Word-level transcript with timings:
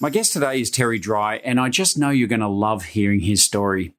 My 0.00 0.10
guest 0.10 0.32
today 0.32 0.60
is 0.60 0.70
Terry 0.70 1.00
Dry, 1.00 1.38
and 1.38 1.58
I 1.58 1.70
just 1.70 1.98
know 1.98 2.10
you're 2.10 2.28
going 2.28 2.38
to 2.38 2.46
love 2.46 2.84
hearing 2.84 3.18
his 3.18 3.42
story. 3.42 3.94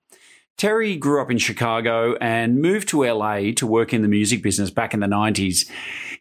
Terry 0.56 0.95
grew 0.95 1.22
up 1.22 1.30
in 1.30 1.38
Chicago 1.38 2.16
and 2.22 2.61
moved 2.61 2.88
to 2.89 3.03
LA 3.03 3.52
to 3.58 3.67
work 3.67 3.94
in 3.94 4.02
the 4.02 4.08
music 4.08 4.41
business 4.41 4.72
back 4.72 4.94
in 4.94 5.02
the 5.02 5.08
90s. 5.08 5.69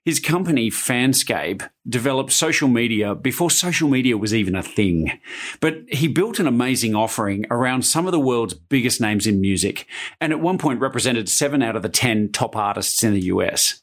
His 0.05 0.19
company, 0.19 0.69
Fanscape, 0.69 1.69
developed 1.89 2.33
social 2.33 2.67
media 2.67 3.15
before 3.15 3.53
social 3.53 3.89
media 3.89 4.19
was 4.19 4.35
even 4.35 4.57
a 4.57 4.65
thing. 4.65 5.13
But 5.61 5.85
he 5.89 6.09
built 6.09 6.41
an 6.41 6.49
amazing 6.49 6.97
offering 6.97 7.47
around 7.49 7.83
some 7.83 8.07
of 8.07 8.13
the 8.13 8.19
world's 8.19 8.55
biggest 8.55 9.01
names 9.01 9.29
in 9.29 9.41
music, 9.41 9.87
and 10.21 10.33
at 10.33 10.41
one 10.41 10.59
point 10.59 10.81
represented 10.81 11.29
seven 11.29 11.63
out 11.63 11.77
of 11.77 11.83
the 11.83 11.89
10 11.89 12.33
top 12.33 12.57
artists 12.57 13.05
in 13.05 13.15
the 13.15 13.27
US. 13.27 13.81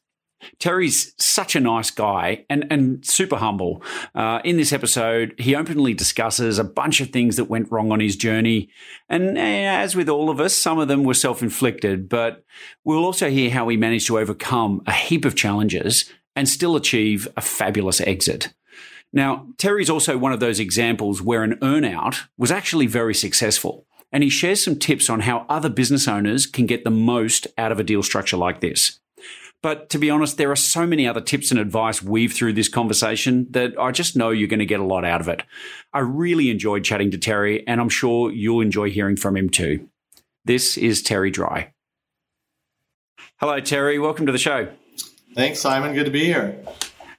Terry's 0.60 1.14
such 1.18 1.56
a 1.56 1.60
nice 1.60 1.92
guy 1.92 2.46
and, 2.50 2.66
and 2.70 3.06
super 3.06 3.38
humble. 3.38 3.82
Uh, 4.14 4.42
in 4.44 4.58
this 4.58 4.74
episode, 4.74 5.34
he 5.38 5.56
openly 5.56 5.94
discusses 5.94 6.60
a 6.60 6.64
bunch 6.64 7.02
of 7.02 7.10
things 7.10 7.36
that 7.38 7.46
went 7.46 7.72
wrong 7.72 7.92
on 7.92 8.00
his 8.00 8.16
journey. 8.16 8.70
And 9.10 9.38
eh, 9.38 9.66
as 9.66 9.96
with 9.96 10.10
all 10.10 10.30
of 10.30 10.40
us, 10.40 10.54
some 10.54 10.80
of 10.80 10.88
them 10.88 11.04
were 11.04 11.14
self 11.14 11.42
inflicted, 11.42 12.10
but 12.10 12.44
we'll 12.84 13.06
also 13.06 13.30
hear 13.30 13.50
how 13.50 13.68
he 13.68 13.78
managed 13.78 14.08
to 14.08 14.20
overcome 14.20 14.82
a 14.86 14.92
heap 14.92 15.26
of 15.26 15.36
challenges 15.36 16.12
and 16.36 16.48
still 16.50 16.76
achieve 16.76 17.28
a 17.38 17.42
fabulous 17.42 18.02
exit. 18.02 18.54
Now, 19.14 19.48
Terry's 19.58 19.90
also 19.90 20.18
one 20.18 20.34
of 20.34 20.42
those 20.42 20.60
examples 20.60 21.22
where 21.22 21.44
an 21.44 21.56
earnout 21.62 22.28
was 22.38 22.52
actually 22.52 22.88
very 22.88 23.16
successful. 23.16 23.88
And 24.12 24.24
he 24.24 24.30
shares 24.30 24.64
some 24.64 24.78
tips 24.78 25.10
on 25.10 25.22
how 25.22 25.46
other 25.50 25.70
business 25.70 26.08
owners 26.08 26.46
can 26.46 26.66
get 26.66 26.84
the 26.84 26.92
most 26.92 27.48
out 27.58 27.72
of 27.72 27.80
a 27.80 27.84
deal 27.84 28.04
structure 28.04 28.38
like 28.38 28.62
this. 28.62 29.00
But 29.66 29.90
to 29.90 29.98
be 29.98 30.12
honest, 30.12 30.38
there 30.38 30.52
are 30.52 30.56
so 30.56 30.86
many 30.86 31.08
other 31.08 31.22
tips 31.22 31.50
and 31.50 31.60
advice 31.60 32.00
weaved 32.00 32.36
through 32.36 32.54
this 32.54 32.70
conversation 32.70 33.48
that 33.50 33.74
I 33.80 33.90
just 33.90 34.16
know 34.16 34.30
you're 34.30 34.48
going 34.48 34.60
to 34.60 34.66
get 34.68 34.80
a 34.80 34.86
lot 34.86 35.04
out 35.04 35.22
of 35.22 35.28
it. 35.28 35.42
I 35.92 36.02
really 36.02 36.52
enjoyed 36.52 36.84
chatting 36.84 37.10
to 37.10 37.18
Terry, 37.18 37.68
and 37.68 37.82
I'm 37.82 37.90
sure 37.90 38.32
you'll 38.32 38.62
enjoy 38.62 38.92
hearing 38.92 39.16
from 39.16 39.36
him 39.36 39.50
too. 39.50 39.90
This 40.44 40.78
is 40.78 41.02
Terry 41.02 41.32
Dry. 41.32 41.74
Hello, 43.40 43.60
Terry. 43.60 43.98
Welcome 43.98 44.28
to 44.28 44.32
the 44.32 44.38
show. 44.38 44.68
Thanks, 45.34 45.62
Simon. 45.62 45.96
Good 45.96 46.06
to 46.06 46.12
be 46.12 46.26
here. 46.26 46.60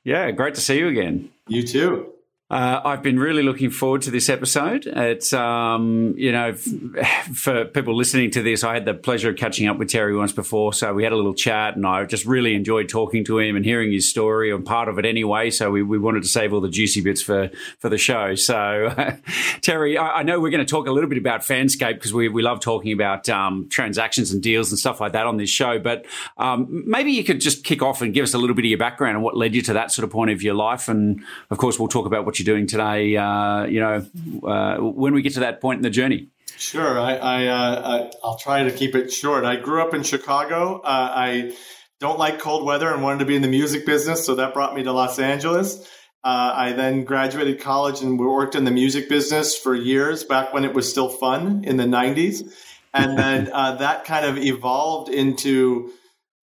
Yeah, 0.04 0.30
great 0.30 0.54
to 0.54 0.60
see 0.60 0.78
you 0.78 0.86
again. 0.86 1.30
You 1.48 1.66
too. 1.66 2.12
Uh, 2.48 2.80
I've 2.84 3.02
been 3.02 3.18
really 3.18 3.42
looking 3.42 3.70
forward 3.70 4.02
to 4.02 4.12
this 4.12 4.28
episode. 4.28 4.86
It's, 4.86 5.32
um, 5.32 6.14
you 6.16 6.30
know, 6.30 6.54
f- 6.96 7.26
for 7.36 7.64
people 7.64 7.96
listening 7.96 8.30
to 8.32 8.42
this, 8.42 8.62
I 8.62 8.74
had 8.74 8.84
the 8.84 8.94
pleasure 8.94 9.30
of 9.30 9.36
catching 9.36 9.66
up 9.66 9.78
with 9.78 9.88
Terry 9.88 10.16
once 10.16 10.30
before. 10.30 10.72
So 10.72 10.94
we 10.94 11.02
had 11.02 11.12
a 11.12 11.16
little 11.16 11.34
chat 11.34 11.74
and 11.74 11.84
I 11.84 12.04
just 12.04 12.24
really 12.24 12.54
enjoyed 12.54 12.88
talking 12.88 13.24
to 13.24 13.40
him 13.40 13.56
and 13.56 13.64
hearing 13.64 13.90
his 13.90 14.08
story 14.08 14.52
and 14.52 14.64
part 14.64 14.88
of 14.88 14.96
it 14.96 15.04
anyway. 15.04 15.50
So 15.50 15.72
we, 15.72 15.82
we 15.82 15.98
wanted 15.98 16.22
to 16.22 16.28
save 16.28 16.52
all 16.52 16.60
the 16.60 16.68
juicy 16.68 17.00
bits 17.00 17.20
for, 17.20 17.50
for 17.80 17.88
the 17.88 17.98
show. 17.98 18.36
So, 18.36 18.94
Terry, 19.60 19.98
I, 19.98 20.18
I, 20.18 20.22
know 20.22 20.38
we're 20.38 20.50
going 20.50 20.64
to 20.64 20.70
talk 20.70 20.86
a 20.86 20.92
little 20.92 21.10
bit 21.10 21.18
about 21.18 21.40
Fanscape 21.40 21.94
because 21.94 22.14
we, 22.14 22.28
we 22.28 22.42
love 22.42 22.60
talking 22.60 22.92
about 22.92 23.28
um, 23.28 23.68
transactions 23.68 24.30
and 24.30 24.40
deals 24.40 24.70
and 24.70 24.78
stuff 24.78 25.00
like 25.00 25.14
that 25.14 25.26
on 25.26 25.36
this 25.36 25.50
show. 25.50 25.80
But 25.80 26.06
um, 26.36 26.84
maybe 26.86 27.10
you 27.10 27.24
could 27.24 27.40
just 27.40 27.64
kick 27.64 27.82
off 27.82 28.02
and 28.02 28.14
give 28.14 28.22
us 28.22 28.34
a 28.34 28.38
little 28.38 28.54
bit 28.54 28.66
of 28.66 28.68
your 28.68 28.78
background 28.78 29.16
and 29.16 29.24
what 29.24 29.36
led 29.36 29.52
you 29.52 29.62
to 29.62 29.72
that 29.72 29.90
sort 29.90 30.04
of 30.04 30.10
point 30.10 30.30
of 30.30 30.44
your 30.44 30.54
life. 30.54 30.88
And 30.88 31.20
of 31.50 31.58
course, 31.58 31.80
we'll 31.80 31.88
talk 31.88 32.06
about 32.06 32.24
what 32.24 32.35
you're 32.38 32.44
doing 32.44 32.66
today, 32.66 33.16
uh, 33.16 33.64
you 33.64 33.80
know, 33.80 34.06
uh, 34.46 34.76
when 34.78 35.14
we 35.14 35.22
get 35.22 35.34
to 35.34 35.40
that 35.40 35.60
point 35.60 35.78
in 35.78 35.82
the 35.82 35.90
journey? 35.90 36.28
Sure. 36.58 36.98
I, 36.98 37.16
I, 37.16 37.46
uh, 37.46 38.10
will 38.22 38.36
try 38.36 38.62
to 38.62 38.70
keep 38.70 38.94
it 38.94 39.12
short. 39.12 39.44
I 39.44 39.56
grew 39.56 39.82
up 39.82 39.94
in 39.94 40.02
Chicago. 40.02 40.80
Uh, 40.80 41.12
I 41.14 41.56
don't 42.00 42.18
like 42.18 42.38
cold 42.38 42.64
weather 42.64 42.92
and 42.92 43.02
wanted 43.02 43.20
to 43.20 43.24
be 43.24 43.36
in 43.36 43.42
the 43.42 43.48
music 43.48 43.86
business, 43.86 44.24
so 44.24 44.34
that 44.36 44.54
brought 44.54 44.74
me 44.74 44.82
to 44.82 44.92
Los 44.92 45.18
Angeles. 45.18 45.86
Uh, 46.26 46.52
I 46.56 46.72
then 46.72 47.04
graduated 47.04 47.60
college 47.60 48.02
and 48.02 48.18
worked 48.18 48.56
in 48.56 48.64
the 48.64 48.72
music 48.72 49.08
business 49.08 49.56
for 49.56 49.76
years 49.76 50.24
back 50.24 50.52
when 50.52 50.64
it 50.64 50.74
was 50.74 50.90
still 50.90 51.08
fun 51.08 51.62
in 51.64 51.76
the 51.76 51.84
90s. 51.84 52.52
And 52.92 53.16
then 53.16 53.48
uh, 53.52 53.76
that 53.76 54.04
kind 54.04 54.26
of 54.26 54.36
evolved 54.36 55.08
into 55.08 55.92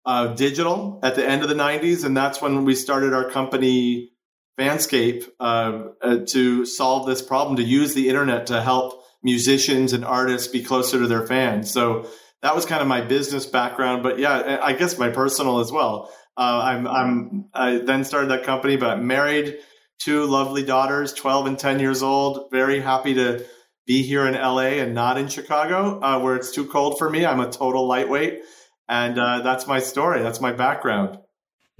uh, 0.05 0.27
digital 0.27 1.01
at 1.03 1.15
the 1.15 1.27
end 1.27 1.43
of 1.43 1.49
the 1.49 1.55
90s. 1.55 2.05
And 2.05 2.15
that's 2.15 2.41
when 2.41 2.63
we 2.63 2.75
started 2.75 3.13
our 3.13 3.29
company, 3.29 4.12
Fanscape 4.57 5.27
uh, 5.39 5.83
uh, 6.01 6.17
to 6.27 6.65
solve 6.65 7.07
this 7.07 7.21
problem, 7.21 7.57
to 7.57 7.63
use 7.63 7.93
the 7.93 8.09
internet 8.09 8.47
to 8.47 8.61
help 8.61 9.03
musicians 9.23 9.93
and 9.93 10.05
artists 10.05 10.47
be 10.47 10.63
closer 10.63 10.99
to 10.99 11.07
their 11.07 11.25
fans. 11.25 11.71
So 11.71 12.07
that 12.41 12.55
was 12.55 12.65
kind 12.65 12.81
of 12.81 12.87
my 12.87 13.01
business 13.01 13.45
background, 13.45 14.03
but 14.03 14.19
yeah, 14.19 14.59
I 14.61 14.73
guess 14.73 14.97
my 14.99 15.09
personal 15.09 15.59
as 15.59 15.71
well. 15.71 16.11
Uh, 16.35 16.61
I'm, 16.63 16.87
I'm, 16.87 17.45
I 17.53 17.77
then 17.77 18.03
started 18.03 18.31
that 18.31 18.43
company, 18.43 18.75
but 18.75 19.01
married, 19.01 19.57
two 19.99 20.25
lovely 20.25 20.63
daughters, 20.63 21.13
12 21.13 21.47
and 21.47 21.59
10 21.59 21.79
years 21.79 22.03
old. 22.03 22.49
Very 22.51 22.81
happy 22.81 23.13
to 23.13 23.45
be 23.85 24.01
here 24.03 24.27
in 24.27 24.33
LA 24.33 24.79
and 24.81 24.93
not 24.93 25.17
in 25.17 25.27
Chicago, 25.27 25.99
uh, 26.01 26.19
where 26.19 26.35
it's 26.35 26.51
too 26.51 26.65
cold 26.65 26.97
for 26.97 27.09
me. 27.09 27.25
I'm 27.25 27.39
a 27.39 27.49
total 27.49 27.87
lightweight. 27.87 28.41
And 28.89 29.17
uh, 29.17 29.39
that's 29.41 29.67
my 29.67 29.79
story. 29.79 30.21
That's 30.21 30.41
my 30.41 30.51
background. 30.51 31.17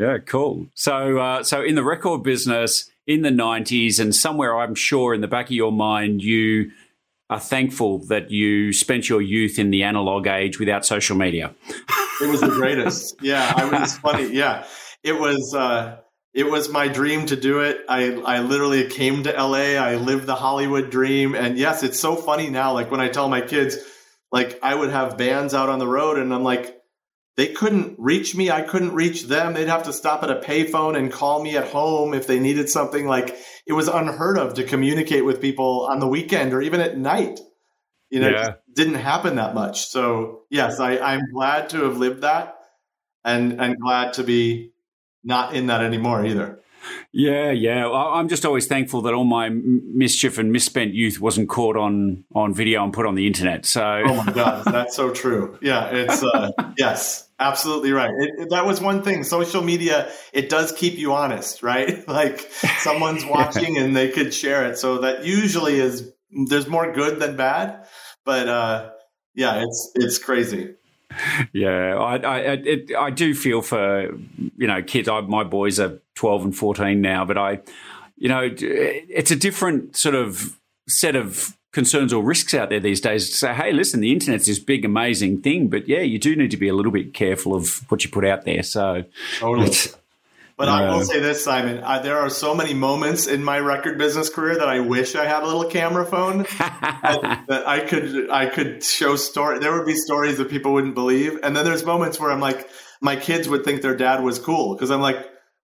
Yeah, 0.04 0.18
cool. 0.18 0.68
So, 0.76 1.18
uh, 1.18 1.44
so 1.44 1.62
in 1.62 1.76
the 1.76 1.84
record 1.84 2.24
business 2.24 2.92
in 3.08 3.22
the 3.22 3.30
'90s, 3.30 4.02
and 4.02 4.14
somewhere 4.14 4.60
I'm 4.60 4.76
sure 4.76 5.14
in 5.14 5.22
the 5.22 5.30
back 5.30 5.46
of 5.46 5.52
your 5.52 5.72
mind, 5.72 6.22
you 6.22 6.72
are 7.30 7.40
thankful 7.40 8.00
that 8.08 8.30
you 8.30 8.74
spent 8.74 9.08
your 9.08 9.22
youth 9.22 9.58
in 9.58 9.72
the 9.72 9.84
analog 9.84 10.28
age 10.28 10.60
without 10.60 10.86
social 10.86 11.16
media. 11.16 11.56
It 12.22 12.30
was 12.30 12.42
the 12.42 12.50
greatest. 12.60 13.16
yeah, 13.22 13.54
I 13.56 13.80
was 13.80 13.98
funny. 13.98 14.34
Yeah, 14.34 14.66
it 15.04 15.18
was. 15.18 15.56
Uh, 15.56 16.00
it 16.34 16.50
was 16.50 16.68
my 16.68 16.88
dream 16.88 17.28
to 17.28 17.36
do 17.36 17.62
it. 17.62 17.86
I, 17.88 18.12
I 18.16 18.40
literally 18.40 18.88
came 18.88 19.24
to 19.24 19.32
LA. 19.32 19.76
I 19.78 19.96
lived 19.96 20.26
the 20.26 20.36
Hollywood 20.36 20.90
dream. 20.90 21.36
And 21.36 21.60
yes, 21.60 21.84
it's 21.84 22.00
so 22.00 22.16
funny 22.16 22.50
now. 22.50 22.74
Like 22.74 22.90
when 22.90 23.00
I 23.00 23.10
tell 23.10 23.30
my 23.30 23.42
kids, 23.42 23.78
like 24.32 24.58
I 24.64 24.74
would 24.74 24.90
have 24.90 25.16
bands 25.16 25.54
out 25.54 25.70
on 25.70 25.78
the 25.78 25.88
road 25.88 26.18
and 26.18 26.34
I'm 26.34 26.44
like, 26.44 26.76
they 27.36 27.48
couldn't 27.48 27.96
reach 27.98 28.36
me. 28.36 28.52
I 28.52 28.62
couldn't 28.62 28.94
reach 28.94 29.24
them. 29.24 29.54
They'd 29.54 29.68
have 29.68 29.84
to 29.84 29.94
stop 29.94 30.24
at 30.24 30.30
a 30.30 30.36
payphone 30.36 30.96
and 30.96 31.12
call 31.12 31.44
me 31.44 31.58
at 31.58 31.68
home 31.68 32.14
if 32.14 32.28
they 32.28 32.40
needed 32.40 32.70
something. 32.70 33.08
Like 33.08 33.36
it 33.66 33.74
was 33.74 33.88
unheard 33.88 34.38
of 34.38 34.54
to 34.56 34.64
communicate 34.64 35.26
with 35.26 35.42
people 35.42 35.88
on 35.90 36.00
the 36.00 36.08
weekend 36.08 36.54
or 36.54 36.62
even 36.62 36.80
at 36.80 36.98
night. 36.98 37.40
You 38.10 38.20
know, 38.20 38.30
yeah. 38.30 38.50
it 38.50 38.62
didn't 38.76 38.96
happen 38.96 39.38
that 39.38 39.56
much. 39.56 39.88
So 39.88 40.44
yes, 40.52 40.80
I, 40.80 41.00
I'm 41.00 41.32
glad 41.34 41.70
to 41.72 41.84
have 41.86 41.98
lived 41.98 42.22
that 42.22 42.56
and 43.24 43.60
and 43.60 43.80
glad 43.80 44.14
to 44.14 44.24
be 44.24 44.72
not 45.24 45.56
in 45.56 45.68
that 45.68 45.82
anymore 45.82 46.26
either. 46.26 46.60
Yeah, 47.12 47.52
yeah. 47.52 47.90
I'm 47.90 48.28
just 48.28 48.46
always 48.46 48.68
thankful 48.68 49.02
that 49.04 49.14
all 49.14 49.24
my 49.24 49.50
mischief 49.50 50.38
and 50.38 50.52
misspent 50.52 50.94
youth 50.94 51.20
wasn't 51.20 51.50
caught 51.50 51.78
on 51.78 52.24
on 52.34 52.54
video 52.54 52.84
and 52.84 52.94
put 52.94 53.06
on 53.06 53.16
the 53.16 53.28
internet. 53.28 53.66
So, 53.66 54.04
oh 54.06 54.16
my 54.16 54.32
god, 54.32 54.66
that's 54.66 54.96
so 54.96 55.12
true. 55.12 55.58
Yeah, 55.62 55.90
it's 55.90 56.24
uh, 56.24 56.52
yes, 56.78 57.30
absolutely 57.40 57.92
right. 57.92 58.12
It, 58.12 58.32
it, 58.38 58.50
that 58.50 58.66
was 58.66 58.82
one 58.82 59.04
thing. 59.04 59.24
Social 59.24 59.62
media 59.62 60.12
it 60.32 60.50
does 60.50 60.72
keep 60.72 60.98
you 60.98 61.14
honest, 61.14 61.64
right? 61.64 62.08
Like 62.14 62.42
someone's 62.80 63.26
watching 63.38 63.76
yeah. 63.76 63.84
and 63.84 63.96
they 63.96 64.10
could 64.10 64.34
share 64.34 64.68
it. 64.68 64.78
So 64.78 65.00
that 65.00 65.26
usually 65.26 65.80
is 65.80 66.12
there's 66.48 66.68
more 66.68 66.92
good 66.92 67.20
than 67.20 67.36
bad, 67.36 67.88
but 68.24 68.48
uh, 68.48 68.90
yeah, 69.34 69.64
it's 69.64 69.92
it's 69.96 70.18
crazy. 70.20 70.76
Yeah, 71.54 71.96
I 71.98 72.18
I, 72.18 72.40
it, 72.40 72.96
I 72.96 73.10
do 73.10 73.34
feel 73.34 73.62
for 73.62 74.14
you 74.58 74.68
know 74.68 74.82
kids. 74.82 75.08
I, 75.08 75.22
my 75.22 75.44
boys 75.44 75.80
are 75.80 76.00
twelve 76.16 76.44
and 76.44 76.56
fourteen 76.56 77.02
now, 77.02 77.26
but 77.26 77.38
I, 77.38 77.60
you 78.18 78.30
know, 78.30 78.50
it's 78.60 79.32
a 79.32 79.36
different 79.36 79.96
sort 79.96 80.16
of 80.16 80.60
set 80.88 81.16
of 81.16 81.58
concerns 81.74 82.14
or 82.14 82.24
risks 82.24 82.54
out 82.54 82.70
there 82.70 82.80
these 82.80 83.02
days 83.02 83.30
to 83.30 83.36
say, 83.36 83.54
hey, 83.54 83.74
listen, 83.74 84.00
the 84.00 84.12
internet's 84.12 84.46
this 84.46 84.60
big, 84.60 84.86
amazing 84.86 85.42
thing, 85.42 85.68
but 85.68 85.90
yeah, 85.90 86.02
you 86.02 86.20
do 86.20 86.36
need 86.36 86.52
to 86.52 86.58
be 86.58 86.68
a 86.68 86.74
little 86.74 86.92
bit 86.92 87.14
careful 87.14 87.56
of 87.56 87.80
what 87.90 88.04
you 88.04 88.12
put 88.12 88.24
out 88.24 88.46
there. 88.46 88.64
So, 88.64 89.04
totally. 89.40 89.72
But 90.56 90.70
I 90.70 90.90
will 90.90 91.04
say 91.04 91.20
this, 91.20 91.44
Simon. 91.44 91.82
Uh, 91.84 92.00
there 92.00 92.20
are 92.20 92.30
so 92.30 92.54
many 92.54 92.74
moments 92.74 93.26
in 93.26 93.44
my 93.44 93.60
record 93.60 93.98
business 93.98 94.30
career 94.30 94.56
that 94.58 94.70
I 94.70 94.82
wish 94.82 95.16
I 95.16 95.26
had 95.26 95.42
a 95.42 95.48
little 95.48 95.66
camera 95.66 96.06
phone 96.06 96.40
that, 96.60 97.44
that, 97.48 97.68
I 97.68 97.80
could 97.80 98.30
I 98.30 98.46
could 98.46 98.84
show 98.84 99.16
story. 99.16 99.60
There 99.60 99.76
would 99.76 99.88
be 99.88 99.96
stories 99.96 100.38
that 100.38 100.50
people 100.50 100.74
wouldn't 100.74 100.94
believe, 100.94 101.40
and 101.42 101.56
then 101.56 101.66
there's 101.66 101.84
moments 101.84 102.20
where 102.20 102.32
I'm 102.32 102.40
like, 102.40 102.70
my 103.02 103.16
kids 103.16 103.50
would 103.50 103.66
think 103.66 103.82
their 103.82 103.98
dad 103.98 104.24
was 104.24 104.38
cool 104.38 104.76
because 104.76 104.92
I'm 104.92 105.02
like, 105.02 105.18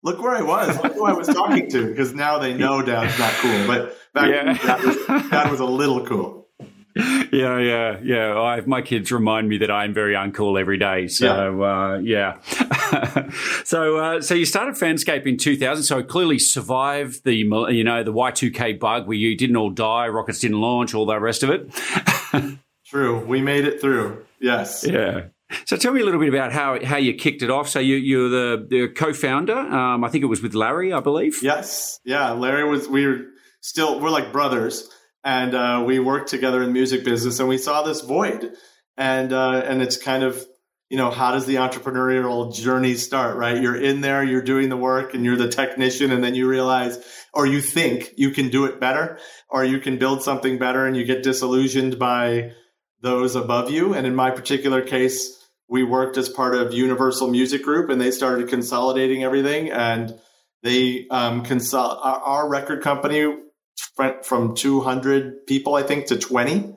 look 0.04 0.22
where 0.22 0.36
I 0.36 0.42
was, 0.42 0.80
look 0.82 0.94
who 0.94 1.04
I 1.04 1.12
was 1.12 1.26
talking 1.26 1.68
to, 1.70 1.88
because 1.88 2.14
now 2.14 2.38
they 2.38 2.54
know 2.54 2.80
dad's 2.80 3.18
not 3.18 3.32
cool. 3.34 3.66
But 3.66 3.96
back 4.14 4.30
yeah. 4.30 4.44
then, 4.44 4.56
dad 4.56 4.84
was, 4.84 4.96
dad 5.30 5.50
was 5.50 5.60
a 5.60 5.66
little 5.66 6.06
cool 6.06 6.45
yeah, 6.96 7.58
yeah, 7.58 7.98
yeah. 8.02 8.38
I, 8.38 8.60
my 8.62 8.80
kids 8.80 9.12
remind 9.12 9.48
me 9.48 9.58
that 9.58 9.70
I'm 9.70 9.92
very 9.92 10.14
uncool 10.14 10.58
every 10.58 10.78
day. 10.78 11.08
So 11.08 11.26
yeah, 11.26 11.66
uh, 11.66 11.98
yeah. 11.98 13.30
so 13.64 13.98
uh, 13.98 14.20
so 14.22 14.34
you 14.34 14.46
started 14.46 14.74
Fanscape 14.76 15.26
in 15.26 15.36
2000. 15.36 15.84
So 15.84 16.02
clearly 16.02 16.38
survived 16.38 17.24
the 17.24 17.34
you 17.34 17.84
know 17.84 18.02
the 18.02 18.12
Y2K 18.12 18.80
bug 18.80 19.06
where 19.06 19.16
you 19.16 19.36
didn't 19.36 19.56
all 19.56 19.70
die, 19.70 20.08
rockets 20.08 20.38
didn't 20.38 20.60
launch, 20.60 20.94
all 20.94 21.06
that 21.06 21.20
rest 21.20 21.42
of 21.42 21.50
it. 21.50 22.58
True, 22.86 23.24
we 23.26 23.42
made 23.42 23.64
it 23.64 23.80
through. 23.80 24.24
Yes. 24.40 24.84
Yeah. 24.86 25.26
So 25.64 25.76
tell 25.76 25.92
me 25.92 26.00
a 26.00 26.04
little 26.04 26.18
bit 26.18 26.28
about 26.28 26.52
how, 26.52 26.84
how 26.84 26.96
you 26.96 27.14
kicked 27.14 27.42
it 27.42 27.50
off. 27.50 27.68
So 27.68 27.78
you 27.78 27.96
you're 27.96 28.28
the, 28.28 28.66
the 28.68 28.88
co-founder. 28.88 29.56
Um, 29.56 30.02
I 30.02 30.08
think 30.08 30.24
it 30.24 30.28
was 30.28 30.42
with 30.42 30.54
Larry, 30.54 30.92
I 30.92 31.00
believe. 31.00 31.42
Yes. 31.42 32.00
Yeah. 32.04 32.30
Larry 32.32 32.68
was. 32.68 32.88
We 32.88 33.06
were 33.06 33.18
still 33.60 34.00
we're 34.00 34.10
like 34.10 34.32
brothers 34.32 34.88
and 35.26 35.56
uh, 35.56 35.82
we 35.84 35.98
worked 35.98 36.28
together 36.28 36.62
in 36.62 36.68
the 36.68 36.72
music 36.72 37.04
business 37.04 37.40
and 37.40 37.48
we 37.48 37.58
saw 37.58 37.82
this 37.82 38.00
void. 38.00 38.52
And 38.96 39.32
uh, 39.32 39.60
and 39.66 39.82
it's 39.82 39.96
kind 39.96 40.22
of 40.22 40.46
you 40.88 40.96
know 40.96 41.10
how 41.10 41.32
does 41.32 41.46
the 41.46 41.56
entrepreneurial 41.56 42.54
journey 42.54 42.94
start 42.94 43.36
right? 43.36 43.60
You're 43.60 43.76
in 43.76 44.00
there 44.00 44.22
you're 44.22 44.40
doing 44.40 44.68
the 44.68 44.76
work 44.76 45.14
and 45.14 45.24
you're 45.24 45.36
the 45.36 45.48
technician 45.48 46.12
and 46.12 46.22
then 46.22 46.36
you 46.36 46.48
realize 46.48 47.04
or 47.34 47.44
you 47.44 47.60
think 47.60 48.12
you 48.16 48.30
can 48.30 48.50
do 48.50 48.66
it 48.66 48.78
better 48.78 49.18
or 49.50 49.64
you 49.64 49.80
can 49.80 49.98
build 49.98 50.22
something 50.22 50.58
better 50.58 50.86
and 50.86 50.96
you 50.96 51.04
get 51.04 51.24
disillusioned 51.24 51.98
by 51.98 52.52
those 53.02 53.34
above 53.34 53.70
you. 53.70 53.94
And 53.94 54.06
in 54.06 54.14
my 54.14 54.30
particular 54.30 54.80
case 54.80 55.44
we 55.68 55.82
worked 55.82 56.16
as 56.16 56.28
part 56.28 56.54
of 56.54 56.72
universal 56.72 57.26
music 57.28 57.64
group 57.64 57.90
and 57.90 58.00
they 58.00 58.12
started 58.12 58.48
consolidating 58.48 59.24
everything 59.24 59.72
and 59.72 60.14
they 60.62 61.08
um, 61.10 61.44
consol- 61.44 61.98
our, 62.00 62.20
our 62.20 62.48
record 62.48 62.80
company 62.80 63.26
went 63.98 64.24
from 64.24 64.54
200 64.54 65.46
people, 65.46 65.74
I 65.74 65.82
think, 65.82 66.06
to 66.06 66.18
20. 66.18 66.76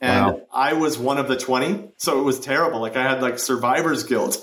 And 0.00 0.26
wow. 0.26 0.42
I 0.52 0.74
was 0.74 0.98
one 0.98 1.18
of 1.18 1.28
the 1.28 1.36
20. 1.36 1.92
So 1.96 2.20
it 2.20 2.24
was 2.24 2.40
terrible. 2.40 2.80
Like 2.80 2.96
I 2.96 3.02
had 3.02 3.22
like 3.22 3.38
survivor's 3.38 4.04
guilt. 4.04 4.38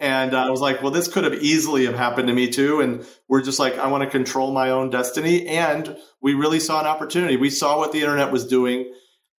And 0.00 0.34
I 0.34 0.50
was 0.50 0.60
like, 0.60 0.82
well, 0.82 0.90
this 0.90 1.08
could 1.08 1.24
have 1.24 1.34
easily 1.34 1.84
have 1.86 1.94
happened 1.94 2.28
to 2.28 2.34
me 2.34 2.48
too. 2.48 2.80
And 2.80 3.06
we're 3.28 3.42
just 3.42 3.58
like, 3.58 3.78
I 3.78 3.86
want 3.88 4.02
to 4.02 4.10
control 4.10 4.52
my 4.52 4.70
own 4.70 4.90
destiny. 4.90 5.46
And 5.46 5.96
we 6.20 6.34
really 6.34 6.60
saw 6.60 6.80
an 6.80 6.86
opportunity. 6.86 7.36
We 7.36 7.50
saw 7.50 7.78
what 7.78 7.92
the 7.92 8.00
internet 8.00 8.32
was 8.32 8.46
doing. 8.46 8.92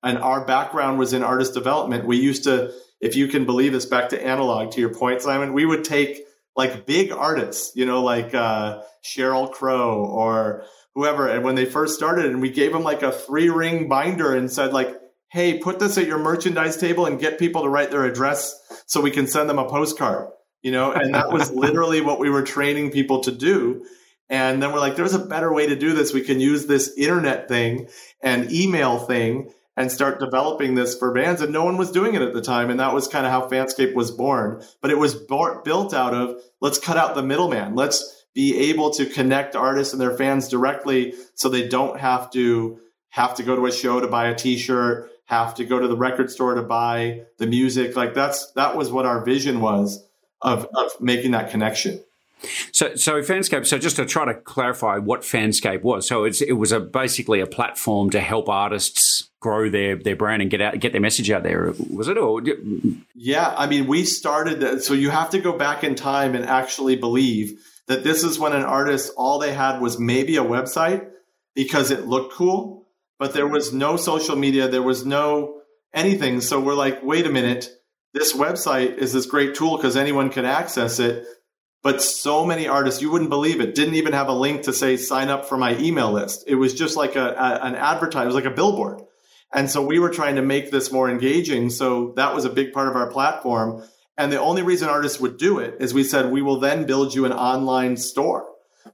And 0.03 0.19
our 0.19 0.45
background 0.45 0.99
was 0.99 1.13
in 1.13 1.23
artist 1.23 1.53
development. 1.53 2.05
We 2.05 2.17
used 2.17 2.43
to, 2.43 2.71
if 3.01 3.15
you 3.15 3.27
can 3.27 3.45
believe 3.45 3.73
this, 3.73 3.85
back 3.85 4.09
to 4.09 4.23
analog, 4.23 4.71
to 4.73 4.81
your 4.81 4.93
point, 4.93 5.21
Simon, 5.23 5.53
we 5.53 5.65
would 5.65 5.83
take 5.83 6.21
like 6.55 6.85
big 6.85 7.11
artists, 7.11 7.75
you 7.75 7.85
know, 7.85 8.03
like 8.03 8.33
uh, 8.33 8.81
Sheryl 9.03 9.51
Crow 9.51 10.05
or 10.05 10.63
whoever. 10.95 11.27
And 11.27 11.43
when 11.43 11.55
they 11.55 11.65
first 11.65 11.95
started, 11.95 12.25
and 12.25 12.41
we 12.41 12.49
gave 12.49 12.71
them 12.71 12.83
like 12.83 13.03
a 13.03 13.11
three 13.11 13.49
ring 13.49 13.87
binder 13.87 14.33
and 14.33 14.51
said, 14.51 14.73
like, 14.73 14.95
hey, 15.29 15.57
put 15.59 15.79
this 15.79 15.97
at 15.97 16.07
your 16.07 16.17
merchandise 16.17 16.77
table 16.77 17.05
and 17.05 17.19
get 17.19 17.37
people 17.37 17.63
to 17.63 17.69
write 17.69 17.91
their 17.91 18.05
address 18.05 18.57
so 18.85 19.01
we 19.01 19.11
can 19.11 19.27
send 19.27 19.49
them 19.49 19.59
a 19.59 19.69
postcard. 19.69 20.29
You 20.61 20.71
know, 20.71 20.91
and 20.93 21.13
that 21.13 21.31
was 21.31 21.51
literally 21.53 22.01
what 22.01 22.19
we 22.19 22.29
were 22.29 22.41
training 22.41 22.91
people 22.91 23.21
to 23.21 23.31
do. 23.31 23.85
And 24.29 24.63
then 24.63 24.71
we're 24.71 24.79
like, 24.79 24.95
there's 24.95 25.13
a 25.13 25.19
better 25.19 25.53
way 25.53 25.67
to 25.67 25.75
do 25.75 25.93
this. 25.93 26.13
We 26.13 26.21
can 26.21 26.39
use 26.39 26.65
this 26.65 26.97
internet 26.97 27.47
thing 27.47 27.89
and 28.21 28.51
email 28.51 28.97
thing 28.97 29.51
and 29.77 29.91
start 29.91 30.19
developing 30.19 30.73
this 30.73 30.97
for 30.97 31.13
bands. 31.13 31.41
And 31.41 31.53
no 31.53 31.63
one 31.63 31.77
was 31.77 31.91
doing 31.91 32.15
it 32.15 32.21
at 32.21 32.33
the 32.33 32.41
time. 32.41 32.69
And 32.69 32.79
that 32.79 32.93
was 32.93 33.07
kind 33.07 33.25
of 33.25 33.31
how 33.31 33.47
Fanscape 33.47 33.93
was 33.93 34.09
born. 34.09 34.63
But 34.81 34.89
it 34.89 34.97
was 34.97 35.13
built 35.13 35.93
out 35.93 36.13
of 36.13 36.41
let's 36.61 36.79
cut 36.79 36.97
out 36.97 37.13
the 37.13 37.21
middleman. 37.21 37.75
Let's 37.75 38.24
be 38.35 38.69
able 38.69 38.91
to 38.91 39.05
connect 39.07 39.55
artists 39.55 39.93
and 39.93 40.01
their 40.01 40.15
fans 40.15 40.47
directly 40.47 41.15
so 41.33 41.49
they 41.49 41.67
don't 41.67 41.99
have 41.99 42.29
to 42.29 42.79
have 43.09 43.33
to 43.35 43.43
go 43.43 43.55
to 43.55 43.65
a 43.65 43.71
show 43.71 43.99
to 43.99 44.07
buy 44.07 44.27
a 44.27 44.35
t-shirt 44.35 45.09
have 45.25 45.55
to 45.55 45.65
go 45.65 45.79
to 45.79 45.87
the 45.87 45.97
record 45.97 46.29
store 46.29 46.53
to 46.53 46.61
buy 46.61 47.21
the 47.39 47.47
music 47.47 47.95
like 47.95 48.13
that's 48.13 48.51
that 48.51 48.75
was 48.77 48.91
what 48.91 49.05
our 49.05 49.25
vision 49.25 49.61
was 49.61 50.05
of, 50.41 50.67
of 50.75 50.91
making 51.01 51.31
that 51.31 51.49
connection 51.49 51.99
so, 52.71 52.95
so 52.95 53.21
Fanscape. 53.21 53.65
So, 53.65 53.77
just 53.77 53.95
to 53.95 54.05
try 54.05 54.25
to 54.25 54.33
clarify 54.33 54.97
what 54.97 55.21
Fanscape 55.21 55.81
was. 55.81 56.07
So, 56.07 56.25
it's 56.25 56.41
it 56.41 56.53
was 56.53 56.71
a 56.71 56.79
basically 56.79 57.39
a 57.39 57.47
platform 57.47 58.09
to 58.11 58.19
help 58.19 58.49
artists 58.49 59.29
grow 59.39 59.69
their 59.69 59.95
their 59.95 60.15
brand 60.15 60.41
and 60.41 60.51
get 60.51 60.61
out 60.61 60.79
get 60.79 60.91
their 60.91 61.01
message 61.01 61.31
out 61.31 61.43
there. 61.43 61.73
Was 61.89 62.07
it 62.07 62.17
or? 62.17 62.41
Yeah, 63.15 63.53
I 63.57 63.67
mean, 63.67 63.87
we 63.87 64.03
started. 64.03 64.59
that. 64.59 64.83
So 64.83 64.93
you 64.93 65.09
have 65.09 65.29
to 65.31 65.39
go 65.39 65.57
back 65.57 65.83
in 65.83 65.95
time 65.95 66.35
and 66.35 66.45
actually 66.45 66.97
believe 66.97 67.59
that 67.87 68.03
this 68.03 68.23
is 68.23 68.39
when 68.39 68.53
an 68.53 68.63
artist, 68.63 69.13
all 69.15 69.39
they 69.39 69.53
had 69.53 69.79
was 69.79 69.99
maybe 69.99 70.37
a 70.37 70.43
website 70.43 71.09
because 71.53 71.91
it 71.91 72.07
looked 72.07 72.33
cool, 72.33 72.87
but 73.19 73.33
there 73.33 73.47
was 73.47 73.73
no 73.73 73.95
social 73.97 74.35
media, 74.35 74.67
there 74.67 74.81
was 74.81 75.05
no 75.05 75.61
anything. 75.93 76.41
So 76.41 76.59
we're 76.59 76.73
like, 76.73 77.03
wait 77.03 77.25
a 77.25 77.31
minute, 77.31 77.69
this 78.13 78.33
website 78.33 78.97
is 78.97 79.13
this 79.13 79.25
great 79.25 79.55
tool 79.55 79.77
because 79.77 79.95
anyone 79.95 80.29
can 80.29 80.45
access 80.45 80.99
it. 80.99 81.25
But 81.83 82.01
so 82.01 82.45
many 82.45 82.67
artists, 82.67 83.01
you 83.01 83.11
wouldn't 83.11 83.29
believe 83.29 83.61
it, 83.61 83.75
didn't 83.75 83.93
even 83.95 84.13
have 84.13 84.27
a 84.27 84.33
link 84.33 84.63
to 84.63 84.73
say 84.73 84.97
sign 84.97 85.29
up 85.29 85.45
for 85.45 85.55
my 85.55 85.77
email 85.77 86.11
list. 86.11 86.43
It 86.47 86.55
was 86.55 86.73
just 86.73 86.97
like 86.97 87.15
a, 87.15 87.27
a 87.27 87.65
an 87.65 87.75
advertise, 87.75 88.33
like 88.33 88.45
a 88.45 88.49
billboard. 88.49 89.01
And 89.53 89.69
so 89.69 89.85
we 89.85 89.99
were 89.99 90.09
trying 90.09 90.35
to 90.35 90.41
make 90.41 90.71
this 90.71 90.91
more 90.91 91.09
engaging. 91.09 91.69
So 91.69 92.13
that 92.15 92.33
was 92.33 92.43
a 92.43 92.49
big 92.49 92.73
part 92.73 92.87
of 92.87 92.95
our 92.95 93.11
platform. 93.11 93.83
And 94.17 94.31
the 94.31 94.39
only 94.39 94.61
reason 94.61 94.87
artists 94.87 95.19
would 95.19 95.37
do 95.37 95.59
it 95.59 95.77
is 95.79 95.93
we 95.93 96.03
said, 96.03 96.31
we 96.31 96.41
will 96.41 96.59
then 96.59 96.85
build 96.85 97.13
you 97.13 97.25
an 97.25 97.33
online 97.33 97.97
store 97.97 98.47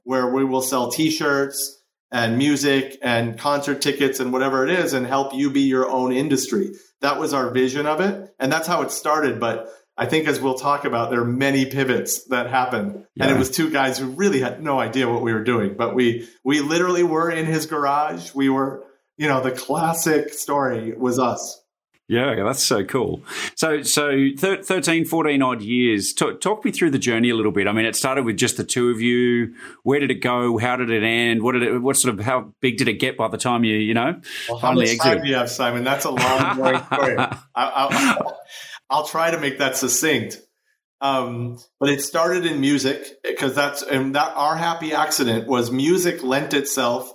where 0.04 0.32
we 0.32 0.44
will 0.44 0.62
sell 0.62 0.90
t-shirts 0.90 1.80
and 2.10 2.36
music 2.36 2.98
and 3.02 3.38
concert 3.38 3.80
tickets 3.80 4.20
and 4.20 4.32
whatever 4.32 4.66
it 4.66 4.70
is 4.70 4.92
and 4.92 5.06
help 5.06 5.34
you 5.34 5.50
be 5.50 5.62
your 5.62 5.88
own 5.88 6.12
industry. 6.12 6.72
That 7.00 7.18
was 7.18 7.32
our 7.32 7.50
vision 7.50 7.86
of 7.86 8.00
it. 8.00 8.34
And 8.38 8.52
that's 8.52 8.66
how 8.66 8.82
it 8.82 8.90
started. 8.90 9.38
But 9.40 9.68
I 9.96 10.06
think 10.06 10.26
as 10.26 10.40
we'll 10.40 10.54
talk 10.54 10.84
about, 10.84 11.10
there 11.10 11.20
are 11.20 11.24
many 11.24 11.66
pivots 11.66 12.24
that 12.24 12.50
happened. 12.50 13.06
Yeah. 13.14 13.24
And 13.24 13.36
it 13.36 13.38
was 13.38 13.50
two 13.50 13.70
guys 13.70 13.98
who 13.98 14.06
really 14.06 14.40
had 14.40 14.62
no 14.62 14.80
idea 14.80 15.08
what 15.08 15.22
we 15.22 15.32
were 15.32 15.44
doing, 15.44 15.74
but 15.76 15.94
we, 15.94 16.28
we 16.44 16.60
literally 16.60 17.02
were 17.02 17.30
in 17.30 17.46
his 17.46 17.66
garage. 17.66 18.34
We 18.34 18.48
were, 18.48 18.84
you 19.16 19.28
know, 19.28 19.42
the 19.42 19.50
classic 19.50 20.32
story 20.32 20.94
was 20.96 21.18
us. 21.18 21.61
Yeah, 22.08 22.42
that's 22.44 22.62
so 22.62 22.84
cool. 22.84 23.22
So, 23.54 23.82
so 23.82 24.28
13, 24.36 25.04
14 25.04 25.42
odd 25.42 25.62
years. 25.62 26.12
Talk, 26.12 26.40
talk, 26.40 26.64
me 26.64 26.70
through 26.70 26.90
the 26.90 26.98
journey 26.98 27.30
a 27.30 27.34
little 27.34 27.52
bit. 27.52 27.66
I 27.66 27.72
mean, 27.72 27.86
it 27.86 27.96
started 27.96 28.24
with 28.24 28.36
just 28.36 28.56
the 28.56 28.64
two 28.64 28.90
of 28.90 29.00
you. 29.00 29.54
Where 29.82 30.00
did 30.00 30.10
it 30.10 30.20
go? 30.20 30.58
How 30.58 30.76
did 30.76 30.90
it 30.90 31.02
end? 31.02 31.42
What 31.42 31.52
did 31.52 31.62
it? 31.62 31.78
What 31.78 31.96
sort 31.96 32.18
of 32.18 32.24
how 32.24 32.52
big 32.60 32.76
did 32.76 32.88
it 32.88 32.94
get 32.94 33.16
by 33.16 33.28
the 33.28 33.38
time 33.38 33.64
you 33.64 33.76
you 33.76 33.94
know 33.94 34.20
well, 34.48 34.58
finally 34.58 34.84
exited? 34.84 35.00
How 35.00 35.08
much 35.08 35.16
time 35.16 35.24
do 35.24 35.30
you 35.30 35.36
have, 35.36 35.50
Simon? 35.50 35.84
That's 35.84 36.04
a 36.04 36.10
long, 36.10 36.58
long 36.58 36.84
story. 36.84 37.16
I, 37.54 38.16
will 38.90 39.04
try 39.04 39.30
to 39.30 39.38
make 39.38 39.58
that 39.58 39.76
succinct. 39.76 40.38
Um, 41.00 41.58
but 41.80 41.88
it 41.88 42.00
started 42.00 42.46
in 42.46 42.60
music 42.60 43.22
because 43.24 43.54
that's 43.54 43.82
and 43.82 44.14
that 44.16 44.36
our 44.36 44.56
happy 44.56 44.92
accident 44.92 45.48
was 45.48 45.70
music 45.70 46.22
lent 46.22 46.52
itself 46.52 47.12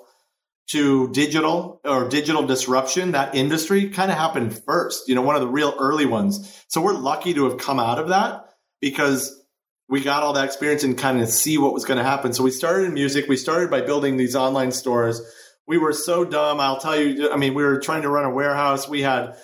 to 0.68 1.10
digital 1.12 1.80
or 1.86 2.10
digital 2.10 2.46
disruption, 2.46 3.12
that 3.12 3.36
industry 3.36 3.90
kind 3.90 4.12
of 4.12 4.18
happened 4.18 4.62
first, 4.66 5.08
you 5.08 5.16
know, 5.16 5.22
one 5.22 5.36
of 5.36 5.42
the 5.42 5.48
real 5.48 5.74
early 5.80 6.06
ones. 6.06 6.64
So 6.68 6.82
we're 6.82 6.94
lucky 6.94 7.34
to 7.34 7.46
have 7.46 7.58
come 7.58 7.80
out 7.80 8.00
of 8.00 8.10
that 8.10 8.50
because 8.82 9.34
we 9.90 10.04
got 10.04 10.24
all 10.24 10.34
that 10.34 10.46
experience 10.46 10.84
and 10.84 10.98
kind 10.98 11.22
of 11.22 11.30
see 11.30 11.58
what 11.58 11.74
was 11.74 11.86
going 11.86 11.98
to 11.98 12.04
happen. 12.04 12.34
So 12.34 12.44
we 12.44 12.52
started 12.52 12.86
in 12.86 12.94
music. 12.94 13.28
We 13.30 13.38
started 13.38 13.70
by 13.70 13.82
building 13.82 14.18
these 14.18 14.36
online 14.36 14.72
stores. 14.74 15.22
We 15.66 15.78
were 15.78 15.94
so 15.94 16.26
dumb. 16.26 16.60
I'll 16.60 16.80
tell 16.80 17.00
you, 17.00 17.32
I 17.32 17.38
mean, 17.38 17.54
we 17.54 17.64
were 17.64 17.80
trying 17.80 18.02
to 18.02 18.10
run 18.10 18.26
a 18.26 18.30
warehouse. 18.30 18.90
We 18.90 19.02
had 19.02 19.38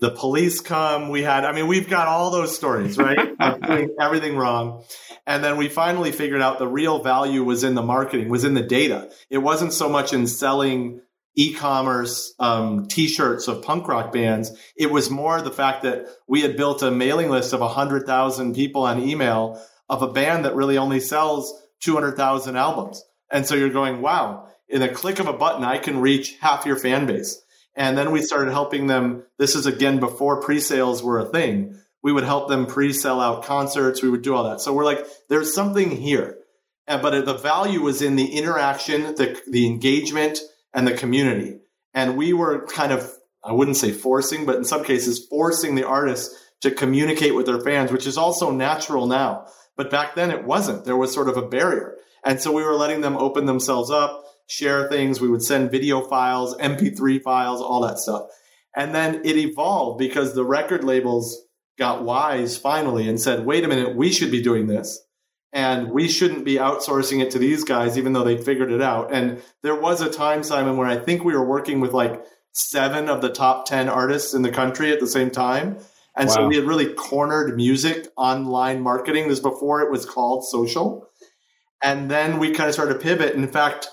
the 0.00 0.10
police 0.10 0.60
come. 0.60 1.10
We 1.10 1.22
had, 1.22 1.44
I 1.44 1.52
mean, 1.52 1.66
we've 1.66 1.88
got 1.88 2.08
all 2.08 2.30
those 2.30 2.54
stories, 2.54 2.96
right? 2.96 3.38
doing 3.66 3.94
everything 4.00 4.36
wrong. 4.36 4.84
And 5.26 5.44
then 5.44 5.56
we 5.56 5.68
finally 5.68 6.10
figured 6.10 6.42
out 6.42 6.58
the 6.58 6.66
real 6.66 7.02
value 7.02 7.44
was 7.44 7.62
in 7.62 7.74
the 7.74 7.82
marketing, 7.82 8.28
was 8.28 8.44
in 8.44 8.54
the 8.54 8.62
data. 8.62 9.10
It 9.30 9.38
wasn't 9.38 9.72
so 9.72 9.88
much 9.88 10.12
in 10.12 10.26
selling 10.26 11.00
e-commerce 11.34 12.34
um, 12.38 12.86
t-shirts 12.86 13.48
of 13.48 13.62
punk 13.62 13.88
rock 13.88 14.12
bands. 14.12 14.52
It 14.76 14.90
was 14.90 15.10
more 15.10 15.40
the 15.40 15.50
fact 15.50 15.82
that 15.84 16.06
we 16.26 16.42
had 16.42 16.56
built 16.56 16.82
a 16.82 16.90
mailing 16.90 17.30
list 17.30 17.52
of 17.52 17.60
100,000 17.60 18.54
people 18.54 18.82
on 18.82 19.00
email 19.00 19.60
of 19.88 20.02
a 20.02 20.12
band 20.12 20.44
that 20.44 20.54
really 20.54 20.76
only 20.76 21.00
sells 21.00 21.54
200,000 21.80 22.56
albums. 22.56 23.02
And 23.30 23.46
so 23.46 23.54
you're 23.54 23.70
going, 23.70 24.02
wow, 24.02 24.48
in 24.68 24.82
a 24.82 24.92
click 24.92 25.20
of 25.20 25.26
a 25.26 25.32
button, 25.32 25.64
I 25.64 25.78
can 25.78 26.00
reach 26.00 26.36
half 26.40 26.66
your 26.66 26.76
fan 26.76 27.06
base. 27.06 27.42
And 27.74 27.96
then 27.96 28.10
we 28.10 28.20
started 28.20 28.52
helping 28.52 28.86
them. 28.86 29.24
This 29.38 29.54
is 29.54 29.66
again 29.66 30.00
before 30.00 30.42
pre-sales 30.42 31.02
were 31.02 31.18
a 31.18 31.24
thing. 31.24 31.78
We 32.02 32.12
would 32.12 32.24
help 32.24 32.48
them 32.48 32.66
pre-sell 32.66 33.20
out 33.20 33.44
concerts. 33.44 34.02
We 34.02 34.10
would 34.10 34.22
do 34.22 34.34
all 34.34 34.50
that. 34.50 34.60
So 34.60 34.72
we're 34.72 34.84
like, 34.84 35.06
there's 35.28 35.54
something 35.54 35.90
here. 35.90 36.38
And, 36.86 37.00
but 37.00 37.24
the 37.24 37.34
value 37.34 37.80
was 37.80 38.02
in 38.02 38.16
the 38.16 38.36
interaction, 38.36 39.14
the, 39.14 39.40
the 39.48 39.66
engagement, 39.66 40.40
and 40.74 40.86
the 40.86 40.94
community. 40.94 41.58
And 41.94 42.16
we 42.16 42.32
were 42.32 42.66
kind 42.66 42.92
of, 42.92 43.10
I 43.44 43.52
wouldn't 43.52 43.76
say 43.76 43.92
forcing, 43.92 44.46
but 44.46 44.56
in 44.56 44.64
some 44.64 44.84
cases, 44.84 45.26
forcing 45.28 45.74
the 45.74 45.86
artists 45.86 46.36
to 46.62 46.70
communicate 46.70 47.34
with 47.34 47.46
their 47.46 47.60
fans, 47.60 47.92
which 47.92 48.06
is 48.06 48.16
also 48.16 48.50
natural 48.50 49.06
now. 49.06 49.46
But 49.76 49.90
back 49.90 50.14
then 50.14 50.30
it 50.30 50.44
wasn't. 50.44 50.84
There 50.84 50.96
was 50.96 51.12
sort 51.12 51.28
of 51.28 51.36
a 51.36 51.46
barrier. 51.46 51.96
And 52.24 52.40
so 52.40 52.52
we 52.52 52.62
were 52.62 52.74
letting 52.74 53.00
them 53.00 53.16
open 53.16 53.46
themselves 53.46 53.90
up, 53.90 54.24
share 54.46 54.88
things. 54.88 55.20
We 55.20 55.28
would 55.28 55.42
send 55.42 55.70
video 55.70 56.02
files, 56.02 56.56
MP3 56.56 57.22
files, 57.22 57.60
all 57.60 57.80
that 57.82 57.98
stuff. 57.98 58.26
And 58.76 58.94
then 58.94 59.22
it 59.24 59.36
evolved 59.36 59.98
because 59.98 60.34
the 60.34 60.44
record 60.44 60.84
labels 60.84 61.42
got 61.82 62.04
wise 62.04 62.56
finally 62.56 63.08
and 63.08 63.20
said, 63.20 63.44
wait 63.44 63.64
a 63.64 63.68
minute, 63.68 63.96
we 63.96 64.12
should 64.12 64.30
be 64.30 64.40
doing 64.40 64.68
this 64.68 65.00
and 65.52 65.90
we 65.90 66.06
shouldn't 66.06 66.44
be 66.44 66.54
outsourcing 66.54 67.20
it 67.20 67.32
to 67.32 67.40
these 67.40 67.64
guys, 67.64 67.98
even 67.98 68.12
though 68.12 68.22
they 68.22 68.38
figured 68.38 68.70
it 68.70 68.80
out. 68.80 69.12
And 69.12 69.42
there 69.62 69.74
was 69.74 70.00
a 70.00 70.08
time, 70.08 70.44
Simon, 70.44 70.76
where 70.76 70.86
I 70.86 70.96
think 70.96 71.24
we 71.24 71.34
were 71.34 71.44
working 71.44 71.80
with 71.80 71.92
like 71.92 72.24
seven 72.52 73.08
of 73.08 73.20
the 73.20 73.30
top 73.30 73.66
10 73.66 73.88
artists 73.88 74.32
in 74.32 74.42
the 74.42 74.52
country 74.52 74.92
at 74.92 75.00
the 75.00 75.08
same 75.08 75.28
time. 75.28 75.78
And 76.16 76.28
wow. 76.28 76.34
so 76.34 76.46
we 76.46 76.54
had 76.54 76.66
really 76.66 76.94
cornered 76.94 77.56
music 77.56 78.06
online 78.16 78.80
marketing. 78.80 79.26
This 79.26 79.40
before 79.40 79.80
it 79.80 79.90
was 79.90 80.06
called 80.06 80.44
social. 80.46 81.08
And 81.82 82.08
then 82.08 82.38
we 82.38 82.52
kind 82.52 82.68
of 82.68 82.74
started 82.74 82.94
to 82.94 83.00
pivot. 83.00 83.34
In 83.34 83.48
fact, 83.48 83.88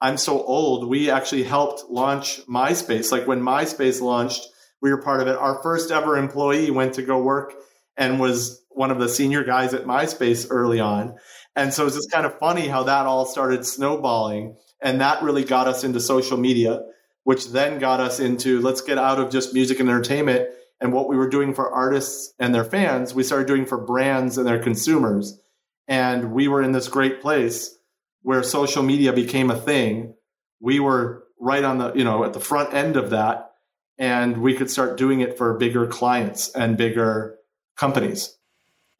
I'm 0.00 0.16
so 0.16 0.40
old, 0.44 0.88
we 0.88 1.10
actually 1.10 1.42
helped 1.42 1.90
launch 1.90 2.46
MySpace. 2.46 3.10
Like 3.10 3.26
when 3.26 3.40
MySpace 3.40 4.00
launched, 4.00 4.46
we 4.82 4.90
were 4.90 5.00
part 5.00 5.22
of 5.22 5.28
it. 5.28 5.36
Our 5.36 5.62
first 5.62 5.90
ever 5.90 6.16
employee 6.16 6.70
went 6.70 6.94
to 6.94 7.02
go 7.02 7.22
work 7.22 7.54
and 7.96 8.20
was 8.20 8.60
one 8.70 8.90
of 8.90 8.98
the 8.98 9.08
senior 9.08 9.44
guys 9.44 9.74
at 9.74 9.84
MySpace 9.84 10.46
early 10.50 10.80
on. 10.80 11.14
And 11.54 11.72
so 11.72 11.86
it's 11.86 11.96
just 11.96 12.10
kind 12.10 12.26
of 12.26 12.38
funny 12.38 12.68
how 12.68 12.82
that 12.84 13.06
all 13.06 13.26
started 13.26 13.64
snowballing. 13.64 14.56
And 14.82 15.00
that 15.00 15.22
really 15.22 15.44
got 15.44 15.68
us 15.68 15.84
into 15.84 16.00
social 16.00 16.36
media, 16.36 16.82
which 17.24 17.48
then 17.48 17.78
got 17.78 18.00
us 18.00 18.18
into 18.18 18.60
let's 18.60 18.80
get 18.80 18.98
out 18.98 19.20
of 19.20 19.30
just 19.30 19.54
music 19.54 19.78
and 19.78 19.88
entertainment 19.88 20.48
and 20.82 20.92
what 20.92 21.08
we 21.08 21.16
were 21.16 21.28
doing 21.28 21.54
for 21.54 21.70
artists 21.70 22.34
and 22.40 22.52
their 22.52 22.64
fans, 22.64 23.14
we 23.14 23.22
started 23.22 23.46
doing 23.46 23.66
for 23.66 23.78
brands 23.78 24.36
and 24.36 24.44
their 24.44 24.60
consumers. 24.60 25.38
And 25.86 26.32
we 26.32 26.48
were 26.48 26.60
in 26.60 26.72
this 26.72 26.88
great 26.88 27.22
place 27.22 27.72
where 28.22 28.42
social 28.42 28.82
media 28.82 29.12
became 29.12 29.48
a 29.48 29.58
thing. 29.58 30.14
We 30.60 30.80
were 30.80 31.22
right 31.38 31.62
on 31.62 31.78
the, 31.78 31.92
you 31.92 32.02
know, 32.02 32.24
at 32.24 32.32
the 32.32 32.40
front 32.40 32.74
end 32.74 32.96
of 32.96 33.10
that. 33.10 33.51
And 34.02 34.38
we 34.38 34.54
could 34.54 34.68
start 34.68 34.98
doing 34.98 35.20
it 35.20 35.38
for 35.38 35.56
bigger 35.56 35.86
clients 35.86 36.50
and 36.56 36.76
bigger 36.76 37.36
companies. 37.76 38.36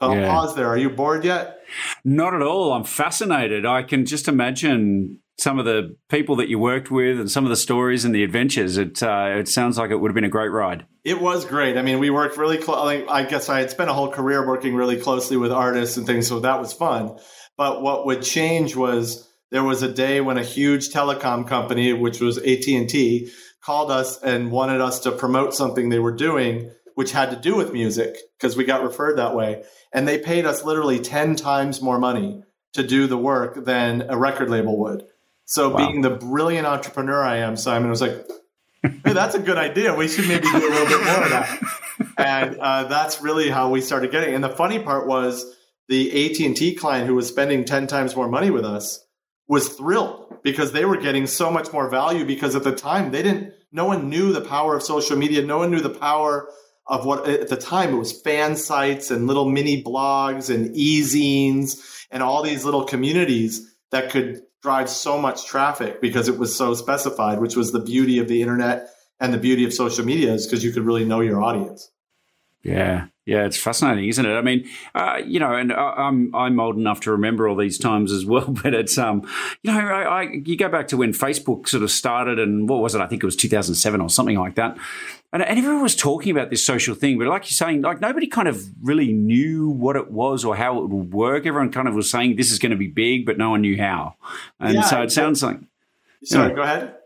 I'll 0.01 0.15
yeah. 0.15 0.29
pause 0.29 0.55
there. 0.55 0.69
Are 0.69 0.79
you 0.79 0.91
bored 0.91 1.25
yet? 1.25 1.59
Not 2.05 2.35
at 2.35 2.43
all. 2.43 2.73
I'm 2.73 2.85
fascinated. 2.85 3.67
I 3.67 3.83
can 3.83 4.07
just 4.07 4.29
imagine 4.29 5.19
some 5.39 5.59
of 5.59 5.65
the 5.65 5.97
people 6.09 6.37
that 6.37 6.49
you 6.49 6.61
worked 6.61 6.93
with 6.93 7.19
and 7.19 7.29
some 7.29 7.43
of 7.43 7.51
the 7.51 7.57
stories 7.57 8.05
and 8.05 8.15
the 8.15 8.23
adventures. 8.23 8.77
It 8.77 9.03
uh, 9.03 9.35
it 9.39 9.49
sounds 9.49 9.77
like 9.77 9.91
it 9.91 9.97
would 9.97 10.13
have 10.13 10.15
been 10.15 10.23
a 10.23 10.29
great 10.29 10.53
ride. 10.53 10.87
It 11.03 11.21
was 11.21 11.45
great. 11.45 11.77
I 11.77 11.83
mean, 11.83 11.99
we 11.99 12.11
worked 12.11 12.37
really 12.37 12.59
close. 12.59 13.05
I 13.09 13.25
guess 13.25 13.49
I 13.49 13.59
had 13.59 13.71
spent 13.71 13.91
a 13.91 13.95
whole 13.95 14.13
career 14.13 14.47
working 14.47 14.77
really 14.77 15.01
closely 15.01 15.37
with 15.37 15.51
artists 15.51 15.97
and 15.97 16.07
things, 16.07 16.29
so 16.29 16.39
that 16.41 16.61
was 16.61 16.73
fun. 16.73 17.19
But 17.57 17.83
what 17.83 18.07
would 18.07 18.23
change 18.23 18.77
was 18.77 19.29
there 19.51 19.65
was 19.65 19.83
a 19.83 19.93
day 19.93 20.21
when 20.21 20.39
a 20.39 20.45
huge 20.45 20.91
telecom 20.91 21.49
company, 21.49 21.93
which 21.93 22.21
was 22.21 22.39
AT 22.39 22.69
and 22.69 22.89
T, 22.89 23.33
called 23.65 23.91
us 23.91 24.21
and 24.23 24.51
wanted 24.51 24.81
us 24.81 25.01
to 25.01 25.13
promote 25.13 25.55
something 25.55 25.89
they 25.89 25.99
were 25.99 26.15
doing 26.15 26.71
which 26.95 27.13
had 27.13 27.31
to 27.31 27.37
do 27.37 27.57
with 27.57 27.73
music 27.73 28.17
because 28.39 28.57
we 28.57 28.65
got 28.65 28.83
referred 28.83 29.19
that 29.19 29.35
way. 29.35 29.65
And 29.93 30.07
they 30.07 30.19
paid 30.19 30.47
us 30.47 30.65
literally 30.65 30.99
10 30.99 31.37
times 31.37 31.81
more 31.81 31.99
money 31.99 32.43
to 32.75 32.83
do 32.83 33.07
the 33.07 33.17
work 33.17 33.65
than 33.65 34.07
a 34.09 34.17
record 34.17 34.51
label 34.51 34.79
would. 34.79 35.05
So, 35.45 35.71
wow. 35.71 35.77
being 35.77 36.01
the 36.01 36.11
brilliant 36.11 36.67
entrepreneur 36.67 37.23
I 37.23 37.39
am, 37.39 37.57
Simon 37.57 37.91
was 37.91 38.01
like, 38.01 38.27
hey, 38.83 39.13
that's 39.13 39.35
a 39.35 39.41
good 39.41 39.59
idea. 39.59 39.95
We 39.95 40.09
should 40.09 40.29
maybe 40.29 40.45
do 40.45 40.57
a 40.57 40.71
little 40.71 40.87
bit 40.87 41.05
more 41.05 41.25
of 41.25 41.31
that. 41.31 41.63
And 42.17 42.57
uh, 42.59 42.85
that's 42.85 43.21
really 43.21 43.51
how 43.51 43.71
we 43.71 43.81
started 43.81 44.11
getting. 44.11 44.35
And 44.35 44.43
the 44.43 44.49
funny 44.49 44.79
part 44.79 45.07
was 45.07 45.57
the 45.89 46.27
AT&T 46.27 46.77
client 46.77 47.07
who 47.07 47.15
was 47.15 47.29
spending 47.29 47.65
10 47.65 47.87
times 47.87 48.17
more 48.17 48.29
money 48.29 48.51
with 48.51 48.65
us 48.65 49.05
was 49.53 49.69
thrilled 49.69 50.35
because 50.43 50.73
they 50.73 50.87
were 50.87 50.97
getting 50.97 51.27
so 51.27 51.51
much 51.51 51.71
more 51.75 51.91
value 51.91 52.25
because 52.25 52.57
at 52.57 52.65
the 52.65 52.75
time 52.75 53.11
they 53.11 53.23
didn't 53.23 53.53
no 53.71 53.85
one 53.85 54.09
knew 54.09 54.33
the 54.33 54.41
power 54.41 54.75
of 54.75 54.83
social 54.83 55.15
media 55.15 55.43
no 55.43 55.59
one 55.59 55.71
knew 55.71 55.83
the 55.83 55.91
power 55.91 56.49
of 56.87 57.05
what 57.05 57.29
at 57.29 57.49
the 57.49 57.57
time 57.57 57.91
it 57.91 57.99
was 57.99 58.19
fan 58.23 58.57
sites 58.57 59.11
and 59.11 59.27
little 59.27 59.51
mini 59.51 59.85
blogs 59.85 60.49
and 60.49 60.75
e-zines 60.75 62.07
and 62.11 62.23
all 62.23 62.43
these 62.43 62.65
little 62.65 62.87
communities 62.87 63.77
that 63.91 64.11
could 64.11 64.41
drive 64.63 64.89
so 64.89 65.19
much 65.19 65.45
traffic 65.45 66.01
because 66.01 66.29
it 66.29 66.39
was 66.39 66.57
so 66.57 66.73
specified, 66.73 67.39
which 67.39 67.55
was 67.55 67.73
the 67.73 67.81
beauty 67.81 68.21
of 68.21 68.29
the 68.29 68.41
internet 68.41 68.89
and 69.21 69.35
the 69.35 69.39
beauty 69.39 69.67
of 69.67 69.75
social 69.75 70.05
media 70.05 70.33
is 70.33 70.47
because 70.47 70.65
you 70.65 70.73
could 70.73 70.87
really 70.87 71.05
know 71.05 71.21
your 71.21 71.43
audience. 71.43 71.91
Yeah, 72.63 73.09
yeah, 73.25 73.45
it's 73.47 73.57
fascinating, 73.57 74.09
isn't 74.09 74.27
it? 74.27 74.35
I 74.35 74.41
mean, 74.41 74.69
uh, 74.97 75.21
you 75.25 75.39
know, 75.39 75.55
and 75.55 75.73
I'm 75.73 76.35
I'm 76.35 76.59
old 76.59 76.77
enough 76.77 77.01
to 77.03 77.13
remember 77.13 77.47
all 77.47 77.55
these 77.55 77.79
times 77.79 78.11
as 78.11 78.27
well. 78.27 78.53
But 78.63 78.75
it's 78.75 78.99
um, 78.99 79.27
you 79.63 79.73
know, 79.73 79.79
I, 79.79 80.03
I, 80.03 80.23
you 80.45 80.57
go 80.57 80.69
back 80.69 80.89
to 80.89 80.97
when 80.97 81.13
Facebook 81.13 81.69
sort 81.69 81.85
of 81.85 81.91
started, 81.91 82.41
and 82.41 82.69
what 82.69 82.81
was 82.81 82.95
it? 82.95 83.01
I 83.01 83.07
think 83.07 83.23
it 83.23 83.27
was 83.27 83.37
2007 83.37 84.01
or 84.01 84.11
something 84.11 84.39
like 84.39 84.57
that. 84.57 84.77
And, 85.33 85.43
and 85.43 85.59
everyone 85.59 85.83
was 85.83 85.97
talking 85.97 86.33
about 86.33 86.51
this 86.51 86.65
social 86.67 86.95
thing, 86.95 87.19
but 87.19 87.29
like 87.29 87.45
you're 87.45 87.55
saying, 87.55 87.83
like 87.83 88.01
nobody 88.01 88.27
kind 88.27 88.49
of 88.49 88.65
really 88.83 89.13
knew 89.13 89.71
what 89.71 89.97
it 89.97 90.11
was 90.11 90.45
or 90.45 90.57
how 90.57 90.83
it 90.83 90.89
would 90.89 91.13
work. 91.13 91.47
Everyone 91.47 91.71
kind 91.71 91.89
of 91.89 91.95
was 91.95 92.11
saying 92.11 92.37
this 92.37 92.51
is 92.51 92.59
going 92.59 92.71
to 92.71 92.77
be 92.77 92.89
big, 92.89 93.25
but 93.25 93.39
no 93.39 93.51
one 93.51 93.61
knew 93.61 93.79
how. 93.79 94.17
And 94.59 94.75
yeah, 94.75 94.83
so 94.83 95.01
it 95.03 95.13
sounds 95.13 95.43
like. 95.43 95.59
Sorry, 96.25 96.49
know, 96.49 96.55
go 96.57 96.63
ahead. 96.63 96.97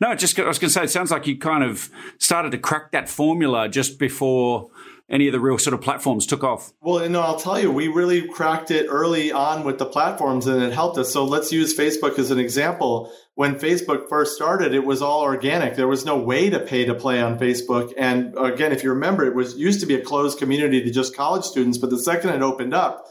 No, 0.00 0.14
just 0.14 0.38
I 0.38 0.46
was 0.46 0.58
going 0.58 0.68
to 0.68 0.74
say, 0.74 0.84
it 0.84 0.90
sounds 0.90 1.10
like 1.10 1.26
you 1.26 1.38
kind 1.38 1.64
of 1.64 1.90
started 2.18 2.52
to 2.52 2.58
crack 2.58 2.92
that 2.92 3.08
formula 3.08 3.68
just 3.68 3.98
before 3.98 4.70
any 5.10 5.26
of 5.26 5.32
the 5.32 5.40
real 5.40 5.58
sort 5.58 5.74
of 5.74 5.80
platforms 5.80 6.24
took 6.24 6.44
off? 6.44 6.72
Well, 6.80 7.06
know, 7.08 7.20
I'll 7.20 7.38
tell 7.38 7.60
you, 7.60 7.70
we 7.70 7.88
really 7.88 8.28
cracked 8.28 8.70
it 8.70 8.86
early 8.88 9.32
on 9.32 9.64
with 9.64 9.78
the 9.78 9.86
platforms 9.86 10.46
and 10.46 10.62
it 10.62 10.72
helped 10.72 10.96
us. 10.98 11.12
So 11.12 11.24
let's 11.24 11.52
use 11.52 11.76
Facebook 11.76 12.18
as 12.18 12.30
an 12.30 12.38
example. 12.38 13.12
When 13.34 13.56
Facebook 13.56 14.08
first 14.08 14.36
started, 14.36 14.72
it 14.72 14.84
was 14.84 15.02
all 15.02 15.22
organic. 15.22 15.74
There 15.74 15.88
was 15.88 16.04
no 16.04 16.16
way 16.16 16.48
to 16.50 16.60
pay 16.60 16.84
to 16.84 16.94
play 16.94 17.20
on 17.20 17.38
Facebook. 17.38 17.92
And 17.98 18.36
again, 18.38 18.72
if 18.72 18.84
you 18.84 18.90
remember, 18.90 19.26
it 19.26 19.34
was 19.34 19.56
used 19.56 19.80
to 19.80 19.86
be 19.86 19.94
a 19.94 20.00
closed 20.00 20.38
community 20.38 20.82
to 20.82 20.90
just 20.90 21.16
college 21.16 21.44
students, 21.44 21.78
but 21.78 21.90
the 21.90 21.98
second 21.98 22.30
it 22.30 22.42
opened 22.42 22.74
up, 22.74 23.06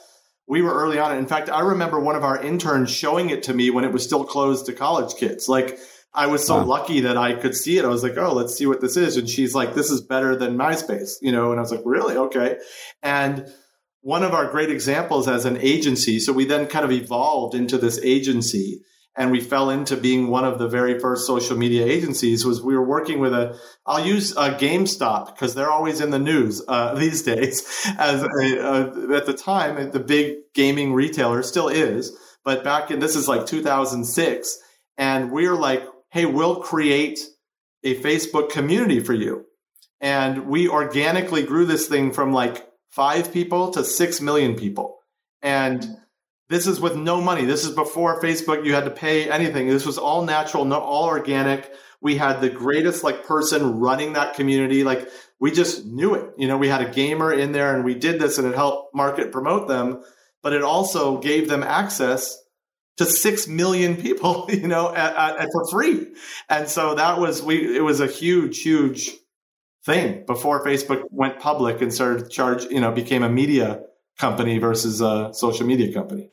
we 0.48 0.62
were 0.62 0.74
early 0.74 0.98
on. 0.98 1.16
it. 1.16 1.20
In 1.20 1.28
fact, 1.28 1.50
I 1.50 1.62
remember 1.62 2.00
one 2.00 2.16
of 2.16 2.24
our 2.24 2.42
interns 2.42 2.90
showing 2.90 3.30
it 3.30 3.44
to 3.44 3.54
me 3.54 3.70
when 3.70 3.84
it 3.84 3.92
was 3.92 4.04
still 4.04 4.24
closed 4.24 4.66
to 4.66 4.74
college 4.74 5.16
kids. 5.16 5.48
Like 5.48 5.78
I 6.14 6.28
was 6.28 6.46
so 6.46 6.58
wow. 6.58 6.66
lucky 6.66 7.02
that 7.02 7.18
I 7.18 7.34
could 7.34 7.56
see 7.56 7.78
it. 7.78 7.86
I 7.86 7.90
was 7.90 8.04
like, 8.04 8.18
oh, 8.18 8.34
let's 8.34 8.56
see 8.56 8.66
what 8.66 8.82
this 8.82 8.98
is. 8.98 9.16
And 9.16 9.30
she's 9.30 9.54
like, 9.54 9.76
this 9.76 9.92
is 9.92 10.02
better 10.02 10.36
than 10.36 10.58
MySpace, 10.58 11.14
you 11.22 11.32
know? 11.32 11.52
And 11.52 11.60
I 11.60 11.62
was 11.62 11.72
like, 11.72 11.84
really? 11.86 12.18
Okay. 12.18 12.58
And 13.04 13.48
one 14.02 14.24
of 14.24 14.34
our 14.34 14.50
great 14.50 14.72
examples 14.72 15.28
as 15.28 15.46
an 15.46 15.58
agency, 15.58 16.20
so 16.20 16.34
we 16.34 16.46
then 16.46 16.68
kind 16.68 16.86
of 16.86 16.92
evolved 16.92 17.54
into 17.54 17.78
this 17.78 18.00
agency 18.04 18.82
and 19.20 19.32
we 19.32 19.42
fell 19.42 19.70
into 19.70 19.98
being 19.98 20.30
one 20.30 20.46
of 20.46 20.60
the 20.60 20.68
very 20.68 20.98
first 20.98 21.28
social 21.28 21.58
media 21.58 21.86
agencies 21.86 22.46
was 22.46 22.64
we 22.64 22.76
were 22.76 22.88
working 22.88 23.20
with 23.20 23.34
a 23.34 23.60
i'll 23.86 24.06
use 24.06 24.32
a 24.32 24.52
gamestop 24.52 25.28
because 25.28 25.54
they're 25.54 25.72
always 25.72 26.00
in 26.00 26.10
the 26.10 26.20
news 26.20 26.62
uh, 26.68 26.96
these 27.04 27.22
days 27.22 27.86
as 27.98 28.24
a, 28.24 28.28
uh, 28.64 29.16
at 29.16 29.26
the 29.26 29.34
time 29.34 29.92
the 29.92 30.00
big 30.00 30.38
gaming 30.54 30.94
retailer 30.94 31.44
still 31.44 31.68
is 31.68 32.16
but 32.44 32.64
back 32.64 32.90
in 32.90 33.00
this 33.00 33.16
is 33.16 33.28
like 33.28 33.46
2006 33.46 34.58
and 34.98 35.32
we're 35.32 35.56
like 35.56 35.84
hey, 36.12 36.26
we'll 36.26 36.62
create 36.62 37.20
a 37.84 37.96
Facebook 38.02 38.50
community 38.50 39.00
for 39.00 39.14
you. 39.14 39.46
And 40.02 40.48
we 40.48 40.68
organically 40.68 41.44
grew 41.44 41.66
this 41.66 41.88
thing 41.88 42.12
from 42.12 42.34
like 42.34 42.68
five 42.90 43.32
people 43.34 43.72
to 43.72 43.84
six 43.84 44.22
million 44.22 44.56
people. 44.56 44.98
And 45.42 45.86
this 46.50 46.66
is 46.66 46.80
with 46.80 46.96
no 46.96 47.22
money. 47.22 47.46
This 47.46 47.64
is 47.64 47.76
before 47.76 48.22
Facebook. 48.22 48.66
You 48.66 48.74
had 48.74 48.86
to 48.86 48.92
pay 48.92 49.30
anything. 49.30 49.68
This 49.68 49.86
was 49.86 49.98
all 49.98 50.24
natural, 50.24 50.66
not 50.66 50.82
all 50.82 51.06
organic. 51.06 51.72
We 52.02 52.16
had 52.16 52.40
the 52.40 52.50
greatest 52.50 53.04
like 53.04 53.26
person 53.26 53.80
running 53.80 54.14
that 54.14 54.34
community. 54.34 54.84
Like 54.84 55.10
we 55.40 55.52
just 55.52 55.86
knew 55.86 56.16
it. 56.16 56.32
You 56.38 56.48
know, 56.48 56.58
we 56.58 56.68
had 56.68 56.82
a 56.82 56.90
gamer 56.90 57.32
in 57.32 57.52
there 57.52 57.76
and 57.76 57.86
we 57.86 57.94
did 57.94 58.20
this 58.20 58.38
and 58.38 58.48
it 58.48 58.56
helped 58.56 58.96
market 58.96 59.32
promote 59.32 59.68
them, 59.68 60.02
but 60.42 60.54
it 60.54 60.64
also 60.64 61.20
gave 61.20 61.50
them 61.50 61.62
access 61.62 62.38
to 63.00 63.06
six 63.06 63.48
million 63.48 63.96
people, 63.96 64.46
you 64.50 64.68
know, 64.68 64.94
at, 64.94 65.16
at, 65.16 65.38
at 65.38 65.50
for 65.54 65.66
free. 65.72 66.08
And 66.50 66.68
so 66.68 66.96
that 66.96 67.18
was 67.18 67.42
we. 67.42 67.76
It 67.76 67.82
was 67.82 68.02
a 68.02 68.08
huge, 68.08 68.62
huge 68.62 69.12
thing 69.86 70.26
before 70.28 70.64
Facebook 70.66 71.04
went 71.10 71.40
public 71.40 71.82
and 71.82 71.94
started 71.94 72.30
charge. 72.30 72.66
You 72.66 72.82
know, 72.82 72.92
became 72.92 73.24
a 73.24 73.30
media 73.30 73.84
company 74.18 74.58
versus 74.58 75.00
a 75.00 75.34
social 75.34 75.66
media 75.66 75.94
company. 75.94 76.30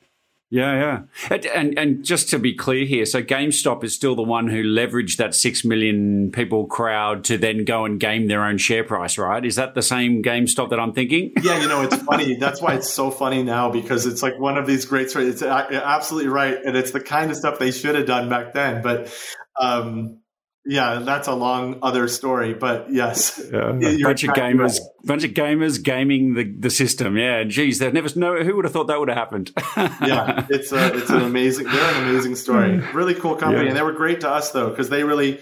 Yeah, 0.48 1.06
yeah. 1.28 1.38
And, 1.54 1.76
and, 1.76 2.04
just 2.04 2.28
to 2.30 2.38
be 2.38 2.54
clear 2.54 2.84
here, 2.84 3.04
so 3.04 3.20
GameStop 3.20 3.82
is 3.82 3.94
still 3.94 4.14
the 4.14 4.22
one 4.22 4.46
who 4.46 4.62
leveraged 4.62 5.16
that 5.16 5.34
six 5.34 5.64
million 5.64 6.30
people 6.30 6.66
crowd 6.66 7.24
to 7.24 7.36
then 7.36 7.64
go 7.64 7.84
and 7.84 7.98
game 7.98 8.28
their 8.28 8.44
own 8.44 8.56
share 8.58 8.84
price, 8.84 9.18
right? 9.18 9.44
Is 9.44 9.56
that 9.56 9.74
the 9.74 9.82
same 9.82 10.22
GameStop 10.22 10.70
that 10.70 10.78
I'm 10.78 10.92
thinking? 10.92 11.32
Yeah, 11.42 11.60
you 11.60 11.66
know, 11.66 11.82
it's 11.82 11.96
funny. 11.96 12.36
That's 12.36 12.62
why 12.62 12.74
it's 12.74 12.92
so 12.92 13.10
funny 13.10 13.42
now 13.42 13.70
because 13.70 14.06
it's 14.06 14.22
like 14.22 14.38
one 14.38 14.56
of 14.56 14.68
these 14.68 14.84
great 14.84 15.10
stories. 15.10 15.28
It's 15.30 15.42
absolutely 15.42 16.30
right, 16.30 16.56
and 16.64 16.76
it's 16.76 16.92
the 16.92 17.00
kind 17.00 17.32
of 17.32 17.36
stuff 17.36 17.58
they 17.58 17.72
should 17.72 17.96
have 17.96 18.06
done 18.06 18.28
back 18.28 18.54
then. 18.54 18.82
But 18.82 19.12
um, 19.60 20.20
yeah, 20.66 20.99
that's 20.99 21.28
a 21.28 21.35
long 21.35 21.78
other 21.82 22.08
story, 22.08 22.52
but 22.52 22.92
yes, 22.92 23.40
yeah, 23.52 23.70
a 23.70 24.02
bunch 24.02 24.25
of 24.25 24.30
gamers, 24.30 24.80
right. 24.80 24.88
bunch 25.04 25.25
of 25.25 25.30
gamers 25.30 25.82
gaming 25.82 26.35
the, 26.35 26.52
the 26.58 26.70
system. 26.70 27.16
Yeah, 27.16 27.44
geez, 27.44 27.78
they've 27.78 27.92
never 27.92 28.08
know 28.18 28.42
who 28.42 28.56
would 28.56 28.64
have 28.64 28.73
thought 28.73 28.88
that 28.88 28.99
would 28.99 29.08
have 29.08 29.16
happened. 29.16 29.52
yeah, 29.76 30.46
it's 30.50 30.73
a, 30.73 30.96
it's 30.96 31.11
an 31.11 31.23
amazing. 31.23 31.66
They're 31.66 31.94
an 31.94 32.08
amazing 32.08 32.35
story. 32.35 32.78
Hmm. 32.78 32.96
Really 32.96 33.14
cool 33.14 33.37
company, 33.37 33.64
yeah. 33.64 33.68
and 33.68 33.76
they 33.76 33.82
were 33.82 33.92
great 33.92 34.23
to 34.23 34.28
us 34.30 34.50
though 34.50 34.70
because 34.70 34.88
they 34.88 35.04
really, 35.04 35.40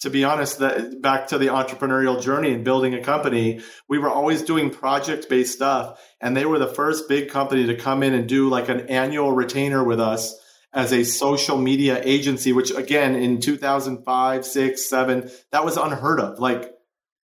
to 0.00 0.10
be 0.10 0.24
honest, 0.24 0.58
that 0.58 1.00
back 1.00 1.28
to 1.28 1.38
the 1.38 1.46
entrepreneurial 1.46 2.22
journey 2.22 2.52
and 2.52 2.62
building 2.62 2.92
a 2.92 3.02
company, 3.02 3.60
we 3.88 3.98
were 3.98 4.10
always 4.10 4.42
doing 4.42 4.68
project 4.68 5.30
based 5.30 5.54
stuff, 5.54 5.98
and 6.20 6.36
they 6.36 6.44
were 6.44 6.58
the 6.58 6.68
first 6.68 7.08
big 7.08 7.30
company 7.30 7.66
to 7.66 7.74
come 7.74 8.02
in 8.02 8.12
and 8.12 8.28
do 8.28 8.50
like 8.50 8.68
an 8.68 8.88
annual 8.88 9.32
retainer 9.32 9.82
with 9.82 9.98
us 9.98 10.38
as 10.72 10.92
a 10.92 11.04
social 11.04 11.58
media 11.58 12.00
agency, 12.04 12.52
which 12.52 12.70
again 12.70 13.14
in 13.14 13.40
2005, 13.40 14.44
six, 14.44 14.88
seven, 14.88 15.30
that 15.50 15.64
was 15.64 15.76
unheard 15.76 16.20
of. 16.20 16.38
Like 16.38 16.72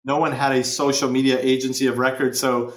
no 0.04 0.18
one 0.18 0.32
had 0.32 0.52
a 0.52 0.64
social 0.64 1.10
media 1.10 1.38
agency 1.40 1.86
of 1.86 1.98
record. 1.98 2.36
So 2.36 2.72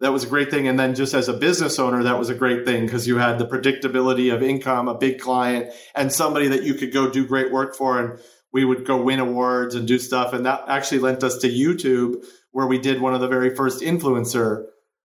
that 0.00 0.12
was 0.12 0.24
a 0.24 0.28
great 0.28 0.50
thing. 0.50 0.66
And 0.66 0.78
then 0.78 0.94
just 0.94 1.12
as 1.12 1.28
a 1.28 1.34
business 1.34 1.78
owner, 1.78 2.04
that 2.04 2.18
was 2.18 2.30
a 2.30 2.34
great 2.34 2.64
thing 2.64 2.86
because 2.86 3.06
you 3.06 3.18
had 3.18 3.38
the 3.38 3.46
predictability 3.46 4.34
of 4.34 4.42
income, 4.42 4.88
a 4.88 4.94
big 4.94 5.20
client, 5.20 5.70
and 5.94 6.10
somebody 6.10 6.48
that 6.48 6.62
you 6.62 6.74
could 6.74 6.92
go 6.92 7.10
do 7.10 7.26
great 7.26 7.52
work 7.52 7.74
for. 7.74 7.98
And 7.98 8.20
we 8.52 8.64
would 8.64 8.86
go 8.86 9.02
win 9.02 9.20
awards 9.20 9.74
and 9.74 9.86
do 9.86 9.98
stuff. 9.98 10.32
And 10.32 10.46
that 10.46 10.64
actually 10.68 11.00
lent 11.00 11.22
us 11.22 11.38
to 11.38 11.48
YouTube, 11.48 12.24
where 12.52 12.66
we 12.66 12.78
did 12.78 13.00
one 13.00 13.14
of 13.14 13.20
the 13.20 13.28
very 13.28 13.54
first 13.54 13.82
influencer 13.82 14.64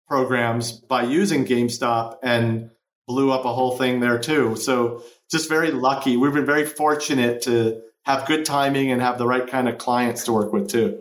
programs 0.08 0.72
by 0.72 1.04
using 1.04 1.46
GameStop 1.46 2.18
and 2.22 2.70
blew 3.08 3.32
up 3.32 3.46
a 3.46 3.54
whole 3.54 3.78
thing 3.78 4.00
there 4.00 4.20
too. 4.20 4.56
So 4.56 5.04
just 5.30 5.50
very 5.50 5.72
lucky. 5.72 6.18
We've 6.18 6.34
been 6.34 6.46
very 6.46 6.66
fortunate 6.66 7.42
to 7.44 7.82
have 8.06 8.28
good 8.28 8.46
timing 8.46 8.92
and 8.92 9.02
have 9.02 9.18
the 9.18 9.28
right 9.28 9.48
kind 9.48 9.68
of 9.68 9.78
clients 9.78 10.26
to 10.26 10.34
work 10.34 10.54
with 10.54 10.70
too. 10.70 11.00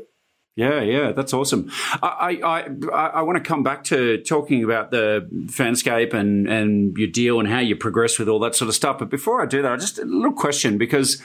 Yeah, 0.55 0.83
yeah, 0.83 1.13
that's 1.13 1.33
awesome. 1.33 1.71
I, 2.03 2.39
I, 2.45 2.69
I, 2.93 3.07
I, 3.07 3.23
want 3.23 3.43
to 3.43 3.43
come 3.43 3.63
back 3.63 3.85
to 3.85 4.19
talking 4.19 4.63
about 4.63 4.91
the 4.91 5.27
Fanscape 5.47 6.13
and, 6.13 6.47
and 6.47 6.95
your 6.99 7.09
deal 7.09 7.41
and 7.41 7.49
how 7.49 7.61
you 7.61 7.75
progress 7.75 8.19
with 8.19 8.29
all 8.29 8.39
that 8.41 8.55
sort 8.55 8.69
of 8.69 8.75
stuff. 8.75 8.99
But 8.99 9.09
before 9.09 9.41
I 9.43 9.47
do 9.47 9.63
that, 9.63 9.73
I 9.73 9.77
just 9.77 9.99
a 9.99 10.05
little 10.05 10.35
question 10.35 10.77
because 10.77 11.23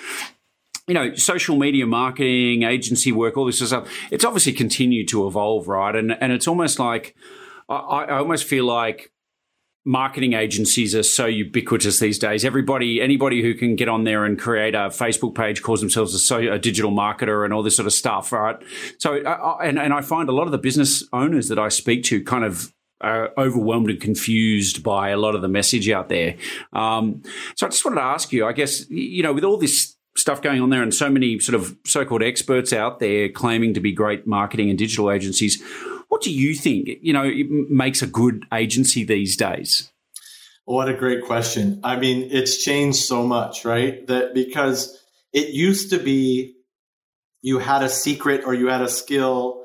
you 0.88 0.94
know, 0.94 1.14
social 1.16 1.58
media 1.58 1.86
marketing, 1.86 2.64
agency 2.64 3.12
work, 3.12 3.36
all 3.36 3.46
this 3.46 3.60
stuff, 3.60 3.90
it's 4.10 4.24
obviously 4.24 4.54
continued 4.54 5.10
to 5.10 5.28
evolve, 5.28 5.68
right? 5.68 5.94
And 5.94 6.18
and 6.22 6.32
it's 6.32 6.48
almost 6.48 6.80
like 6.80 7.14
I, 7.68 7.76
I 7.76 8.18
almost 8.20 8.46
feel 8.46 8.64
like 8.64 9.12
marketing 9.88 10.34
agencies 10.34 10.94
are 10.94 11.02
so 11.02 11.26
ubiquitous 11.26 12.00
these 12.00 12.20
days. 12.20 12.44
Everybody, 12.44 13.02
anybody 13.02 13.42
who 13.42 13.54
can 13.54 13.78
get 13.78 13.88
on 13.88 14.04
there 14.04 14.26
and 14.26 14.38
create 14.38 14.76
a 14.76 14.90
Facebook 14.90 15.34
page 15.34 15.64
calls 15.64 15.80
themselves 15.80 16.30
a, 16.30 16.36
a 16.52 16.60
digital 16.60 16.92
marketer 16.92 17.46
and 17.46 17.54
all 17.54 17.64
this 17.64 17.78
sort 17.78 17.86
of 17.86 17.94
stuff, 17.94 18.34
right? 18.34 18.58
So, 18.98 19.24
uh, 19.24 19.58
and, 19.64 19.80
and 19.80 19.94
I 19.94 20.02
find 20.02 20.28
a 20.28 20.34
lot 20.34 20.44
of 20.44 20.52
the 20.52 20.58
business 20.58 21.06
owners 21.14 21.48
that 21.48 21.58
I 21.58 21.70
speak 21.70 22.04
to 22.06 22.22
kind 22.22 22.44
of 22.44 22.74
are 23.00 23.32
overwhelmed 23.38 23.90
and 23.90 24.02
confused 24.02 24.84
by 24.84 25.10
a 25.10 25.18
lot 25.18 25.36
of 25.36 25.42
the 25.42 25.48
message 25.48 25.90
out 25.90 26.10
there. 26.10 26.36
Um, 26.74 27.24
so 27.56 27.66
I 27.66 27.70
just 27.70 27.86
wanted 27.86 28.02
to 28.02 28.06
ask 28.06 28.34
you, 28.34 28.46
I 28.46 28.52
guess, 28.52 28.90
you 28.90 29.24
know, 29.24 29.32
with 29.32 29.46
all 29.46 29.56
this 29.58 29.96
stuff 30.18 30.42
going 30.42 30.60
on 30.62 30.70
there 30.70 30.84
and 30.84 30.94
so 30.94 31.10
many 31.10 31.40
sort 31.40 31.56
of 31.56 31.78
so-called 31.86 32.24
experts 32.24 32.74
out 32.74 33.00
there 33.00 33.30
claiming 33.30 33.74
to 33.76 33.80
be 33.80 33.94
great 33.94 34.28
marketing 34.28 34.70
and 34.70 34.78
digital 34.78 35.12
agencies, 35.12 35.64
what 36.08 36.22
do 36.22 36.32
you 36.32 36.56
think, 36.56 36.90
you 37.02 37.14
know, 37.14 37.32
makes 37.70 38.02
a 38.02 38.08
good 38.08 38.46
agency 38.54 39.04
these 39.04 39.36
days? 39.36 39.92
What 40.66 40.90
a 40.90 40.94
great 40.94 41.24
question. 41.26 41.80
I 41.84 41.98
mean, 41.98 42.30
it's 42.32 42.62
changed 42.64 43.00
so 43.00 43.26
much, 43.26 43.64
right? 43.64 44.06
That 44.08 44.34
because 44.34 45.02
it 45.34 45.50
used 45.50 45.92
to 45.92 46.00
be 46.00 46.56
you 47.42 47.60
had 47.60 47.84
a 47.84 47.90
secret 47.90 48.44
or 48.46 48.54
you 48.54 48.68
had 48.68 48.82
a 48.82 48.90
skill 48.90 49.64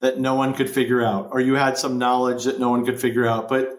that 0.00 0.18
no 0.18 0.34
one 0.34 0.54
could 0.54 0.68
figure 0.68 1.02
out, 1.02 1.30
or 1.32 1.40
you 1.40 1.54
had 1.54 1.78
some 1.78 1.98
knowledge 1.98 2.44
that 2.44 2.60
no 2.60 2.68
one 2.68 2.84
could 2.84 3.00
figure 3.00 3.26
out. 3.26 3.48
But, 3.48 3.70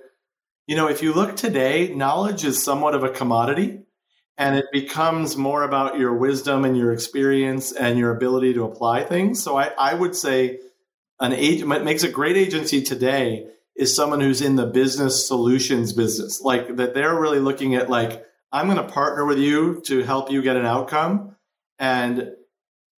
you 0.66 0.76
know, 0.76 0.88
if 0.88 1.04
you 1.04 1.14
look 1.14 1.36
today, 1.36 1.94
knowledge 1.94 2.44
is 2.44 2.64
somewhat 2.64 2.96
of 2.96 3.04
a 3.04 3.10
commodity 3.10 3.82
and 4.38 4.58
it 4.58 4.66
becomes 4.74 5.38
more 5.38 5.64
about 5.64 6.00
your 6.00 6.16
wisdom 6.16 6.66
and 6.66 6.76
your 6.76 6.92
experience 6.92 7.72
and 7.72 7.98
your 7.98 8.14
ability 8.14 8.56
to 8.56 8.64
apply 8.64 9.04
things. 9.04 9.42
So 9.42 9.56
I, 9.56 9.72
I 9.78 9.94
would 9.94 10.16
say 10.16 10.60
an 11.20 11.34
agent 11.34 11.70
what 11.70 11.84
makes 11.84 12.04
a 12.04 12.10
great 12.10 12.38
agency 12.38 12.82
today 12.82 13.48
is 13.76 13.96
someone 13.96 14.22
who's 14.22 14.42
in 14.42 14.56
the 14.56 14.66
business 14.66 15.28
solutions 15.28 15.94
business. 15.94 16.42
Like 16.42 16.76
that 16.78 16.94
they're 16.94 17.20
really 17.20 17.40
looking 17.40 17.76
at 17.76 17.90
like 17.90 18.26
i'm 18.52 18.68
going 18.68 18.78
to 18.78 18.92
partner 18.92 19.26
with 19.26 19.40
you 19.40 19.82
to 19.86 20.04
help 20.04 20.32
you 20.32 20.42
get 20.42 20.56
an 20.56 20.66
outcome. 20.66 21.36
And 21.80 22.32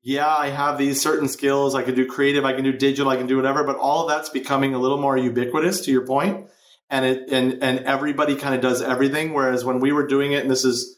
yeah 0.02 0.28
i 0.28 0.48
have 0.48 0.78
these 0.78 1.00
certain 1.00 1.28
skills. 1.28 1.74
I 1.74 1.82
can 1.82 1.94
do 1.94 2.06
creative. 2.06 2.44
I 2.44 2.52
can 2.52 2.64
do 2.64 2.72
digital. 2.72 3.10
I 3.10 3.16
can 3.16 3.26
do 3.26 3.36
whatever. 3.36 3.64
But 3.64 3.76
all 3.76 4.02
of 4.02 4.08
that's 4.08 4.30
becoming 4.30 4.74
a 4.74 4.78
little 4.78 5.00
more 5.00 5.16
ubiquitous 5.16 5.82
to 5.82 5.90
your 5.90 6.06
point. 6.06 6.48
And 6.88 7.04
it 7.04 7.30
and 7.30 7.62
and 7.62 7.80
everybody 7.80 8.36
kind 8.36 8.54
of 8.54 8.60
does 8.60 8.82
everything. 8.82 9.34
Whereas 9.34 9.64
when 9.64 9.80
we 9.80 9.92
were 9.92 10.06
doing 10.06 10.32
it 10.32 10.42
and 10.42 10.50
this 10.50 10.64
is 10.64 10.96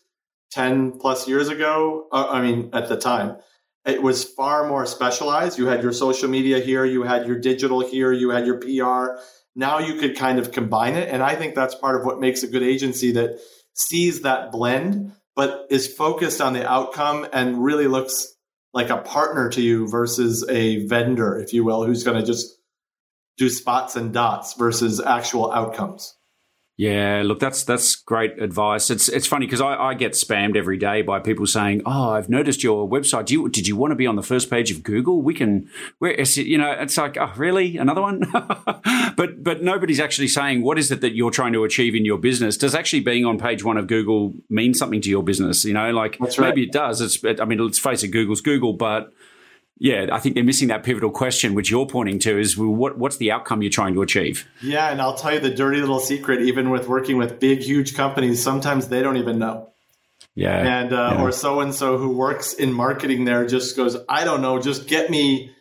10 0.53 0.99
plus 0.99 1.29
years 1.29 1.49
ago 1.49 2.07
uh, 2.13 2.29
i 2.31 2.41
mean 2.41 2.71
at 2.73 2.89
the 2.89 2.97
time 2.97 3.37
it 3.87 4.03
was 4.03 4.25
far 4.25 4.69
more 4.69 4.87
specialized. 4.87 5.59
You 5.59 5.67
had 5.67 5.83
your 5.83 5.93
social 5.93 6.29
media 6.29 6.61
here, 6.61 6.85
you 6.85 7.03
had 7.03 7.27
your 7.27 7.39
digital 7.39 7.81
here, 7.81 8.13
you 8.13 8.31
had 8.31 8.47
your 8.47 8.59
PR. 8.59 9.21
Now 9.55 9.79
you 9.79 9.95
could 9.95 10.17
kind 10.17 10.39
of 10.39 10.53
combine 10.53 10.95
it. 10.95 11.09
And 11.09 11.23
I 11.23 11.35
think 11.35 11.55
that's 11.55 11.75
part 11.75 11.99
of 11.99 12.05
what 12.05 12.21
makes 12.21 12.43
a 12.43 12.49
good 12.49 12.63
agency 12.63 13.13
that 13.13 13.39
sees 13.75 14.23
that 14.23 14.53
blend, 14.53 15.13
but 15.35 15.67
is 15.71 15.93
focused 15.93 16.41
on 16.41 16.53
the 16.53 16.69
outcome 16.69 17.27
and 17.33 17.63
really 17.63 17.87
looks 17.87 18.27
like 18.75 18.91
a 18.91 18.99
partner 18.99 19.49
to 19.51 19.63
you 19.63 19.89
versus 19.89 20.47
a 20.49 20.87
vendor, 20.87 21.39
if 21.39 21.53
you 21.53 21.65
will, 21.65 21.85
who's 21.85 22.05
going 22.05 22.21
to 22.21 22.27
just 22.27 22.59
do 23.39 23.49
spots 23.49 23.97
and 23.97 24.13
dots 24.13 24.55
versus 24.55 25.01
actual 25.01 25.51
outcomes. 25.53 26.15
Yeah, 26.79 27.23
look, 27.25 27.41
that's 27.41 27.65
that's 27.65 27.97
great 27.97 28.41
advice. 28.41 28.89
It's 28.89 29.09
it's 29.09 29.27
funny 29.27 29.47
because 29.47 29.61
I, 29.61 29.75
I, 29.75 29.95
get 29.95 30.13
spammed 30.13 30.57
every 30.57 30.77
day 30.77 31.03
by 31.03 31.19
people 31.19 31.45
saying, 31.45 31.83
"Oh, 31.85 32.11
I've 32.11 32.29
noticed 32.29 32.63
your 32.63 32.89
website. 32.89 33.27
Do 33.27 33.35
you, 33.35 33.49
did 33.49 33.67
you 33.67 33.75
want 33.75 33.91
to 33.91 33.97
be 33.97 34.07
on 34.07 34.15
the 34.15 34.23
first 34.23 34.49
page 34.49 34.71
of 34.71 34.85
Google? 34.85 35.21
We 35.21 35.35
can, 35.35 35.69
where 35.99 36.13
you 36.21 36.57
know, 36.57 36.71
it's 36.71 36.97
like, 36.97 37.17
oh, 37.19 37.33
really, 37.37 37.79
another 37.79 38.01
one?" 38.01 38.21
but 39.17 39.43
but 39.43 39.61
nobody's 39.61 39.99
actually 39.99 40.29
saying 40.29 40.63
what 40.63 40.79
is 40.79 40.93
it 40.93 41.01
that 41.01 41.17
you're 41.17 41.33
trying 41.33 41.53
to 41.55 41.65
achieve 41.65 41.97
in 41.97 42.05
your 42.05 42.17
business. 42.17 42.57
Does 42.57 42.77
actually 42.77 43.01
being 43.01 43.25
on 43.25 43.41
page 43.41 43.65
one 43.65 43.77
of 43.77 43.89
Google 43.89 44.35
mean 44.49 44.73
something 44.73 45.01
to 45.01 45.11
your 45.11 45.25
business? 45.25 45.65
You 45.65 45.75
know, 45.75 45.91
like 45.91 46.17
right. 46.21 46.39
maybe 46.39 46.63
it 46.63 46.71
does. 46.71 47.01
It's 47.01 47.41
I 47.41 47.45
mean, 47.45 47.59
let's 47.59 47.81
face 47.81 48.05
it, 48.05 48.09
Google's 48.09 48.41
Google, 48.41 48.75
but 48.75 49.13
yeah, 49.81 50.07
I 50.11 50.19
think 50.19 50.35
they're 50.35 50.45
missing 50.45 50.69
that 50.69 50.83
pivotal 50.83 51.11
question, 51.11 51.55
which 51.55 51.71
you're 51.71 51.87
pointing 51.87 52.19
to 52.21 52.39
is 52.39 52.57
well, 52.57 52.69
what, 52.69 52.99
what's 52.99 53.19
the 53.19 53.31
outcome 53.31 53.63
you're 53.63 53.71
trying 53.71 53.95
to 53.95 54.03
achieve? 54.03 54.49
Yeah, 54.61 54.91
and 54.91 55.01
I'll 55.01 55.15
tell 55.15 55.33
you 55.33 55.41
the 55.41 55.51
dirty 55.51 55.81
little 55.81 56.01
secret, 56.01 56.43
even 56.43 56.71
with 56.71 56.89
working 56.89 57.17
with 57.17 57.39
big, 57.39 57.61
huge 57.61 57.95
companies, 57.95 58.43
sometimes 58.43 58.89
they 58.89 59.03
don't 59.03 59.19
even 59.19 59.39
know. 59.39 59.71
Yeah. 60.35 60.81
And, 60.81 60.93
uh, 60.93 61.15
yeah. 61.15 61.23
or 61.23 61.33
so 61.33 61.61
and 61.61 61.75
so 61.75 61.97
who 61.97 62.11
works 62.11 62.55
in 62.55 62.73
marketing 62.73 63.25
there 63.25 63.47
just 63.47 63.77
goes, 63.77 63.97
I 64.09 64.25
don't 64.25 64.43
know, 64.43 64.61
just 64.61 64.89
get 64.89 65.11
me 65.11 65.53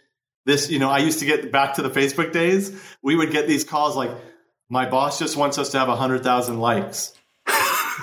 this. 0.46 0.70
You 0.70 0.80
know, 0.80 0.90
I 0.90 1.00
used 1.00 1.20
to 1.20 1.26
get 1.26 1.52
back 1.52 1.76
to 1.76 1.82
the 1.84 1.90
Facebook 1.90 2.32
days, 2.32 2.80
we 3.04 3.16
would 3.16 3.32
get 3.32 3.48
these 3.48 3.64
calls 3.64 3.96
like, 3.96 4.12
my 4.70 4.90
boss 4.90 5.18
just 5.18 5.38
wants 5.38 5.58
us 5.58 5.70
to 5.70 5.80
have 5.80 5.88
100,000 5.88 6.60
likes 6.60 7.14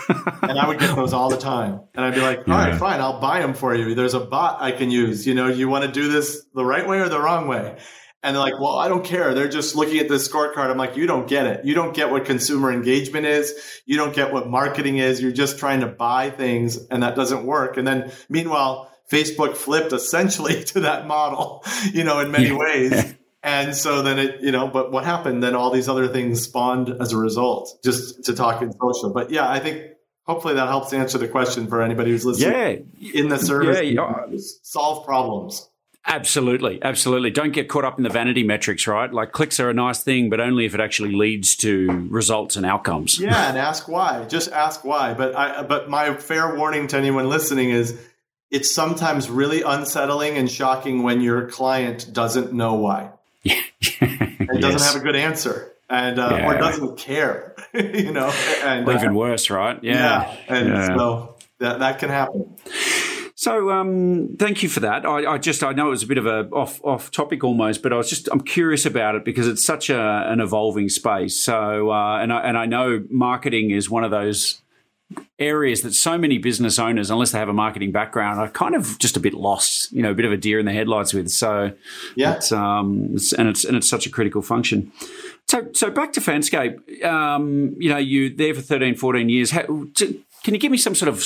and 0.42 0.58
I 0.58 0.66
would 0.68 0.78
get 0.78 0.94
those 0.94 1.12
all 1.12 1.30
the 1.30 1.38
time. 1.38 1.80
And 1.94 2.04
I'd 2.04 2.14
be 2.14 2.20
like, 2.20 2.38
all 2.40 2.44
yeah. 2.48 2.70
right, 2.70 2.78
fine, 2.78 3.00
I'll 3.00 3.20
buy 3.20 3.40
them 3.40 3.54
for 3.54 3.74
you. 3.74 3.94
There's 3.94 4.14
a 4.14 4.20
bot 4.20 4.60
I 4.60 4.72
can 4.72 4.90
use. 4.90 5.26
You 5.26 5.34
know, 5.34 5.48
you 5.48 5.68
want 5.68 5.84
to 5.84 5.90
do 5.90 6.10
this 6.10 6.44
the 6.54 6.64
right 6.64 6.86
way 6.86 6.98
or 6.98 7.08
the 7.08 7.20
wrong 7.20 7.48
way? 7.48 7.76
And 8.22 8.34
they're 8.34 8.42
like, 8.42 8.58
well, 8.58 8.76
I 8.76 8.88
don't 8.88 9.04
care. 9.04 9.34
They're 9.34 9.50
just 9.50 9.76
looking 9.76 9.98
at 9.98 10.08
this 10.08 10.26
scorecard. 10.26 10.70
I'm 10.70 10.78
like, 10.78 10.96
you 10.96 11.06
don't 11.06 11.28
get 11.28 11.46
it. 11.46 11.66
You 11.66 11.74
don't 11.74 11.94
get 11.94 12.10
what 12.10 12.24
consumer 12.24 12.72
engagement 12.72 13.26
is. 13.26 13.54
You 13.84 13.98
don't 13.98 14.14
get 14.14 14.32
what 14.32 14.48
marketing 14.48 14.96
is. 14.96 15.20
You're 15.20 15.32
just 15.32 15.58
trying 15.58 15.80
to 15.80 15.86
buy 15.86 16.30
things 16.30 16.78
and 16.86 17.02
that 17.02 17.16
doesn't 17.16 17.44
work. 17.44 17.76
And 17.76 17.86
then 17.86 18.10
meanwhile, 18.30 18.90
Facebook 19.12 19.56
flipped 19.56 19.92
essentially 19.92 20.64
to 20.72 20.80
that 20.80 21.06
model, 21.06 21.64
you 21.92 22.04
know, 22.04 22.20
in 22.20 22.30
many 22.30 22.50
ways. 22.50 23.14
And 23.44 23.76
so 23.76 24.00
then 24.00 24.18
it, 24.18 24.40
you 24.40 24.50
know, 24.50 24.68
but 24.68 24.90
what 24.90 25.04
happened? 25.04 25.42
Then 25.42 25.54
all 25.54 25.70
these 25.70 25.86
other 25.86 26.08
things 26.08 26.42
spawned 26.42 26.88
as 26.98 27.12
a 27.12 27.18
result, 27.18 27.78
just 27.84 28.24
to 28.24 28.34
talk 28.34 28.62
in 28.62 28.72
social. 28.72 29.12
But 29.12 29.30
yeah, 29.30 29.48
I 29.48 29.58
think 29.58 29.92
hopefully 30.26 30.54
that 30.54 30.66
helps 30.66 30.94
answer 30.94 31.18
the 31.18 31.28
question 31.28 31.66
for 31.66 31.82
anybody 31.82 32.10
who's 32.10 32.24
listening. 32.24 32.90
Yeah, 32.98 33.12
in 33.20 33.28
the 33.28 33.38
service, 33.38 33.82
yeah, 33.82 34.24
solve 34.62 35.04
problems. 35.04 35.68
Absolutely, 36.06 36.82
absolutely. 36.82 37.30
Don't 37.30 37.52
get 37.52 37.68
caught 37.68 37.84
up 37.84 37.98
in 37.98 38.04
the 38.04 38.10
vanity 38.10 38.42
metrics, 38.42 38.86
right? 38.86 39.12
Like 39.12 39.32
clicks 39.32 39.60
are 39.60 39.68
a 39.68 39.74
nice 39.74 40.02
thing, 40.02 40.30
but 40.30 40.40
only 40.40 40.64
if 40.64 40.74
it 40.74 40.80
actually 40.80 41.14
leads 41.14 41.54
to 41.56 42.08
results 42.10 42.56
and 42.56 42.64
outcomes. 42.64 43.18
Yeah, 43.18 43.50
and 43.50 43.58
ask 43.58 43.88
why. 43.88 44.24
Just 44.24 44.50
ask 44.52 44.84
why. 44.84 45.12
But 45.12 45.36
I 45.36 45.62
but 45.64 45.90
my 45.90 46.14
fair 46.14 46.56
warning 46.56 46.86
to 46.88 46.96
anyone 46.96 47.28
listening 47.28 47.70
is 47.70 47.98
it's 48.50 48.70
sometimes 48.70 49.28
really 49.28 49.60
unsettling 49.62 50.38
and 50.38 50.50
shocking 50.50 51.02
when 51.02 51.20
your 51.20 51.48
client 51.48 52.10
doesn't 52.10 52.54
know 52.54 52.74
why. 52.74 53.10
And 53.44 54.60
doesn't 54.60 54.80
have 54.80 54.96
a 54.96 55.04
good 55.04 55.16
answer. 55.16 55.72
And 55.90 56.18
uh, 56.18 56.30
yeah. 56.32 56.46
or 56.46 56.58
doesn't 56.58 56.96
care, 56.96 57.54
you 57.74 58.10
know, 58.10 58.32
and 58.62 58.88
even 58.88 59.08
uh, 59.10 59.12
worse, 59.12 59.50
right? 59.50 59.78
Yeah, 59.82 60.32
yeah. 60.32 60.56
and 60.56 60.68
yeah. 60.68 60.96
so 60.96 61.36
that 61.58 61.80
that 61.80 61.98
can 61.98 62.08
happen. 62.08 62.56
So, 63.36 63.70
um, 63.70 64.36
thank 64.38 64.62
you 64.62 64.70
for 64.70 64.80
that. 64.80 65.04
I, 65.04 65.32
I, 65.32 65.38
just 65.38 65.62
I 65.62 65.72
know 65.72 65.88
it 65.88 65.90
was 65.90 66.02
a 66.02 66.06
bit 66.06 66.16
of 66.16 66.24
a 66.24 66.48
off 66.50 66.82
off 66.82 67.10
topic 67.10 67.44
almost, 67.44 67.82
but 67.82 67.92
I 67.92 67.96
was 67.96 68.08
just 68.08 68.28
I'm 68.32 68.40
curious 68.40 68.86
about 68.86 69.16
it 69.16 69.24
because 69.24 69.46
it's 69.46 69.64
such 69.64 69.90
a, 69.90 70.00
an 70.00 70.40
evolving 70.40 70.88
space. 70.88 71.38
So, 71.38 71.90
uh, 71.90 72.20
and 72.22 72.32
I 72.32 72.40
and 72.40 72.56
I 72.56 72.64
know 72.64 73.04
marketing 73.10 73.70
is 73.70 73.90
one 73.90 74.04
of 74.04 74.10
those 74.10 74.62
areas 75.38 75.82
that 75.82 75.94
so 75.94 76.16
many 76.16 76.38
business 76.38 76.78
owners, 76.78 77.10
unless 77.10 77.32
they 77.32 77.38
have 77.38 77.48
a 77.48 77.54
marketing 77.54 77.92
background, 77.92 78.40
are 78.40 78.48
kind 78.48 78.74
of 78.74 78.98
just 78.98 79.16
a 79.16 79.20
bit 79.20 79.34
lost. 79.34 79.92
You 79.92 80.02
know, 80.02 80.10
a 80.10 80.14
bit 80.14 80.24
of 80.24 80.32
a 80.32 80.36
deer 80.36 80.58
in 80.58 80.66
the 80.66 80.72
headlights 80.72 81.12
with. 81.12 81.30
So, 81.30 81.72
yeah, 82.16 82.36
it's, 82.36 82.52
um, 82.52 83.10
it's, 83.14 83.32
and 83.32 83.48
it's 83.48 83.64
and 83.64 83.76
it's 83.76 83.88
such 83.88 84.06
a 84.06 84.10
critical 84.10 84.42
function. 84.42 84.92
So, 85.48 85.68
so 85.72 85.90
back 85.90 86.12
to 86.14 86.20
Fanscape. 86.20 87.04
Um, 87.04 87.74
you 87.78 87.90
know, 87.90 87.98
you 87.98 88.34
there 88.34 88.54
for 88.54 88.62
13, 88.62 88.94
14 88.94 89.28
years. 89.28 89.50
How, 89.50 89.62
can 89.62 90.52
you 90.54 90.58
give 90.58 90.72
me 90.72 90.78
some 90.78 90.94
sort 90.94 91.08
of 91.08 91.24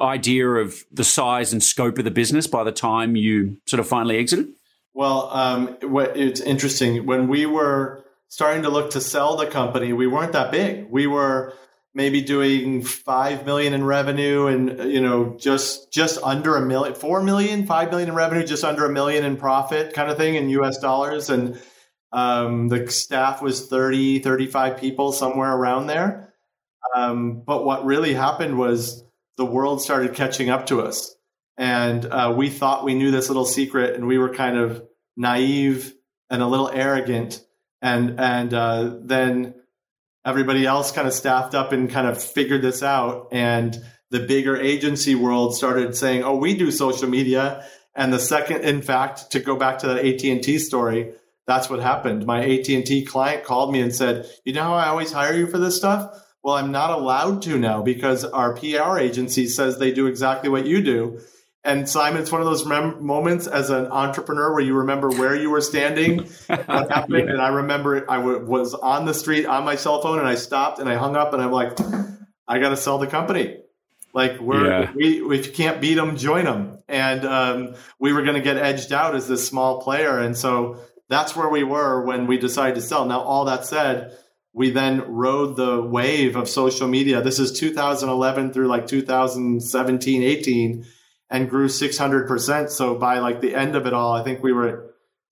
idea 0.00 0.48
of 0.48 0.84
the 0.90 1.04
size 1.04 1.52
and 1.52 1.62
scope 1.62 1.98
of 1.98 2.04
the 2.04 2.10
business 2.10 2.46
by 2.46 2.64
the 2.64 2.72
time 2.72 3.16
you 3.16 3.56
sort 3.66 3.80
of 3.80 3.86
finally 3.86 4.18
exited? 4.18 4.48
Well, 4.94 5.30
um, 5.30 5.76
it's 5.80 6.40
interesting. 6.40 7.06
When 7.06 7.28
we 7.28 7.46
were 7.46 8.04
starting 8.28 8.62
to 8.62 8.68
look 8.68 8.90
to 8.90 9.00
sell 9.00 9.36
the 9.36 9.46
company, 9.46 9.92
we 9.92 10.06
weren't 10.06 10.32
that 10.32 10.50
big. 10.50 10.90
We 10.90 11.06
were 11.06 11.54
maybe 11.94 12.22
doing 12.22 12.82
five 12.82 13.44
million 13.44 13.74
in 13.74 13.84
revenue 13.84 14.46
and 14.46 14.90
you 14.90 15.00
know 15.00 15.36
just 15.38 15.92
just 15.92 16.18
under 16.22 16.56
a 16.56 16.60
million 16.60 16.94
four 16.94 17.22
million 17.22 17.66
five 17.66 17.90
million 17.90 18.08
in 18.08 18.14
revenue 18.14 18.46
just 18.46 18.64
under 18.64 18.84
a 18.86 18.92
million 18.92 19.24
in 19.24 19.36
profit 19.36 19.92
kind 19.92 20.10
of 20.10 20.16
thing 20.16 20.34
in 20.34 20.48
us 20.48 20.78
dollars 20.78 21.30
and 21.30 21.60
um, 22.12 22.68
the 22.68 22.90
staff 22.90 23.40
was 23.40 23.68
30 23.68 24.20
35 24.20 24.78
people 24.78 25.12
somewhere 25.12 25.52
around 25.52 25.86
there 25.86 26.32
um, 26.94 27.42
but 27.46 27.64
what 27.64 27.84
really 27.84 28.14
happened 28.14 28.58
was 28.58 29.04
the 29.36 29.44
world 29.44 29.82
started 29.82 30.14
catching 30.14 30.50
up 30.50 30.66
to 30.66 30.82
us. 30.82 31.14
And 31.56 32.04
uh, 32.04 32.34
we 32.36 32.50
thought 32.50 32.84
we 32.84 32.94
knew 32.94 33.10
this 33.10 33.28
little 33.28 33.44
secret, 33.44 33.94
and 33.94 34.06
we 34.06 34.18
were 34.18 34.34
kind 34.34 34.56
of 34.56 34.82
naive 35.16 35.94
and 36.30 36.42
a 36.42 36.46
little 36.46 36.70
arrogant. 36.70 37.44
And 37.80 38.18
and 38.18 38.54
uh, 38.54 38.96
then 39.02 39.54
everybody 40.24 40.66
else 40.66 40.92
kind 40.92 41.06
of 41.06 41.14
staffed 41.14 41.54
up 41.54 41.72
and 41.72 41.90
kind 41.90 42.06
of 42.06 42.22
figured 42.22 42.62
this 42.62 42.82
out. 42.82 43.28
And 43.32 43.76
the 44.10 44.20
bigger 44.20 44.56
agency 44.56 45.14
world 45.14 45.56
started 45.56 45.96
saying, 45.96 46.22
"Oh, 46.22 46.36
we 46.36 46.54
do 46.54 46.70
social 46.70 47.08
media." 47.08 47.64
And 47.94 48.12
the 48.12 48.18
second, 48.18 48.62
in 48.62 48.82
fact, 48.82 49.32
to 49.32 49.40
go 49.40 49.56
back 49.56 49.78
to 49.80 49.88
that 49.88 50.04
AT 50.04 50.30
and 50.30 50.42
T 50.42 50.58
story, 50.58 51.12
that's 51.46 51.68
what 51.68 51.80
happened. 51.80 52.26
My 52.26 52.44
AT 52.44 52.68
and 52.74 52.86
T 52.86 53.04
client 53.04 53.44
called 53.44 53.72
me 53.72 53.80
and 53.80 53.94
said, 53.94 54.26
"You 54.44 54.52
know 54.52 54.62
how 54.62 54.74
I 54.74 54.88
always 54.88 55.12
hire 55.12 55.34
you 55.34 55.46
for 55.46 55.58
this 55.58 55.76
stuff? 55.76 56.10
Well, 56.42 56.56
I'm 56.56 56.72
not 56.72 56.90
allowed 56.90 57.42
to 57.42 57.58
now 57.58 57.82
because 57.82 58.24
our 58.24 58.54
PR 58.54 58.98
agency 58.98 59.46
says 59.46 59.78
they 59.78 59.92
do 59.92 60.06
exactly 60.06 60.48
what 60.50 60.66
you 60.66 60.82
do. 60.82 61.20
And 61.64 61.88
Simon, 61.88 62.22
it's 62.22 62.32
one 62.32 62.40
of 62.40 62.46
those 62.46 62.66
mem- 62.66 63.04
moments 63.04 63.46
as 63.46 63.70
an 63.70 63.86
entrepreneur 63.86 64.52
where 64.52 64.62
you 64.62 64.74
remember 64.74 65.10
where 65.10 65.36
you 65.36 65.48
were 65.48 65.60
standing, 65.60 66.28
what 66.48 66.66
happened. 66.90 67.28
yeah. 67.28 67.32
And 67.32 67.40
I 67.40 67.48
remember 67.48 68.10
I 68.10 68.16
w- 68.16 68.44
was 68.44 68.74
on 68.74 69.04
the 69.04 69.14
street 69.14 69.46
on 69.46 69.64
my 69.64 69.76
cell 69.76 70.02
phone 70.02 70.18
and 70.18 70.26
I 70.26 70.34
stopped 70.34 70.80
and 70.80 70.88
I 70.88 70.96
hung 70.96 71.14
up 71.14 71.32
and 71.32 71.42
I'm 71.42 71.52
like, 71.52 71.78
I 72.48 72.58
got 72.58 72.70
to 72.70 72.76
sell 72.76 72.98
the 72.98 73.06
company. 73.06 73.58
Like 74.12 74.40
we're 74.40 74.66
yeah. 74.66 74.92
we 74.94 75.22
if 75.36 75.46
you 75.46 75.52
can't 75.52 75.80
beat 75.80 75.94
them, 75.94 76.16
join 76.16 76.44
them. 76.44 76.78
And 76.88 77.24
um, 77.24 77.74
we 77.98 78.12
were 78.12 78.22
going 78.22 78.34
to 78.34 78.42
get 78.42 78.58
edged 78.58 78.92
out 78.92 79.14
as 79.14 79.26
this 79.26 79.46
small 79.46 79.80
player, 79.80 80.18
and 80.18 80.36
so 80.36 80.80
that's 81.08 81.34
where 81.34 81.48
we 81.48 81.62
were 81.64 82.04
when 82.04 82.26
we 82.26 82.36
decided 82.36 82.74
to 82.74 82.82
sell. 82.82 83.06
Now, 83.06 83.20
all 83.20 83.46
that 83.46 83.64
said, 83.64 84.18
we 84.52 84.70
then 84.70 85.00
rode 85.12 85.56
the 85.56 85.80
wave 85.80 86.36
of 86.36 86.48
social 86.48 86.88
media. 86.88 87.22
This 87.22 87.38
is 87.38 87.58
2011 87.58 88.52
through 88.52 88.66
like 88.66 88.86
2017, 88.86 90.22
18, 90.22 90.84
and 91.32 91.48
grew 91.48 91.66
600%. 91.66 92.70
So 92.70 92.94
by 92.94 93.18
like 93.18 93.40
the 93.40 93.54
end 93.54 93.74
of 93.74 93.86
it 93.86 93.94
all, 93.94 94.12
I 94.12 94.22
think 94.22 94.42
we 94.42 94.52
were 94.52 94.68
at 94.68 94.78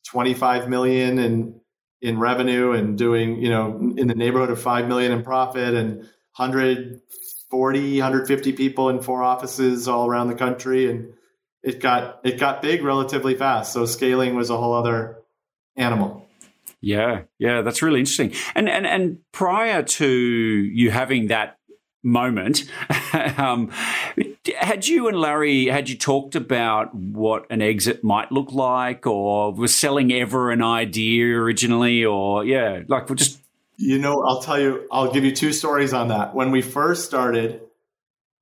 25 0.08 0.68
million 0.68 1.18
in 1.18 1.60
in 2.02 2.18
revenue 2.18 2.72
and 2.72 2.96
doing, 2.96 3.42
you 3.42 3.50
know, 3.50 3.92
in 3.98 4.06
the 4.06 4.14
neighborhood 4.14 4.48
of 4.48 4.58
5 4.58 4.88
million 4.88 5.12
in 5.12 5.22
profit 5.22 5.74
and 5.74 5.98
140, 5.98 8.00
150 8.00 8.52
people 8.54 8.88
in 8.88 9.02
four 9.02 9.22
offices 9.22 9.86
all 9.86 10.06
around 10.06 10.28
the 10.28 10.34
country 10.34 10.90
and 10.90 11.12
it 11.62 11.78
got 11.78 12.20
it 12.24 12.38
got 12.38 12.62
big 12.62 12.82
relatively 12.82 13.34
fast. 13.34 13.74
So 13.74 13.84
scaling 13.84 14.34
was 14.34 14.48
a 14.48 14.56
whole 14.56 14.72
other 14.72 15.18
animal. 15.76 16.26
Yeah, 16.80 17.24
yeah, 17.38 17.60
that's 17.60 17.82
really 17.82 18.00
interesting. 18.00 18.32
And 18.54 18.66
and 18.66 18.86
and 18.86 19.18
prior 19.32 19.82
to 19.82 20.08
you 20.08 20.90
having 20.90 21.26
that 21.26 21.58
moment, 22.02 22.64
um, 23.36 23.70
had 24.58 24.86
you 24.86 25.08
and 25.08 25.18
Larry 25.18 25.66
had 25.66 25.88
you 25.88 25.96
talked 25.96 26.34
about 26.34 26.94
what 26.94 27.46
an 27.50 27.60
exit 27.60 28.02
might 28.02 28.32
look 28.32 28.52
like, 28.52 29.06
or 29.06 29.52
was 29.52 29.74
selling 29.74 30.12
ever 30.12 30.50
an 30.50 30.62
idea 30.62 31.26
originally, 31.36 32.04
or 32.04 32.44
yeah, 32.44 32.82
like 32.88 33.08
we 33.08 33.16
just. 33.16 33.38
You 33.76 33.98
know, 33.98 34.22
I'll 34.22 34.42
tell 34.42 34.60
you. 34.60 34.86
I'll 34.92 35.12
give 35.12 35.24
you 35.24 35.34
two 35.34 35.52
stories 35.52 35.94
on 35.94 36.08
that. 36.08 36.34
When 36.34 36.50
we 36.50 36.60
first 36.60 37.06
started, 37.06 37.62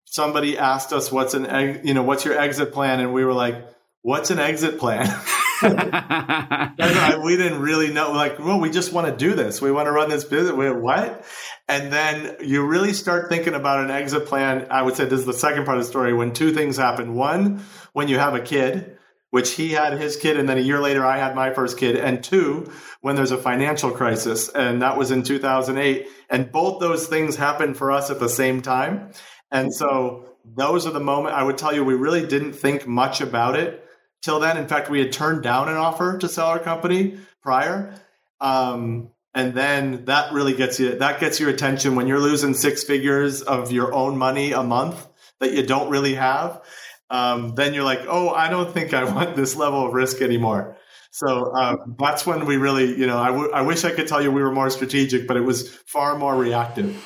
somebody 0.05 0.59
asked 0.59 0.93
us, 0.93 1.13
"What's 1.13 1.35
an 1.35 1.81
you 1.85 1.95
know 1.95 2.03
what's 2.03 2.25
your 2.25 2.39
exit 2.39 2.73
plan?" 2.73 3.01
And 3.01 3.13
we 3.13 3.25
were 3.25 3.35
like, 3.35 3.65
"What's 4.03 4.31
an 4.31 4.39
exit 4.39 4.79
plan?" 4.79 5.07
we 7.23 7.37
didn't 7.37 7.61
really 7.61 7.93
know. 7.93 8.13
Like, 8.13 8.39
well, 8.39 8.61
we 8.61 8.71
just 8.71 8.93
want 8.93 9.07
to 9.07 9.17
do 9.17 9.35
this. 9.35 9.61
We 9.61 9.73
want 9.73 9.87
to 9.87 9.93
run 9.93 10.09
this 10.09 10.25
business. 10.25 10.53
We 10.55 10.71
what? 10.71 11.25
And 11.69 11.93
then 11.93 12.37
you 12.41 12.67
really 12.67 12.93
start 12.93 13.29
thinking 13.29 13.55
about 13.55 13.85
an 13.85 13.91
exit 13.91 14.27
plan. 14.27 14.67
I 14.71 14.83
would 14.83 14.97
say 14.97 15.05
this 15.05 15.21
is 15.21 15.27
the 15.27 15.33
second 15.33 15.65
part 15.65 15.79
of 15.79 15.85
the 15.85 15.91
story. 15.91 16.13
When 16.13 16.33
two 16.33 16.53
things 16.53 16.77
happen: 16.77 17.15
one, 17.15 17.65
when 17.93 18.09
you 18.09 18.19
have 18.19 18.35
a 18.35 18.41
kid, 18.41 18.99
which 19.31 19.53
he 19.53 19.71
had 19.71 19.95
his 19.95 20.17
kid, 20.17 20.39
and 20.39 20.49
then 20.49 20.59
a 20.59 20.63
year 20.63 20.81
later 20.81 21.05
I 21.05 21.19
had 21.19 21.35
my 21.35 21.53
first 21.53 21.79
kid, 21.79 21.97
and 21.97 22.23
two, 22.23 22.71
when 23.01 23.17
there's 23.17 23.33
a 23.33 23.39
financial 23.39 23.91
crisis, 23.91 24.49
and 24.49 24.83
that 24.83 24.97
was 24.97 25.11
in 25.11 25.23
2008. 25.23 26.07
And 26.31 26.53
both 26.53 26.81
those 26.81 27.07
things 27.09 27.37
happened 27.37 27.77
for 27.77 27.91
us 27.91 28.11
at 28.11 28.21
the 28.21 28.29
same 28.29 28.63
time. 28.63 29.11
And 29.51 29.73
so 29.75 30.37
those 30.45 30.87
are 30.87 30.93
the 30.93 31.01
moment 31.01 31.35
I 31.35 31.43
would 31.43 31.59
tell 31.59 31.75
you 31.75 31.85
we 31.85 31.95
really 31.95 32.27
didn't 32.27 32.53
think 32.53 32.87
much 32.87 33.21
about 33.21 33.57
it 33.57 33.85
till 34.23 34.41
then. 34.41 34.57
In 34.57 34.69
fact, 34.69 34.91
we 34.91 34.99
had 35.01 35.13
turned 35.13 35.43
down 35.43 35.69
an 35.69 35.77
offer 35.77 36.19
to 36.19 36.29
sell 36.29 36.49
our 36.49 36.59
company 36.59 37.19
prior. 37.43 37.95
Um, 38.41 39.11
and 39.35 39.55
then 39.55 40.07
that 40.07 40.33
really 40.33 40.55
gets 40.55 40.81
you 40.81 40.97
that 40.99 41.21
gets 41.21 41.39
your 41.39 41.51
attention 41.51 41.95
when 41.95 42.07
you're 42.07 42.19
losing 42.19 42.55
six 42.55 42.83
figures 42.83 43.43
of 43.43 43.71
your 43.71 43.95
own 43.95 44.17
money 44.17 44.53
a 44.53 44.63
month 44.63 45.07
that 45.41 45.53
you 45.53 45.65
don't 45.65 45.91
really 45.91 46.15
have. 46.15 46.63
Um, 47.11 47.55
then 47.55 47.73
you're 47.75 47.85
like, 47.85 48.01
oh, 48.09 48.31
I 48.31 48.49
don't 48.49 48.73
think 48.73 48.95
I 48.95 49.05
want 49.15 49.37
this 49.37 49.57
level 49.57 49.87
of 49.87 49.95
risk 49.95 50.21
anymore. 50.21 50.77
So 51.11 51.55
um, 51.55 51.97
that's 51.99 52.27
when 52.27 52.47
we 52.47 52.59
really, 52.59 52.97
you 52.97 53.07
know, 53.07 53.19
I, 53.19 53.29
w- 53.29 53.51
I 53.51 53.63
wish 53.63 53.85
I 53.85 53.93
could 53.93 54.09
tell 54.09 54.23
you 54.23 54.31
we 54.31 54.43
were 54.43 54.53
more 54.53 54.71
strategic, 54.71 55.27
but 55.27 55.37
it 55.37 55.41
was 55.41 55.69
far 55.87 56.19
more 56.19 56.37
reactive. 56.37 57.03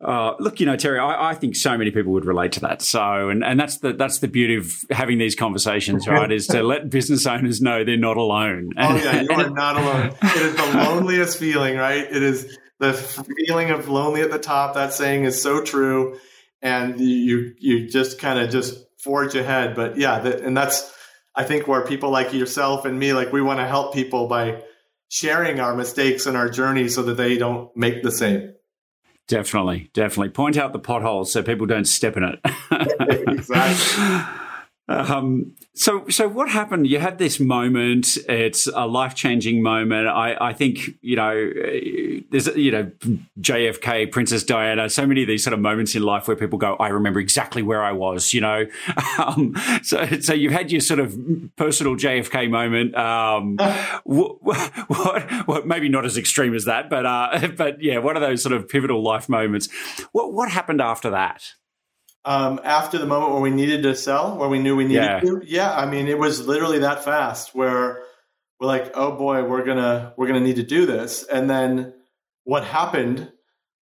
Uh, 0.00 0.34
look, 0.38 0.60
you 0.60 0.66
know, 0.66 0.76
Terry, 0.76 1.00
I, 1.00 1.30
I, 1.30 1.34
think 1.34 1.56
so 1.56 1.76
many 1.76 1.90
people 1.90 2.12
would 2.12 2.24
relate 2.24 2.52
to 2.52 2.60
that. 2.60 2.82
So, 2.82 3.30
and, 3.30 3.42
and 3.42 3.58
that's 3.58 3.78
the 3.78 3.92
that's 3.92 4.20
the 4.20 4.28
beauty 4.28 4.54
of 4.54 4.72
having 4.90 5.18
these 5.18 5.34
conversations, 5.34 6.06
right? 6.08 6.30
is 6.30 6.46
to 6.48 6.62
let 6.62 6.88
business 6.88 7.26
owners 7.26 7.60
know 7.60 7.82
they're 7.82 7.96
not 7.96 8.16
alone. 8.16 8.70
oh 8.78 8.96
yeah, 8.96 9.22
you 9.28 9.30
are 9.30 9.50
not 9.50 9.76
alone. 9.76 10.14
It 10.22 10.36
is 10.36 10.54
the 10.54 10.78
loneliest 10.78 11.36
feeling, 11.38 11.76
right? 11.76 12.04
It 12.04 12.22
is 12.22 12.56
the 12.78 12.92
feeling 12.92 13.70
of 13.70 13.88
lonely 13.88 14.20
at 14.20 14.30
the 14.30 14.38
top. 14.38 14.74
That 14.74 14.92
saying 14.92 15.24
is 15.24 15.42
so 15.42 15.64
true, 15.64 16.20
and 16.62 17.00
you 17.00 17.54
you 17.58 17.88
just 17.88 18.20
kind 18.20 18.38
of 18.38 18.50
just 18.50 18.78
forge 18.98 19.34
ahead. 19.34 19.74
But 19.74 19.96
yeah, 19.96 20.20
that, 20.20 20.42
and 20.42 20.56
that's 20.56 20.94
I 21.34 21.42
think 21.42 21.66
where 21.66 21.84
people 21.84 22.10
like 22.10 22.32
yourself 22.32 22.84
and 22.84 22.96
me, 23.00 23.14
like 23.14 23.32
we 23.32 23.42
want 23.42 23.58
to 23.58 23.66
help 23.66 23.94
people 23.94 24.28
by 24.28 24.62
sharing 25.08 25.58
our 25.58 25.74
mistakes 25.74 26.26
and 26.26 26.36
our 26.36 26.48
journey 26.48 26.88
so 26.88 27.02
that 27.02 27.16
they 27.16 27.36
don't 27.36 27.76
make 27.76 28.04
the 28.04 28.12
same. 28.12 28.54
Definitely, 29.28 29.90
definitely. 29.92 30.30
Point 30.30 30.56
out 30.56 30.72
the 30.72 30.78
potholes 30.78 31.30
so 31.30 31.42
people 31.42 31.66
don't 31.66 31.84
step 31.84 32.16
in 32.16 32.24
it. 32.24 32.40
exactly. 33.28 34.44
Um, 34.88 35.54
so, 35.74 36.08
so 36.08 36.26
what 36.26 36.48
happened? 36.48 36.86
You 36.86 36.98
had 36.98 37.18
this 37.18 37.38
moment. 37.38 38.16
It's 38.28 38.66
a 38.66 38.86
life 38.86 39.14
changing 39.14 39.62
moment. 39.62 40.08
I, 40.08 40.36
I 40.40 40.52
think 40.52 40.94
you 41.02 41.14
know, 41.14 41.52
there's 42.30 42.48
you 42.56 42.72
know, 42.72 42.90
JFK, 43.40 44.10
Princess 44.10 44.42
Diana. 44.42 44.88
So 44.88 45.06
many 45.06 45.22
of 45.22 45.28
these 45.28 45.44
sort 45.44 45.54
of 45.54 45.60
moments 45.60 45.94
in 45.94 46.02
life 46.02 46.26
where 46.26 46.36
people 46.36 46.58
go, 46.58 46.74
"I 46.76 46.88
remember 46.88 47.20
exactly 47.20 47.62
where 47.62 47.84
I 47.84 47.92
was." 47.92 48.32
You 48.32 48.40
know, 48.40 48.66
um, 49.18 49.54
so 49.82 50.04
so 50.20 50.32
you've 50.32 50.52
had 50.52 50.72
your 50.72 50.80
sort 50.80 51.00
of 51.00 51.16
personal 51.56 51.94
JFK 51.94 52.50
moment. 52.50 52.96
Um, 52.96 53.56
what, 54.04 54.42
what, 54.42 55.30
what, 55.46 55.66
maybe 55.66 55.88
not 55.88 56.04
as 56.04 56.16
extreme 56.16 56.54
as 56.54 56.64
that, 56.64 56.88
but 56.88 57.06
uh, 57.06 57.48
but 57.56 57.82
yeah, 57.82 57.98
one 57.98 58.16
of 58.16 58.22
those 58.22 58.42
sort 58.42 58.54
of 58.54 58.68
pivotal 58.68 59.02
life 59.02 59.28
moments. 59.28 59.68
What 60.12 60.32
what 60.32 60.50
happened 60.50 60.80
after 60.80 61.10
that? 61.10 61.52
Um, 62.28 62.60
after 62.62 62.98
the 62.98 63.06
moment 63.06 63.32
where 63.32 63.40
we 63.40 63.50
needed 63.50 63.82
to 63.84 63.94
sell, 63.94 64.36
where 64.36 64.50
we 64.50 64.58
knew 64.58 64.76
we 64.76 64.84
needed 64.84 65.02
Yeah. 65.02 65.20
to. 65.20 65.42
Yeah, 65.46 65.74
I 65.74 65.86
mean, 65.86 66.08
it 66.08 66.18
was 66.18 66.46
literally 66.46 66.80
that 66.80 67.02
fast. 67.02 67.54
Where 67.54 68.02
we're 68.60 68.66
like, 68.66 68.90
oh 68.94 69.12
boy, 69.16 69.44
we're 69.44 69.64
gonna 69.64 70.12
we're 70.18 70.26
gonna 70.26 70.40
need 70.40 70.56
to 70.56 70.62
do 70.62 70.84
this. 70.84 71.24
And 71.24 71.48
then 71.48 71.94
what 72.44 72.64
happened 72.64 73.32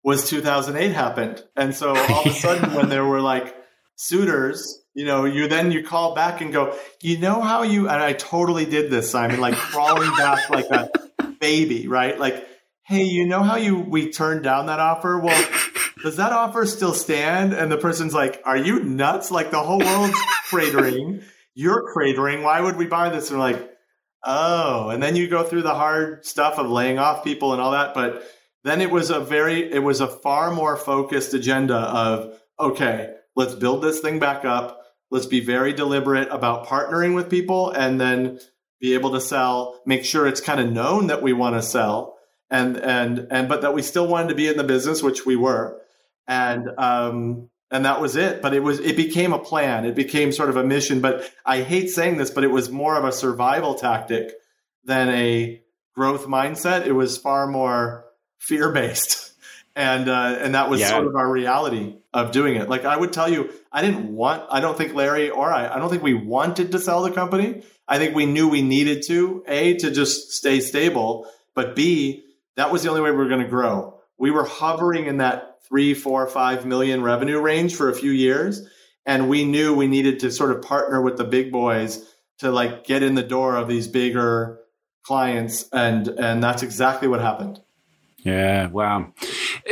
was 0.05 0.29
2008 0.31 0.93
happened, 0.93 1.43
and 1.57 1.75
so 1.75 1.89
all 2.11 2.21
of 2.21 2.27
a 2.27 2.31
sudden, 2.35 2.75
when 2.75 2.89
there 2.89 3.05
were 3.05 3.21
like 3.21 3.57
suitors, 3.97 4.81
you 4.95 5.05
know, 5.05 5.25
you 5.25 5.49
then 5.49 5.73
you 5.73 5.83
call 5.83 6.15
back 6.15 6.41
and 6.41 6.53
go, 6.53 6.77
you 7.03 7.19
know 7.19 7.41
how 7.41 7.63
you 7.63 7.89
and 7.89 8.01
I 8.01 8.13
totally 8.13 8.65
did 8.65 8.91
this, 8.93 9.11
Simon, 9.11 9.41
like 9.41 9.55
crawling 9.55 10.11
back 10.17 10.49
like 10.51 10.67
a 10.71 10.89
baby, 11.41 11.89
right? 11.89 12.17
Like, 12.17 12.47
hey, 12.85 13.03
you 13.03 13.27
know 13.27 13.43
how 13.43 13.57
you 13.57 13.77
we 13.81 14.13
turned 14.13 14.45
down 14.45 14.67
that 14.67 14.79
offer? 14.79 15.19
Well 15.19 15.49
does 16.07 16.19
that 16.19 16.31
offer 16.31 16.65
still 16.67 16.95
stand? 16.95 17.53
And 17.53 17.71
the 17.71 17.77
person's 17.77 18.15
like, 18.15 18.41
are 18.45 18.57
you 18.57 18.79
nuts? 18.85 19.33
Like 19.33 19.51
the 19.51 19.59
whole 19.59 19.81
world's 19.81 20.17
cratering. 20.49 21.25
You're 21.53 21.93
cratering. 21.93 22.45
Why 22.45 22.61
would 22.61 22.77
we 22.77 22.87
buy 22.87 23.09
this? 23.09 23.29
And 23.29 23.41
we're 23.41 23.51
like, 23.51 23.71
oh. 24.23 24.91
And 24.91 25.03
then 25.03 25.17
you 25.17 25.27
go 25.27 25.43
through 25.43 25.63
the 25.63 25.75
hard 25.75 26.25
stuff 26.25 26.61
of 26.61 26.71
laying 26.71 27.01
off 27.01 27.25
people 27.25 27.55
and 27.55 27.61
all 27.61 27.73
that. 27.73 27.93
But 27.93 28.25
then 28.63 28.83
it 28.83 28.93
was 28.93 29.11
a 29.11 29.19
very, 29.19 29.73
it 29.73 29.81
was 29.81 30.01
a 30.01 30.07
far 30.07 30.53
more 30.53 30.77
focused 30.77 31.35
agenda 31.35 31.75
of, 31.75 32.39
okay, 32.61 33.13
let's 33.35 33.57
build 33.57 33.83
this 33.83 33.99
thing 33.99 34.21
back 34.21 34.45
up. 34.45 34.81
Let's 35.11 35.27
be 35.27 35.41
very 35.41 35.73
deliberate 35.73 36.29
about 36.31 36.69
partnering 36.69 37.17
with 37.17 37.29
people 37.29 37.73
and 37.73 38.01
then 38.01 38.39
be 38.81 38.95
able 38.95 39.11
to 39.15 39.21
sell, 39.21 39.81
make 39.85 40.05
sure 40.05 40.29
it's 40.29 40.41
kind 40.41 40.61
of 40.61 40.71
known 40.71 41.09
that 41.09 41.21
we 41.21 41.33
want 41.33 41.57
to 41.57 41.63
sell 41.63 42.17
and, 42.49 42.77
and, 42.77 43.27
and, 43.29 43.49
but 43.49 43.63
that 43.63 43.75
we 43.75 43.83
still 43.83 44.07
wanted 44.07 44.29
to 44.29 44.37
be 44.37 44.47
in 44.47 44.57
the 44.57 44.63
business, 44.63 45.03
which 45.03 45.27
we 45.27 45.35
were 45.35 45.83
and 46.27 46.69
um, 46.79 47.49
and 47.71 47.85
that 47.85 48.01
was 48.01 48.17
it. 48.17 48.43
But 48.43 48.55
it 48.55 48.63
was 48.63 48.81
it 48.81 48.97
became 48.97 49.33
a 49.33 49.39
plan. 49.39 49.85
It 49.85 49.95
became 49.95 50.33
sort 50.33 50.49
of 50.51 50.57
a 50.57 50.65
mission. 50.65 51.01
But 51.01 51.31
I 51.45 51.63
hate 51.63 51.89
saying 51.91 52.17
this, 52.17 52.31
but 52.31 52.45
it 52.45 52.51
was 52.51 52.71
more 52.71 52.97
of 52.97 53.05
a 53.05 53.13
survival 53.13 53.75
tactic 53.75 54.33
than 54.85 55.09
a 55.11 55.63
growth 55.95 56.27
mindset. 56.27 56.87
It 56.87 56.93
was 56.93 57.19
far 57.19 57.47
more 57.47 58.05
fear 58.39 58.73
based, 58.73 59.33
and 59.77 60.09
uh, 60.09 60.39
and 60.41 60.55
that 60.55 60.71
was 60.71 60.81
Yeah. 60.81 60.91
sort 60.91 61.07
of 61.07 61.17
our 61.17 61.31
reality 61.31 61.97
of 62.15 62.33
doing 62.33 62.57
it. 62.57 62.69
Like 62.69 62.85
I 62.85 62.97
would 62.97 63.13
tell 63.13 63.29
you, 63.31 63.51
I 63.73 63.83
didn't 63.83 64.15
want. 64.15 64.45
I 64.51 64.61
don't 64.61 64.77
think 64.77 64.95
Larry 64.95 65.31
or 65.31 65.53
I. 65.53 65.69
I 65.69 65.79
don't 65.79 65.91
think 65.91 66.03
we 66.03 66.15
wanted 66.15 66.73
to 66.73 66.79
sell 66.79 67.03
the 67.03 67.11
company. 67.11 67.63
I 67.89 67.99
think 67.99 68.15
we 68.17 68.27
knew 68.27 68.49
we 68.49 68.63
needed 68.63 69.05
to 69.07 69.45
a 69.47 69.75
to 69.77 69.91
just 69.91 70.33
stay 70.33 70.61
stable, 70.61 71.27
but 71.55 71.77
b 71.77 72.25
that 72.57 72.73
was 72.73 72.83
the 72.83 72.89
only 72.89 73.03
way 73.03 73.11
we 73.11 73.19
were 73.19 73.29
going 73.29 73.43
to 73.43 73.49
grow. 73.49 74.01
We 74.19 74.31
were 74.31 74.45
hovering 74.45 75.07
in 75.07 75.19
that 75.19 75.56
three, 75.69 75.95
four, 75.95 76.27
five 76.27 76.67
million 76.67 77.03
revenue 77.03 77.41
range 77.41 77.75
for 77.75 77.89
a 77.89 77.95
few 77.95 78.11
years. 78.11 78.67
And 79.05 79.29
we 79.29 79.45
knew 79.45 79.75
we 79.75 79.87
needed 79.87 80.21
to 80.21 80.31
sort 80.31 80.51
of 80.51 80.63
partner 80.63 81.01
with 81.01 81.17
the 81.17 81.25
big 81.25 81.53
boys 81.53 82.05
to 82.39 82.51
like 82.51 82.85
get 82.85 83.03
in 83.03 83.15
the 83.15 83.23
door 83.23 83.57
of 83.57 83.69
these 83.69 83.87
bigger 83.87 84.59
clients. 85.05 85.69
And, 85.73 86.09
and 86.09 86.43
that's 86.43 86.63
exactly 86.63 87.09
what 87.09 87.21
happened. 87.21 87.61
Yeah, 88.19 88.67
wow. 88.67 89.13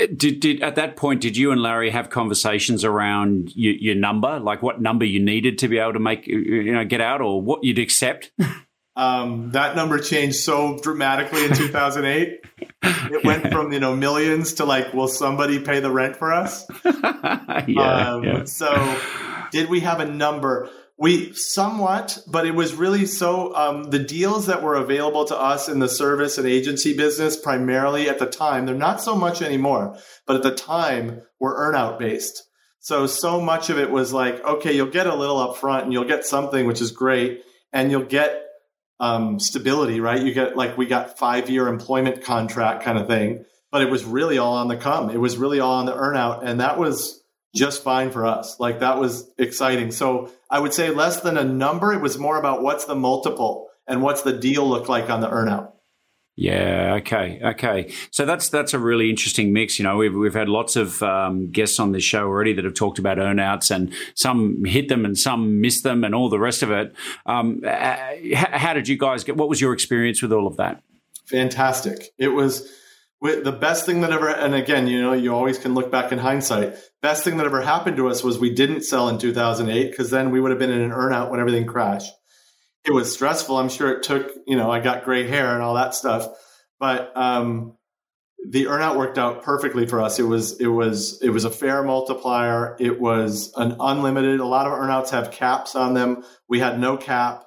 Uh, 0.00 0.06
Did, 0.16 0.38
did 0.38 0.62
at 0.62 0.76
that 0.76 0.94
point 0.94 1.20
did 1.20 1.36
you 1.36 1.50
and 1.50 1.60
Larry 1.60 1.90
have 1.90 2.08
conversations 2.08 2.84
around 2.84 3.50
your, 3.56 3.74
your 3.74 3.94
number, 3.96 4.38
like 4.38 4.62
what 4.62 4.80
number 4.80 5.04
you 5.04 5.18
needed 5.18 5.58
to 5.58 5.68
be 5.68 5.78
able 5.78 5.94
to 5.94 5.98
make 5.98 6.28
you 6.28 6.72
know 6.72 6.84
get 6.84 7.00
out, 7.00 7.20
or 7.20 7.42
what 7.42 7.64
you'd 7.64 7.80
accept? 7.80 8.30
Um, 8.96 9.50
that 9.50 9.74
number 9.74 9.98
changed 9.98 10.36
so 10.36 10.78
dramatically 10.78 11.44
in 11.44 11.52
2008. 11.54 12.40
It 12.84 13.24
went 13.24 13.50
from, 13.50 13.72
you 13.72 13.80
know, 13.80 13.96
millions 13.96 14.54
to 14.54 14.64
like, 14.64 14.92
will 14.92 15.08
somebody 15.08 15.58
pay 15.58 15.80
the 15.80 15.90
rent 15.90 16.16
for 16.16 16.32
us? 16.32 16.66
yeah, 16.84 18.12
um, 18.12 18.24
yeah. 18.24 18.44
So, 18.44 19.00
did 19.50 19.68
we 19.68 19.80
have 19.80 20.00
a 20.00 20.06
number? 20.06 20.70
We 20.96 21.32
somewhat, 21.32 22.18
but 22.26 22.46
it 22.46 22.54
was 22.54 22.74
really 22.74 23.06
so. 23.06 23.54
Um, 23.54 23.84
the 23.84 23.98
deals 23.98 24.46
that 24.46 24.62
were 24.62 24.74
available 24.74 25.24
to 25.26 25.36
us 25.36 25.68
in 25.68 25.80
the 25.80 25.88
service 25.88 26.38
and 26.38 26.46
agency 26.46 26.96
business, 26.96 27.36
primarily 27.36 28.08
at 28.08 28.18
the 28.18 28.26
time, 28.26 28.66
they're 28.66 28.74
not 28.74 29.00
so 29.00 29.16
much 29.16 29.42
anymore, 29.42 29.96
but 30.26 30.36
at 30.36 30.42
the 30.42 30.54
time 30.54 31.22
were 31.40 31.56
earnout 31.58 31.98
based. 31.98 32.44
So, 32.78 33.06
so 33.06 33.40
much 33.40 33.70
of 33.70 33.78
it 33.78 33.90
was 33.90 34.12
like, 34.12 34.44
okay, 34.44 34.74
you'll 34.74 34.90
get 34.90 35.06
a 35.06 35.14
little 35.14 35.38
up 35.38 35.56
front 35.56 35.84
and 35.84 35.92
you'll 35.92 36.04
get 36.04 36.26
something, 36.26 36.66
which 36.66 36.82
is 36.82 36.92
great, 36.92 37.42
and 37.72 37.90
you'll 37.90 38.04
get 38.04 38.43
um, 39.04 39.38
stability, 39.38 40.00
right? 40.00 40.22
You 40.22 40.32
get 40.32 40.56
like 40.56 40.78
we 40.78 40.86
got 40.86 41.18
five 41.18 41.50
year 41.50 41.68
employment 41.68 42.24
contract 42.24 42.82
kind 42.82 42.96
of 42.96 43.06
thing, 43.06 43.44
but 43.70 43.82
it 43.82 43.90
was 43.90 44.02
really 44.02 44.38
all 44.38 44.54
on 44.54 44.68
the 44.68 44.78
come. 44.78 45.10
It 45.10 45.20
was 45.20 45.36
really 45.36 45.60
all 45.60 45.74
on 45.74 45.84
the 45.84 45.92
earnout, 45.92 46.42
and 46.42 46.60
that 46.60 46.78
was 46.78 47.22
just 47.54 47.82
fine 47.82 48.10
for 48.10 48.24
us. 48.24 48.58
Like 48.58 48.80
that 48.80 48.98
was 48.98 49.30
exciting. 49.36 49.92
So 49.92 50.30
I 50.50 50.58
would 50.58 50.72
say 50.72 50.88
less 50.88 51.20
than 51.20 51.36
a 51.36 51.44
number. 51.44 51.92
It 51.92 52.00
was 52.00 52.18
more 52.18 52.38
about 52.38 52.62
what's 52.62 52.86
the 52.86 52.94
multiple 52.94 53.68
and 53.86 54.00
what's 54.00 54.22
the 54.22 54.32
deal 54.32 54.66
look 54.66 54.88
like 54.88 55.10
on 55.10 55.20
the 55.20 55.28
earnout. 55.28 55.72
Yeah. 56.36 56.94
Okay. 57.00 57.40
Okay. 57.42 57.92
So 58.10 58.26
that's 58.26 58.48
that's 58.48 58.74
a 58.74 58.78
really 58.78 59.08
interesting 59.08 59.52
mix. 59.52 59.78
You 59.78 59.84
know, 59.84 59.96
we've 59.96 60.14
we've 60.14 60.34
had 60.34 60.48
lots 60.48 60.74
of 60.74 61.02
um, 61.02 61.50
guests 61.50 61.78
on 61.78 61.92
this 61.92 62.02
show 62.02 62.26
already 62.26 62.52
that 62.54 62.64
have 62.64 62.74
talked 62.74 62.98
about 62.98 63.18
earnouts, 63.18 63.70
and 63.70 63.94
some 64.14 64.64
hit 64.64 64.88
them 64.88 65.04
and 65.04 65.16
some 65.16 65.60
missed 65.60 65.84
them, 65.84 66.02
and 66.02 66.14
all 66.14 66.28
the 66.28 66.40
rest 66.40 66.62
of 66.62 66.72
it. 66.72 66.92
Um, 67.24 67.62
uh, 67.64 67.96
how 68.34 68.72
did 68.72 68.88
you 68.88 68.98
guys 68.98 69.22
get? 69.22 69.36
What 69.36 69.48
was 69.48 69.60
your 69.60 69.72
experience 69.72 70.22
with 70.22 70.32
all 70.32 70.46
of 70.46 70.56
that? 70.56 70.82
fantastic. 71.24 72.12
It 72.18 72.28
was 72.28 72.70
the 73.20 73.56
best 73.58 73.86
thing 73.86 74.02
that 74.02 74.12
ever, 74.12 74.28
and 74.28 74.54
again, 74.54 74.86
you 74.86 75.00
know, 75.00 75.12
you 75.12 75.34
always 75.34 75.58
can 75.58 75.74
look 75.74 75.90
back 75.90 76.12
in 76.12 76.18
hindsight. 76.18 76.76
Best 77.00 77.24
thing 77.24 77.38
that 77.38 77.46
ever 77.46 77.62
happened 77.62 77.96
to 77.96 78.08
us 78.08 78.22
was 78.22 78.38
we 78.38 78.50
didn't 78.50 78.82
sell 78.82 79.08
in 79.08 79.18
2008 79.18 79.90
because 79.90 80.10
then 80.10 80.30
we 80.30 80.40
would 80.40 80.50
have 80.50 80.58
been 80.58 80.70
in 80.70 80.80
an 80.80 80.90
earnout 80.90 81.30
when 81.30 81.40
everything 81.40 81.66
crashed. 81.66 82.12
It 82.86 82.92
was 82.92 83.12
stressful. 83.12 83.56
I'm 83.56 83.70
sure 83.70 83.92
it 83.92 84.02
took, 84.02 84.30
you 84.46 84.56
know, 84.56 84.70
I 84.70 84.80
got 84.80 85.04
gray 85.04 85.26
hair 85.26 85.54
and 85.54 85.62
all 85.62 85.74
that 85.74 85.94
stuff, 85.94 86.28
but 86.78 87.16
um, 87.16 87.76
the 88.46 88.66
earnout 88.66 88.96
worked 88.96 89.16
out 89.16 89.42
perfectly 89.42 89.86
for 89.86 90.02
us. 90.02 90.18
It 90.18 90.24
was, 90.24 90.60
it 90.60 90.66
was, 90.66 91.20
it 91.22 91.30
was 91.30 91.44
a 91.44 91.50
fair 91.50 91.82
multiplier. 91.82 92.76
It 92.78 93.00
was 93.00 93.52
an 93.56 93.76
unlimited. 93.80 94.40
A 94.40 94.46
lot 94.46 94.66
of 94.66 94.72
earnouts 94.72 95.10
have 95.10 95.30
caps 95.30 95.74
on 95.74 95.94
them. 95.94 96.24
We 96.48 96.60
had 96.60 96.78
no 96.78 96.98
cap. 96.98 97.44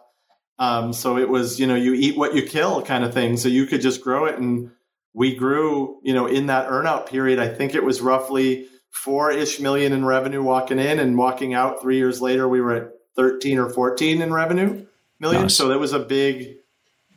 Um, 0.57 0.91
so 0.91 1.17
it 1.17 1.29
was, 1.29 1.59
you 1.59 1.67
know, 1.67 1.75
you 1.75 1.93
eat 1.93 2.17
what 2.17 2.33
you 2.33 2.41
kill 2.41 2.81
kind 2.81 3.03
of 3.03 3.13
thing. 3.13 3.37
So 3.37 3.47
you 3.47 3.67
could 3.67 3.81
just 3.81 4.01
grow 4.01 4.25
it. 4.25 4.39
And 4.39 4.71
we 5.13 5.35
grew, 5.35 5.99
you 6.03 6.15
know, 6.15 6.25
in 6.25 6.47
that 6.47 6.67
earnout 6.67 7.07
period, 7.07 7.37
I 7.37 7.47
think 7.47 7.75
it 7.75 7.83
was 7.83 8.01
roughly 8.01 8.67
four 8.89 9.31
ish 9.31 9.59
million 9.59 9.93
in 9.93 10.03
revenue 10.03 10.41
walking 10.41 10.79
in 10.79 10.97
and 10.97 11.15
walking 11.15 11.53
out 11.53 11.81
three 11.81 11.97
years 11.97 12.21
later, 12.21 12.47
we 12.47 12.59
were 12.59 12.73
at 12.73 12.91
13 13.15 13.59
or 13.59 13.69
14 13.69 14.21
in 14.21 14.33
revenue 14.33 14.85
million. 15.19 15.43
Nice. 15.43 15.55
So 15.55 15.69
that 15.69 15.79
was 15.79 15.93
a 15.93 15.99
big, 15.99 16.57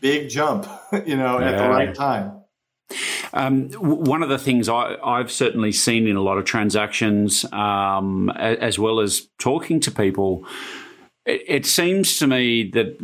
big 0.01 0.29
jump, 0.29 0.67
you 1.07 1.17
know, 1.17 1.39
at 1.39 1.59
the 1.59 1.69
right 1.69 1.95
time. 1.95 2.37
Um, 3.33 3.71
one 3.71 4.23
of 4.23 4.29
the 4.29 4.39
things 4.39 4.69
I, 4.69 4.97
I've 5.05 5.31
certainly 5.31 5.71
seen 5.71 6.09
in 6.09 6.17
a 6.17 6.21
lot 6.21 6.39
of 6.39 6.45
transactions, 6.45 7.45
um, 7.53 8.31
a- 8.35 8.61
as 8.61 8.79
well 8.79 8.99
as 8.99 9.29
talking 9.39 9.79
to 9.81 9.91
people, 9.93 10.45
it, 11.25 11.43
it 11.47 11.67
seems 11.67 12.19
to 12.19 12.27
me 12.27 12.69
that 12.71 12.99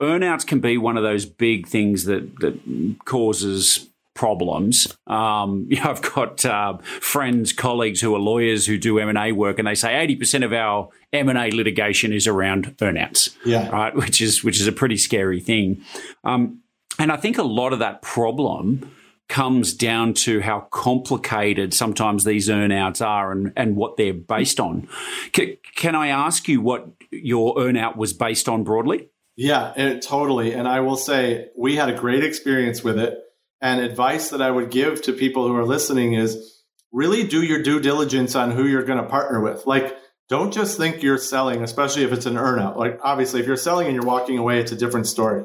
earnouts 0.00 0.46
can 0.46 0.60
be 0.60 0.78
one 0.78 0.96
of 0.96 1.02
those 1.02 1.26
big 1.26 1.66
things 1.66 2.04
that 2.04 2.34
that 2.40 2.58
causes 3.04 3.88
problems. 4.14 4.96
Um, 5.06 5.66
you 5.70 5.76
know, 5.82 5.90
I've 5.90 6.02
got 6.14 6.44
uh, 6.46 6.78
friends, 6.78 7.52
colleagues 7.52 8.00
who 8.00 8.14
are 8.14 8.18
lawyers 8.18 8.66
who 8.66 8.78
do 8.78 8.98
M 8.98 9.08
and 9.10 9.18
A 9.18 9.32
work, 9.32 9.58
and 9.58 9.68
they 9.68 9.74
say 9.74 9.98
eighty 9.98 10.16
percent 10.16 10.44
of 10.44 10.52
our 10.54 10.88
M 11.12 11.28
and 11.28 11.38
A 11.38 11.50
litigation 11.50 12.12
is 12.12 12.26
around 12.26 12.76
earnouts 12.78 13.36
Yeah. 13.44 13.68
right? 13.68 13.94
Which 13.94 14.20
is 14.20 14.42
which 14.42 14.60
is 14.60 14.66
a 14.66 14.72
pretty 14.72 14.96
scary 14.96 15.40
thing. 15.40 15.82
Um, 16.24 16.60
and 16.98 17.10
I 17.12 17.16
think 17.16 17.38
a 17.38 17.42
lot 17.42 17.72
of 17.72 17.78
that 17.80 18.02
problem 18.02 18.90
comes 19.28 19.72
down 19.72 20.12
to 20.12 20.40
how 20.40 20.60
complicated 20.70 21.72
sometimes 21.72 22.24
these 22.24 22.48
earnouts 22.48 23.04
are 23.04 23.32
and, 23.32 23.52
and 23.56 23.76
what 23.76 23.96
they're 23.96 24.12
based 24.12 24.60
on. 24.60 24.86
C- 25.34 25.58
can 25.74 25.94
I 25.94 26.08
ask 26.08 26.48
you 26.48 26.60
what 26.60 26.88
your 27.10 27.56
earnout 27.56 27.96
was 27.96 28.12
based 28.12 28.48
on 28.48 28.62
broadly? 28.62 29.08
Yeah, 29.36 29.72
it, 29.74 30.02
totally. 30.02 30.52
And 30.52 30.68
I 30.68 30.80
will 30.80 30.96
say 30.96 31.48
we 31.56 31.76
had 31.76 31.88
a 31.88 31.94
great 31.94 32.22
experience 32.24 32.84
with 32.84 32.98
it. 32.98 33.18
And 33.62 33.80
advice 33.80 34.28
that 34.30 34.42
I 34.42 34.50
would 34.50 34.70
give 34.70 35.00
to 35.02 35.12
people 35.14 35.46
who 35.48 35.56
are 35.56 35.64
listening 35.64 36.12
is 36.12 36.62
really 36.92 37.26
do 37.26 37.42
your 37.42 37.62
due 37.62 37.80
diligence 37.80 38.34
on 38.34 38.50
who 38.50 38.66
you're 38.66 38.84
going 38.84 39.02
to 39.02 39.08
partner 39.08 39.40
with. 39.40 39.66
Like, 39.66 39.96
don't 40.28 40.52
just 40.52 40.76
think 40.76 41.02
you're 41.02 41.18
selling, 41.18 41.62
especially 41.62 42.04
if 42.04 42.12
it's 42.12 42.26
an 42.26 42.34
earnout. 42.34 42.76
Like 42.76 42.98
obviously, 43.02 43.40
if 43.40 43.46
you're 43.46 43.56
selling 43.56 43.86
and 43.86 43.94
you're 43.94 44.04
walking 44.04 44.38
away, 44.38 44.60
it's 44.60 44.72
a 44.72 44.76
different 44.76 45.06
story. 45.06 45.44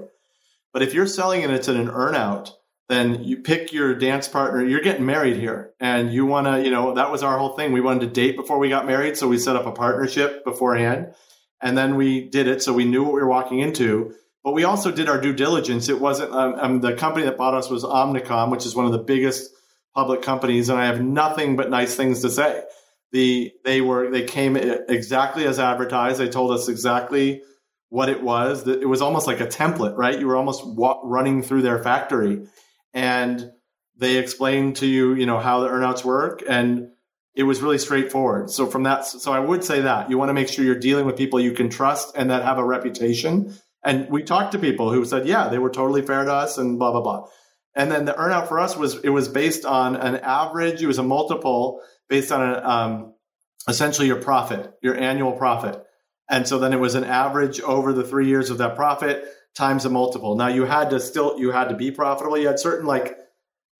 But 0.73 0.81
if 0.81 0.93
you're 0.93 1.07
selling 1.07 1.43
and 1.43 1.51
it's 1.51 1.67
in 1.67 1.77
an 1.77 1.87
earnout, 1.87 2.51
then 2.89 3.23
you 3.23 3.37
pick 3.37 3.73
your 3.73 3.95
dance 3.95 4.27
partner. 4.27 4.63
You're 4.63 4.81
getting 4.81 5.05
married 5.05 5.37
here, 5.37 5.73
and 5.79 6.11
you 6.13 6.25
want 6.25 6.47
to, 6.47 6.63
you 6.63 6.71
know, 6.71 6.93
that 6.93 7.11
was 7.11 7.21
our 7.21 7.37
whole 7.37 7.55
thing. 7.55 7.73
We 7.73 7.81
wanted 7.81 8.01
to 8.01 8.07
date 8.07 8.37
before 8.37 8.59
we 8.59 8.69
got 8.69 8.85
married, 8.85 9.17
so 9.17 9.27
we 9.27 9.37
set 9.37 9.55
up 9.55 9.65
a 9.65 9.71
partnership 9.71 10.45
beforehand, 10.45 11.13
and 11.61 11.77
then 11.77 11.95
we 11.95 12.29
did 12.29 12.47
it, 12.47 12.63
so 12.63 12.71
we 12.71 12.85
knew 12.85 13.03
what 13.03 13.13
we 13.13 13.21
were 13.21 13.27
walking 13.27 13.59
into. 13.59 14.13
But 14.43 14.53
we 14.53 14.63
also 14.63 14.91
did 14.91 15.09
our 15.09 15.19
due 15.19 15.33
diligence. 15.33 15.89
It 15.89 15.99
wasn't 15.99 16.31
um, 16.31 16.55
um, 16.55 16.79
the 16.79 16.93
company 16.93 17.25
that 17.25 17.35
bought 17.35 17.53
us 17.53 17.69
was 17.69 17.83
Omnicom, 17.83 18.51
which 18.51 18.65
is 18.65 18.73
one 18.73 18.85
of 18.85 18.93
the 18.93 18.99
biggest 18.99 19.51
public 19.93 20.21
companies, 20.21 20.69
and 20.69 20.79
I 20.79 20.85
have 20.85 21.01
nothing 21.01 21.57
but 21.57 21.69
nice 21.69 21.95
things 21.95 22.21
to 22.21 22.29
say. 22.29 22.63
The 23.11 23.53
they 23.63 23.81
were 23.81 24.09
they 24.09 24.23
came 24.23 24.57
exactly 24.57 25.45
as 25.45 25.59
advertised. 25.59 26.19
They 26.19 26.29
told 26.29 26.51
us 26.51 26.67
exactly 26.67 27.41
what 27.89 28.09
it 28.09 28.21
was. 28.21 28.67
It 28.67 28.87
was 28.87 29.01
almost 29.01 29.27
like 29.27 29.39
a 29.39 29.47
template, 29.47 29.95
right? 29.97 30.19
You 30.19 30.27
were 30.27 30.35
almost 30.35 30.63
running 31.03 31.41
through 31.41 31.61
their 31.61 31.81
factory 31.81 32.47
and 32.93 33.51
they 33.97 34.17
explained 34.17 34.77
to 34.77 34.85
you, 34.85 35.13
you 35.13 35.25
know, 35.25 35.39
how 35.39 35.61
the 35.61 35.69
earnouts 35.69 36.03
work 36.03 36.43
and 36.47 36.89
it 37.33 37.43
was 37.43 37.61
really 37.61 37.77
straightforward. 37.77 38.49
So 38.49 38.65
from 38.65 38.83
that, 38.83 39.05
so 39.05 39.31
I 39.31 39.39
would 39.39 39.63
say 39.63 39.81
that 39.81 40.09
you 40.09 40.17
want 40.17 40.29
to 40.29 40.33
make 40.33 40.49
sure 40.49 40.65
you're 40.65 40.75
dealing 40.75 41.05
with 41.05 41.17
people 41.17 41.39
you 41.39 41.51
can 41.51 41.69
trust 41.69 42.15
and 42.17 42.31
that 42.31 42.43
have 42.43 42.57
a 42.57 42.65
reputation. 42.65 43.55
And 43.83 44.09
we 44.09 44.23
talked 44.23 44.53
to 44.53 44.59
people 44.59 44.91
who 44.91 45.05
said, 45.05 45.27
yeah, 45.27 45.47
they 45.47 45.59
were 45.59 45.69
totally 45.69 46.01
fair 46.01 46.25
to 46.25 46.33
us 46.33 46.57
and 46.57 46.79
blah, 46.79 46.91
blah, 46.91 47.01
blah. 47.01 47.27
And 47.75 47.91
then 47.91 48.05
the 48.05 48.13
earnout 48.13 48.47
for 48.47 48.59
us 48.59 48.75
was, 48.75 48.95
it 49.03 49.09
was 49.09 49.27
based 49.27 49.65
on 49.65 49.95
an 49.95 50.15
average. 50.17 50.81
It 50.81 50.87
was 50.87 50.97
a 50.97 51.03
multiple 51.03 51.79
based 52.09 52.31
on 52.31 52.41
a, 52.41 52.67
um, 52.67 53.13
essentially 53.67 54.07
your 54.07 54.21
profit, 54.21 54.73
your 54.81 54.95
annual 54.97 55.33
profit. 55.33 55.83
And 56.29 56.47
so 56.47 56.59
then 56.59 56.73
it 56.73 56.79
was 56.79 56.95
an 56.95 57.03
average 57.03 57.59
over 57.61 57.93
the 57.93 58.03
three 58.03 58.27
years 58.27 58.49
of 58.49 58.57
that 58.57 58.75
profit 58.75 59.25
times 59.55 59.85
a 59.85 59.89
multiple. 59.89 60.35
Now 60.35 60.47
you 60.47 60.65
had 60.65 60.89
to 60.91 60.99
still 60.99 61.39
you 61.39 61.51
had 61.51 61.69
to 61.69 61.75
be 61.75 61.91
profitable. 61.91 62.37
You 62.37 62.47
had 62.47 62.59
certain 62.59 62.85
like 62.85 63.17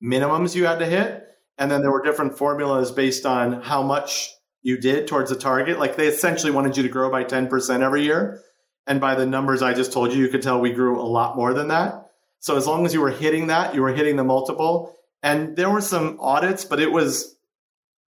minimums 0.03 0.55
you 0.55 0.65
had 0.65 0.79
to 0.79 0.85
hit, 0.85 1.27
and 1.57 1.69
then 1.69 1.81
there 1.81 1.91
were 1.91 2.03
different 2.03 2.37
formulas 2.37 2.91
based 2.91 3.25
on 3.25 3.61
how 3.61 3.83
much 3.83 4.33
you 4.61 4.77
did 4.77 5.07
towards 5.07 5.29
the 5.29 5.35
target. 5.35 5.79
Like 5.79 5.95
they 5.95 6.07
essentially 6.07 6.51
wanted 6.51 6.75
you 6.75 6.83
to 6.83 6.89
grow 6.89 7.09
by 7.09 7.23
10% 7.23 7.81
every 7.81 8.03
year. 8.03 8.41
And 8.85 8.99
by 8.99 9.15
the 9.15 9.25
numbers 9.25 9.61
I 9.61 9.73
just 9.73 9.93
told 9.93 10.13
you, 10.13 10.21
you 10.21 10.29
could 10.29 10.41
tell 10.41 10.59
we 10.59 10.71
grew 10.71 10.99
a 10.99 11.03
lot 11.03 11.35
more 11.35 11.53
than 11.53 11.69
that. 11.69 12.05
So 12.39 12.57
as 12.57 12.67
long 12.67 12.85
as 12.85 12.93
you 12.93 13.01
were 13.01 13.11
hitting 13.11 13.47
that, 13.47 13.75
you 13.75 13.81
were 13.81 13.93
hitting 13.93 14.15
the 14.15 14.23
multiple. 14.23 14.93
And 15.23 15.55
there 15.55 15.69
were 15.69 15.81
some 15.81 16.17
audits, 16.19 16.65
but 16.65 16.79
it 16.79 16.91
was 16.91 17.36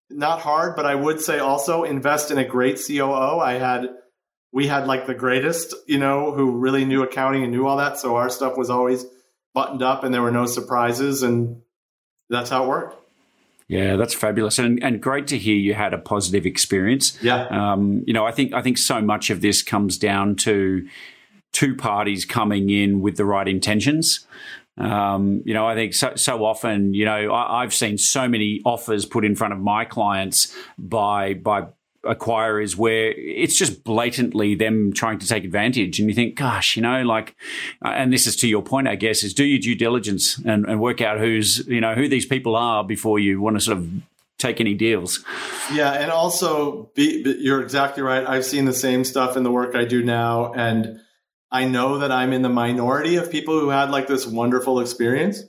not 0.09 0.41
hard. 0.41 0.75
But 0.75 0.85
I 0.85 0.95
would 0.95 1.21
say 1.21 1.39
also 1.39 1.83
invest 1.83 2.31
in 2.31 2.37
a 2.37 2.45
great 2.45 2.79
COO. 2.85 3.39
I 3.39 3.53
had 3.53 3.89
we 4.51 4.67
had 4.67 4.87
like 4.87 5.05
the 5.05 5.13
greatest, 5.13 5.75
you 5.87 5.99
know, 5.99 6.31
who 6.31 6.57
really 6.57 6.85
knew 6.85 7.03
accounting 7.03 7.43
and 7.43 7.51
knew 7.51 7.67
all 7.67 7.77
that. 7.77 7.99
So 7.99 8.15
our 8.15 8.29
stuff 8.29 8.57
was 8.57 8.69
always 8.69 9.05
buttoned 9.53 9.83
up 9.83 10.03
and 10.03 10.13
there 10.13 10.21
were 10.21 10.31
no 10.31 10.45
surprises. 10.45 11.23
And 11.23 11.61
that's 12.29 12.49
how 12.49 12.63
it 12.63 12.67
worked. 12.67 12.95
Yeah, 13.69 13.97
that's 13.97 14.15
fabulous, 14.15 14.57
and 14.57 14.83
and 14.83 14.99
great 14.99 15.27
to 15.27 15.37
hear 15.37 15.55
you 15.55 15.75
had 15.75 15.93
a 15.93 15.99
positive 15.99 16.47
experience. 16.47 17.21
Yeah, 17.21 17.45
um, 17.51 18.03
you 18.07 18.13
know, 18.13 18.25
I 18.25 18.31
think 18.31 18.51
I 18.51 18.63
think 18.63 18.79
so 18.79 18.99
much 18.99 19.29
of 19.29 19.41
this 19.41 19.61
comes 19.61 19.99
down 19.99 20.37
to 20.37 20.87
two 21.51 21.75
parties 21.75 22.25
coming 22.25 22.71
in 22.71 22.99
with 23.01 23.15
the 23.15 23.25
right 23.25 23.47
intentions. 23.47 24.25
Um, 24.79 25.41
you 25.45 25.53
know, 25.53 25.67
I 25.67 25.75
think 25.75 25.93
so, 25.93 26.15
so 26.15 26.45
often, 26.45 26.93
you 26.93 27.05
know, 27.05 27.33
I, 27.33 27.61
have 27.61 27.73
seen 27.73 27.97
so 27.97 28.29
many 28.29 28.61
offers 28.63 29.05
put 29.05 29.25
in 29.25 29.35
front 29.35 29.53
of 29.53 29.59
my 29.59 29.83
clients 29.83 30.55
by 30.77 31.33
by 31.33 31.67
acquirers 32.05 32.77
where 32.77 33.11
it's 33.11 33.57
just 33.57 33.83
blatantly 33.83 34.55
them 34.55 34.93
trying 34.93 35.19
to 35.19 35.27
take 35.27 35.43
advantage. 35.43 35.99
And 35.99 36.07
you 36.07 36.15
think, 36.15 36.35
gosh, 36.35 36.75
you 36.75 36.81
know, 36.81 37.01
like, 37.03 37.35
uh, 37.83 37.89
and 37.89 38.13
this 38.13 38.25
is 38.25 38.35
to 38.37 38.47
your 38.47 38.61
point, 38.61 38.87
I 38.87 38.95
guess, 38.95 39.23
is 39.23 39.33
do 39.33 39.43
your 39.43 39.59
due 39.59 39.75
diligence 39.75 40.37
and, 40.45 40.65
and 40.65 40.79
work 40.79 41.01
out 41.01 41.19
who's, 41.19 41.67
you 41.67 41.81
know, 41.81 41.95
who 41.95 42.07
these 42.07 42.25
people 42.25 42.55
are 42.55 42.83
before 42.83 43.19
you 43.19 43.41
want 43.41 43.57
to 43.57 43.59
sort 43.59 43.77
of 43.79 43.91
take 44.37 44.61
any 44.61 44.73
deals. 44.73 45.23
Yeah. 45.73 45.91
And 45.91 46.09
also, 46.09 46.89
be, 46.95 47.37
you're 47.39 47.61
exactly 47.61 48.01
right. 48.01 48.25
I've 48.25 48.45
seen 48.45 48.65
the 48.65 48.73
same 48.73 49.03
stuff 49.03 49.35
in 49.35 49.43
the 49.43 49.51
work 49.51 49.75
I 49.75 49.83
do 49.83 50.01
now. 50.01 50.53
And 50.53 51.01
I 51.51 51.65
know 51.65 51.99
that 51.99 52.11
I'm 52.11 52.33
in 52.33 52.41
the 52.41 52.49
minority 52.49 53.15
of 53.15 53.31
people 53.31 53.59
who 53.59 53.69
had 53.69 53.91
like 53.91 54.07
this 54.07 54.27
wonderful 54.27 54.79
experience. 54.79 55.43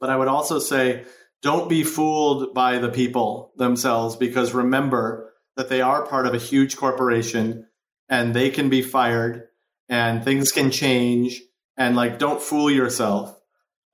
But 0.00 0.10
I 0.10 0.16
would 0.16 0.28
also 0.28 0.58
say, 0.58 1.04
don't 1.42 1.68
be 1.68 1.84
fooled 1.84 2.52
by 2.54 2.78
the 2.78 2.88
people 2.88 3.52
themselves 3.56 4.16
because 4.16 4.54
remember, 4.54 5.34
that 5.56 5.68
they 5.68 5.80
are 5.80 6.06
part 6.06 6.26
of 6.26 6.34
a 6.34 6.38
huge 6.38 6.76
corporation 6.76 7.66
and 8.08 8.34
they 8.34 8.50
can 8.50 8.68
be 8.68 8.82
fired 8.82 9.48
and 9.88 10.24
things 10.24 10.52
can 10.52 10.70
change 10.70 11.42
and 11.76 11.96
like 11.96 12.18
don't 12.18 12.42
fool 12.42 12.70
yourself 12.70 13.38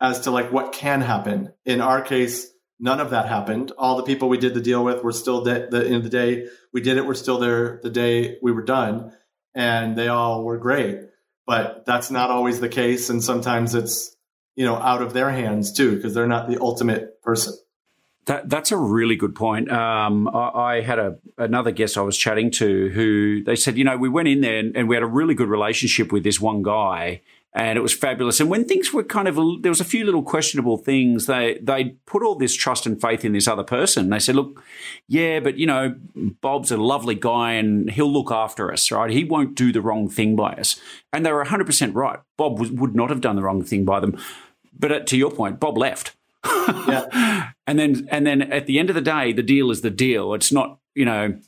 as 0.01 0.21
to 0.21 0.31
like 0.31 0.53
what 0.53 0.73
can 0.73 1.01
happen 1.01 1.53
in 1.65 1.81
our 1.81 2.01
case 2.01 2.49
none 2.79 3.01
of 3.01 3.11
that 3.11 3.29
happened 3.29 3.73
all 3.77 3.97
the 3.97 4.03
people 4.03 4.29
we 4.29 4.39
did 4.39 4.55
the 4.55 4.61
deal 4.61 4.85
with 4.85 5.03
were 5.05 5.13
still 5.13 5.45
de- 5.45 5.69
the 5.69 5.85
end 5.85 5.97
of 5.97 6.03
the 6.05 6.09
day 6.09 6.47
we 6.73 6.81
did 6.81 6.97
it 6.97 7.07
we're 7.07 7.15
still 7.15 7.39
there 7.39 7.81
the 7.83 7.91
day 7.91 8.39
we 8.43 8.53
were 8.53 8.65
done 8.65 9.13
and 9.55 9.97
they 9.97 10.09
all 10.09 10.45
were 10.45 10.59
great 10.59 11.01
but 11.47 11.85
that's 11.87 12.11
not 12.11 12.31
always 12.31 12.61
the 12.61 12.69
case 12.69 13.11
and 13.11 13.23
sometimes 13.23 13.75
it's 13.75 14.17
you 14.57 14.65
know 14.65 14.77
out 14.77 15.03
of 15.03 15.13
their 15.13 15.31
hands 15.31 15.73
too 15.73 15.97
because 15.97 16.15
they're 16.15 16.27
not 16.27 16.49
the 16.49 16.61
ultimate 16.61 17.23
person 17.23 17.55
that, 18.27 18.49
that's 18.49 18.71
a 18.71 18.77
really 18.77 19.17
good 19.17 19.35
point. 19.35 19.73
Um, 19.73 20.29
I, 20.29 20.77
I, 20.77 20.81
had 20.83 20.99
a 20.99 21.19
another 21.39 21.71
guest 21.71 21.97
I 21.97 22.03
was 22.03 22.17
chatting 22.17 22.51
to 22.53 22.91
who 22.91 23.43
they 23.43 23.57
said, 23.57 23.79
you 23.79 23.85
know, 23.85 23.97
we 23.97 24.09
went 24.09 24.29
in 24.29 24.41
there 24.43 24.59
and, 24.59 24.77
and, 24.77 24.89
we 24.89 24.95
had 24.95 25.03
a 25.03 25.07
really 25.07 25.35
good 25.35 25.49
relationship 25.49 26.13
with 26.13 26.23
this 26.23 26.39
one 26.39 26.63
guy, 26.63 27.23
and 27.53 27.77
it 27.77 27.83
was 27.83 27.93
fabulous. 27.93 28.39
And 28.41 28.49
when 28.49 28.65
things 28.65 28.93
were 28.93 29.03
kind 29.03 29.27
of 29.27 29.37
there 29.63 29.71
was 29.71 29.81
a 29.81 29.85
few 29.85 30.05
little 30.05 30.23
questionable 30.23 30.77
things, 30.77 31.27
they 31.27 31.59
they 31.63 31.97
put 32.07 32.23
all 32.23 32.37
this 32.37 32.55
trust 32.55 32.87
and 32.87 33.01
faith 33.01 33.25
in 33.25 33.33
this 33.33 33.49
other 33.49 33.65
person. 33.65 34.11
They 34.11 34.19
said, 34.19 34.37
look, 34.37 34.63
yeah, 35.09 35.41
but 35.41 35.57
you 35.57 35.67
know, 35.67 35.97
Bob's 36.41 36.71
a 36.71 36.77
lovely 36.77 37.15
guy 37.15 37.53
and 37.53 37.91
he'll 37.91 38.13
look 38.13 38.31
after 38.31 38.73
us, 38.73 38.91
right? 38.91 39.11
He 39.11 39.25
won't 39.25 39.55
do 39.55 39.73
the 39.73 39.81
wrong 39.81 40.09
thing 40.09 40.37
by 40.37 40.53
us. 40.53 40.81
And 41.13 41.27
they 41.27 41.33
were 41.33 41.45
hundred 41.45 41.67
percent 41.67 41.95
right. 41.95 42.21
Bob 42.37 42.59
was, 42.59 42.71
would 42.71 42.95
not 42.95 43.11
have 43.11 43.21
done 43.21 43.37
the 43.37 43.43
wrong 43.43 43.65
thing 43.65 43.85
by 43.85 44.01
them. 44.01 44.17
But 44.79 44.93
uh, 44.93 45.01
to 45.01 45.17
your 45.17 45.31
point, 45.31 45.61
Bob 45.61 45.77
left 45.77 46.15
yeah. 46.45 47.51
And 47.67 47.79
then 47.79 48.09
and 48.11 48.27
then 48.27 48.43
at 48.43 48.67
the 48.67 48.81
end 48.81 48.91
of 48.91 48.97
the 48.97 49.01
day, 49.01 49.33
the 49.33 49.45
deal 49.45 49.71
is 49.71 49.83
the 49.83 49.91
deal. 49.91 50.35
It's 50.35 50.51
not, 50.51 50.79
you 50.97 51.05
know, 51.05 51.39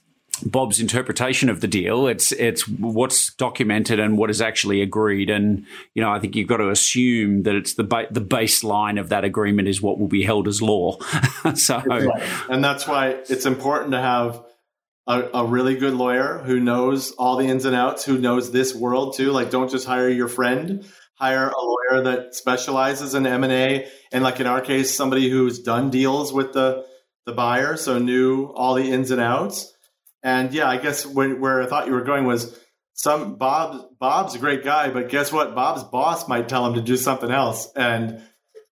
Bob's 0.43 0.81
interpretation 0.81 1.49
of 1.49 1.61
the 1.61 1.69
deal. 1.69 2.07
It's 2.07 2.33
it's 2.33 2.69
what's 2.69 3.33
documented 3.35 3.99
and 4.01 4.19
what 4.19 4.31
is 4.31 4.41
actually 4.41 4.83
agreed. 4.83 5.31
And 5.31 5.67
you 5.95 6.03
know, 6.03 6.11
I 6.11 6.19
think 6.19 6.37
you've 6.37 6.49
got 6.49 6.59
to 6.59 6.71
assume 6.71 7.43
that 7.45 7.55
it's 7.55 7.75
the 7.75 7.85
ba- 7.85 8.09
the 8.11 8.21
baseline 8.21 9.01
of 9.01 9.09
that 9.11 9.25
agreement 9.25 9.69
is 9.69 9.81
what 9.81 9.99
will 9.99 10.09
be 10.09 10.23
held 10.23 10.49
as 10.49 10.61
law. 10.61 10.99
so, 11.55 11.83
and 12.49 12.65
that's 12.65 12.87
why 12.87 13.11
it's 13.29 13.47
important 13.47 13.93
to 13.93 14.01
have 14.01 14.45
a, 15.07 15.29
a, 15.35 15.45
really 15.45 15.77
good 15.77 15.95
lawyer 15.95 16.39
who 16.39 16.61
knows 16.61 17.11
all 17.13 17.37
the 17.37 17.47
ins 17.47 17.65
and 17.65 17.75
outs, 17.75 18.05
who 18.05 18.19
knows 18.19 18.53
this 18.53 18.75
world 18.75 19.17
too. 19.17 19.33
Like, 19.33 19.51
don't 19.51 19.71
just 19.71 19.87
hire 19.87 20.09
your 20.09 20.29
friend 20.29 20.85
hire 21.23 21.51
a 21.51 21.61
lawyer 21.61 22.03
that 22.03 22.35
specializes 22.35 23.15
in 23.15 23.27
M&A 23.27 23.89
and 24.11 24.25
like 24.25 24.41
in 24.41 24.47
our 24.49 24.61
case 24.61 24.93
somebody 24.93 25.31
who's 25.31 25.61
done 25.61 25.89
deals 25.89 26.33
with 26.33 26.53
the 26.53 26.85
the 27.27 27.33
buyer 27.33 27.77
so 27.77 27.99
knew 27.99 28.47
all 28.57 28.75
the 28.75 28.91
ins 28.91 29.13
and 29.13 29.21
outs 29.21 29.72
and 30.23 30.53
yeah 30.53 30.69
I 30.69 30.77
guess 30.77 31.05
where, 31.07 31.35
where 31.35 31.63
I 31.63 31.67
thought 31.67 31.87
you 31.87 31.93
were 31.93 32.05
going 32.05 32.25
was 32.25 32.59
some 32.95 33.37
Bob 33.37 33.99
Bob's 33.99 34.35
a 34.35 34.39
great 34.39 34.65
guy 34.65 34.91
but 34.91 35.09
guess 35.09 35.33
what 35.33 35.55
Bob's 35.55 35.85
boss 35.85 36.29
might 36.29 36.49
tell 36.49 36.67
him 36.67 36.75
to 36.75 36.81
do 36.81 36.97
something 36.97 37.31
else 37.31 37.71
and 37.75 38.23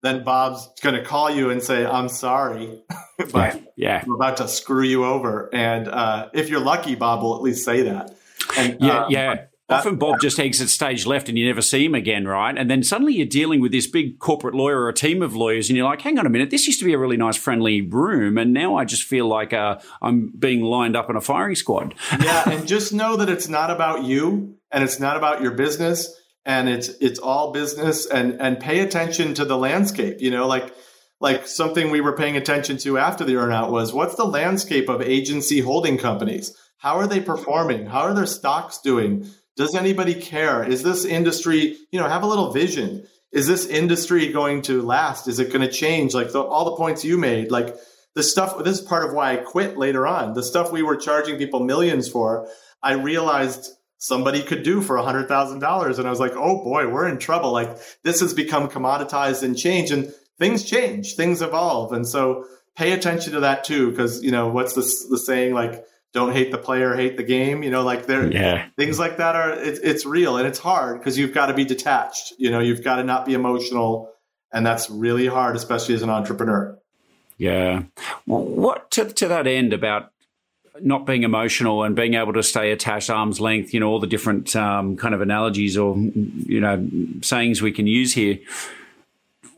then 0.04 0.24
Bob's 0.24 0.70
going 0.82 0.96
to 0.96 1.04
call 1.04 1.30
you 1.30 1.50
and 1.50 1.62
say 1.62 1.86
I'm 1.86 2.10
sorry 2.10 2.82
but 3.18 3.32
yeah, 3.36 3.60
yeah. 3.76 4.02
I'm 4.04 4.12
about 4.12 4.38
to 4.38 4.48
screw 4.48 4.84
you 4.84 5.06
over 5.06 5.50
and 5.54 5.88
uh, 5.88 6.30
if 6.34 6.50
you're 6.50 6.60
lucky 6.60 6.96
Bob 6.96 7.22
will 7.22 7.36
at 7.36 7.42
least 7.42 7.66
say 7.66 7.84
that 7.84 8.16
and, 8.58 8.78
yeah, 8.80 9.00
uh, 9.00 9.08
yeah. 9.10 9.36
Often 9.70 9.98
Bob 9.98 10.22
just 10.22 10.40
exits 10.40 10.72
stage 10.72 11.06
left 11.06 11.28
and 11.28 11.38
you 11.38 11.46
never 11.46 11.62
see 11.62 11.84
him 11.84 11.94
again, 11.94 12.26
right? 12.26 12.58
And 12.58 12.72
then 12.72 12.84
suddenly 12.84 13.16
you're 13.16 13.28
dealing 13.28 13.60
with 13.60 13.74
this 13.74 13.86
big 13.86 14.18
corporate 14.18 14.56
lawyer 14.56 14.80
or 14.80 14.90
a 14.90 14.94
team 14.94 15.22
of 15.22 15.36
lawyers, 15.36 15.70
and 15.70 15.76
you're 15.76 15.86
like, 15.86 16.02
hang 16.02 16.18
on 16.18 16.26
a 16.26 16.30
minute, 16.30 16.52
this 16.52 16.68
used 16.68 16.80
to 16.80 16.86
be 16.86 16.94
a 16.94 16.98
really 16.98 17.18
nice, 17.18 17.36
friendly 17.36 17.82
room, 17.82 18.38
and 18.38 18.54
now 18.54 18.78
I 18.78 18.86
just 18.86 19.04
feel 19.04 19.28
like 19.28 19.52
uh, 19.52 19.80
I'm 20.02 20.32
being 20.38 20.62
lined 20.62 20.96
up 20.96 21.10
in 21.10 21.18
a 21.18 21.22
firing 21.22 21.56
squad. 21.56 21.96
yeah, 22.22 22.50
and 22.50 22.66
just 22.66 22.94
know 22.94 23.18
that 23.18 23.28
it's 23.28 23.50
not 23.50 23.70
about 23.70 24.06
you, 24.06 24.56
and 24.72 24.84
it's 24.86 25.02
not 25.02 25.18
about 25.18 25.42
your 25.42 25.52
business, 25.52 26.16
and 26.46 26.70
it's 26.70 26.88
it's 27.02 27.20
all 27.20 27.52
business, 27.52 28.06
and 28.06 28.40
and 28.40 28.62
pay 28.62 28.80
attention 28.80 29.34
to 29.34 29.44
the 29.44 29.58
landscape. 29.58 30.22
You 30.22 30.32
know, 30.32 30.48
like 30.48 30.74
like 31.20 31.46
something 31.46 31.92
we 31.92 32.00
were 32.00 32.16
paying 32.16 32.38
attention 32.38 32.78
to 32.78 32.98
after 32.98 33.26
the 33.26 33.34
earnout 33.34 33.72
was 33.72 33.94
what's 33.94 34.16
the 34.16 34.26
landscape 34.26 34.88
of 34.88 35.02
agency 35.02 35.60
holding 35.60 35.98
companies? 35.98 36.56
How 36.78 36.96
are 37.00 37.08
they 37.08 37.20
performing? 37.20 37.88
How 37.88 38.02
are 38.02 38.14
their 38.14 38.28
stocks 38.28 38.80
doing? 38.80 39.30
Does 39.58 39.76
anybody 39.76 40.14
care? 40.14 40.64
Is 40.64 40.84
this 40.84 41.04
industry, 41.04 41.78
you 41.92 42.00
know, 42.00 42.08
have 42.08 42.24
a 42.24 42.28
little 42.28 42.52
vision. 42.52 43.06
Is 43.32 43.48
this 43.48 43.66
industry 43.66 44.32
going 44.32 44.62
to 44.64 44.82
last? 44.84 45.28
Is 45.28 45.40
it 45.40 45.52
going 45.52 45.68
to 45.68 45.72
change? 45.72 46.14
Like 46.14 46.32
the, 46.32 46.42
all 46.42 46.66
the 46.66 46.78
points 46.78 47.04
you 47.04 47.18
made, 47.18 47.52
like 47.52 47.76
the 48.14 48.24
stuff, 48.24 48.64
this 48.64 48.80
is 48.80 48.86
part 48.86 49.06
of 49.06 49.14
why 49.14 49.34
I 49.34 49.38
quit 49.38 49.76
later 49.78 50.08
on. 50.08 50.34
The 50.34 50.44
stuff 50.44 50.72
we 50.72 50.84
were 50.84 50.96
charging 50.96 51.38
people 51.38 51.60
millions 51.60 52.08
for, 52.08 52.48
I 52.82 52.94
realized 52.94 53.68
somebody 53.98 54.44
could 54.44 54.62
do 54.62 54.82
for 54.82 54.96
a 54.96 55.04
hundred 55.04 55.28
thousand 55.28 55.60
dollars. 55.60 55.98
And 55.98 56.08
I 56.08 56.12
was 56.12 56.20
like, 56.20 56.34
oh 56.36 56.64
boy, 56.64 56.88
we're 56.88 57.08
in 57.08 57.18
trouble. 57.18 57.52
Like 57.52 57.78
this 58.04 58.20
has 58.22 58.34
become 58.36 58.70
commoditized 58.70 59.42
and 59.42 59.58
change 59.58 59.92
and 59.92 60.14
things 60.38 60.64
change, 60.64 61.16
things 61.16 61.42
evolve. 61.42 61.94
And 61.94 62.08
so 62.08 62.46
pay 62.76 62.92
attention 62.92 63.34
to 63.34 63.40
that 63.40 63.64
too. 63.64 63.92
Cause 63.94 64.24
you 64.24 64.30
know, 64.30 64.50
what's 64.50 64.74
the, 64.74 64.82
the 65.10 65.18
saying 65.18 65.56
like, 65.56 65.84
don't 66.14 66.34
hate 66.34 66.52
the 66.52 66.58
player, 66.58 66.96
hate 66.96 67.18
the 67.18 67.24
game. 67.24 67.64
You 67.64 67.70
know, 67.70 67.84
like 67.84 68.06
there, 68.06 68.32
yeah. 68.32 68.68
things 68.78 69.00
like 69.00 69.18
that 69.18 69.36
are, 69.36 69.52
it, 69.52 69.80
it's 69.84 70.06
real 70.06 70.38
and 70.38 70.48
it's 70.48 70.60
hard 70.60 71.00
because 71.00 71.18
you've 71.18 71.34
got 71.34 71.48
to 71.48 71.54
be 71.54 71.66
detached. 71.66 72.34
You 72.38 72.52
know, 72.52 72.60
you've 72.60 72.84
got 72.84 72.98
to 72.98 73.04
not 73.04 73.26
be 73.26 73.34
emotional. 73.34 74.12
And 74.52 74.66
that's 74.66 74.90
really 74.90 75.28
hard, 75.28 75.56
especially 75.56 75.96
as 75.96 76.04
an 76.04 76.10
entrepreneur. 76.10 76.80
Yeah. 77.38 77.84
Well, 78.26 78.44
what 78.44 78.90
to, 78.92 79.06
to 79.06 79.28
that 79.28 79.46
end 79.46 79.74
about 79.74 80.12
not 80.82 81.06
being 81.06 81.24
emotional 81.24 81.84
and 81.84 81.96
being 81.96 82.14
able 82.14 82.34
to 82.34 82.44
stay 82.44 82.72
attached 82.72 83.10
arm's 83.10 83.40
length, 83.40 83.74
you 83.74 83.80
know, 83.80 83.90
all 83.90 84.00
the 84.00 84.08
different 84.08 84.56
um, 84.56 84.96
kind 84.96 85.14
of 85.14 85.22
analogies 85.22 85.78
or, 85.78 85.98
you 85.98 86.62
know, 86.62 86.88
sayings 87.22 87.62
we 87.62 87.72
can 87.72 87.88
use 87.88 88.14
here. 88.14 88.40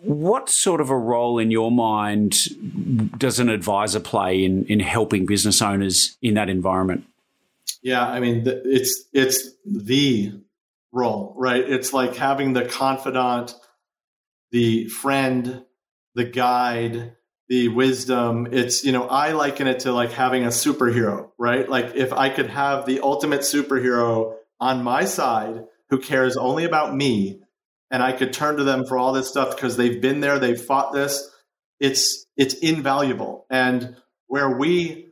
What 0.01 0.49
sort 0.49 0.79
of 0.79 0.89
a 0.89 0.97
role 0.97 1.39
in 1.39 1.51
your 1.51 1.71
mind 1.71 2.37
does 3.17 3.39
an 3.39 3.49
advisor 3.49 3.99
play 3.99 4.43
in, 4.43 4.65
in 4.65 4.79
helping 4.79 5.25
business 5.25 5.61
owners 5.61 6.17
in 6.21 6.35
that 6.35 6.49
environment? 6.49 7.05
Yeah, 7.81 8.07
I 8.07 8.19
mean, 8.19 8.43
it's 8.45 9.03
it's 9.13 9.49
the 9.65 10.33
role, 10.91 11.33
right? 11.37 11.61
It's 11.61 11.93
like 11.93 12.15
having 12.15 12.53
the 12.53 12.65
confidant, 12.65 13.53
the 14.51 14.87
friend, 14.87 15.63
the 16.15 16.23
guide, 16.23 17.15
the 17.47 17.67
wisdom. 17.67 18.47
It's, 18.51 18.83
you 18.83 18.91
know, 18.91 19.07
I 19.07 19.31
liken 19.31 19.67
it 19.67 19.81
to 19.81 19.91
like 19.91 20.11
having 20.11 20.43
a 20.43 20.49
superhero, 20.49 21.31
right? 21.37 21.67
Like 21.67 21.95
if 21.95 22.13
I 22.13 22.29
could 22.29 22.47
have 22.47 22.85
the 22.85 23.01
ultimate 23.01 23.41
superhero 23.41 24.35
on 24.59 24.83
my 24.83 25.05
side 25.05 25.65
who 25.89 25.99
cares 25.99 26.37
only 26.37 26.65
about 26.65 26.95
me 26.95 27.41
and 27.91 28.03
I 28.03 28.11
could 28.11 28.33
turn 28.33 28.57
to 28.57 28.63
them 28.63 28.85
for 28.85 28.97
all 28.97 29.13
this 29.13 29.27
stuff 29.27 29.55
because 29.55 29.77
they've 29.77 30.01
been 30.01 30.19
there, 30.19 30.39
they've 30.39 30.59
fought 30.59 30.93
this, 30.93 31.29
it's 31.79 32.25
it's 32.37 32.53
invaluable. 32.55 33.45
And 33.49 33.95
where 34.27 34.57
we 34.57 35.09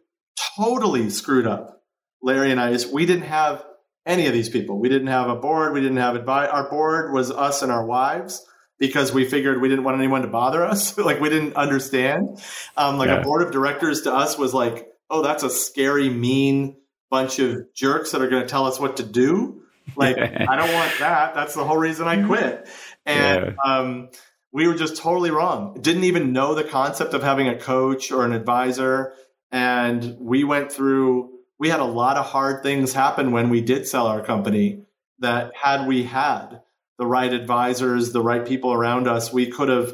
totally 0.57 1.09
screwed 1.09 1.47
up, 1.47 1.83
Larry 2.21 2.51
and 2.51 2.59
I, 2.59 2.69
is 2.69 2.87
we 2.87 3.05
didn't 3.05 3.25
have 3.25 3.63
any 4.05 4.27
of 4.27 4.33
these 4.33 4.49
people. 4.49 4.79
We 4.79 4.89
didn't 4.89 5.07
have 5.07 5.29
a 5.29 5.35
board, 5.35 5.73
we 5.73 5.81
didn't 5.81 5.97
have 5.97 6.15
advice. 6.15 6.49
Our 6.49 6.69
board 6.69 7.13
was 7.13 7.31
us 7.31 7.61
and 7.61 7.71
our 7.71 7.85
wives 7.85 8.45
because 8.79 9.11
we 9.11 9.25
figured 9.25 9.61
we 9.61 9.69
didn't 9.69 9.83
want 9.83 9.97
anyone 9.97 10.21
to 10.21 10.27
bother 10.27 10.63
us. 10.63 10.97
like 10.97 11.19
we 11.19 11.29
didn't 11.29 11.55
understand. 11.55 12.41
Um, 12.75 12.97
like 12.97 13.09
yeah. 13.09 13.21
a 13.21 13.23
board 13.23 13.41
of 13.41 13.51
directors 13.51 14.01
to 14.01 14.13
us 14.13 14.37
was 14.37 14.53
like, 14.53 14.87
oh, 15.09 15.21
that's 15.23 15.43
a 15.43 15.49
scary, 15.49 16.09
mean 16.09 16.77
bunch 17.09 17.39
of 17.39 17.73
jerks 17.73 18.11
that 18.11 18.21
are 18.21 18.29
going 18.29 18.41
to 18.41 18.47
tell 18.47 18.65
us 18.65 18.79
what 18.79 18.97
to 18.97 19.03
do. 19.03 19.61
Like, 19.95 20.17
I 20.17 20.55
don't 20.55 20.73
want 20.73 20.91
that. 20.99 21.33
That's 21.33 21.55
the 21.55 21.63
whole 21.63 21.77
reason 21.77 22.07
I 22.07 22.25
quit. 22.25 22.67
And 23.05 23.45
yeah. 23.45 23.53
um, 23.63 24.09
we 24.51 24.67
were 24.67 24.75
just 24.75 24.97
totally 24.97 25.31
wrong. 25.31 25.79
Didn't 25.81 26.03
even 26.03 26.33
know 26.33 26.55
the 26.55 26.63
concept 26.63 27.13
of 27.13 27.23
having 27.23 27.47
a 27.47 27.57
coach 27.57 28.11
or 28.11 28.25
an 28.25 28.33
advisor. 28.33 29.13
And 29.51 30.17
we 30.19 30.43
went 30.43 30.71
through, 30.71 31.31
we 31.57 31.69
had 31.69 31.79
a 31.79 31.85
lot 31.85 32.17
of 32.17 32.25
hard 32.25 32.63
things 32.63 32.93
happen 32.93 33.31
when 33.31 33.49
we 33.49 33.61
did 33.61 33.87
sell 33.87 34.07
our 34.07 34.21
company 34.21 34.83
that 35.19 35.51
had 35.55 35.87
we 35.87 36.03
had 36.03 36.61
the 36.97 37.05
right 37.05 37.31
advisors, 37.31 38.11
the 38.11 38.21
right 38.21 38.45
people 38.45 38.73
around 38.73 39.07
us, 39.07 39.31
we 39.31 39.47
could 39.47 39.69
have 39.69 39.93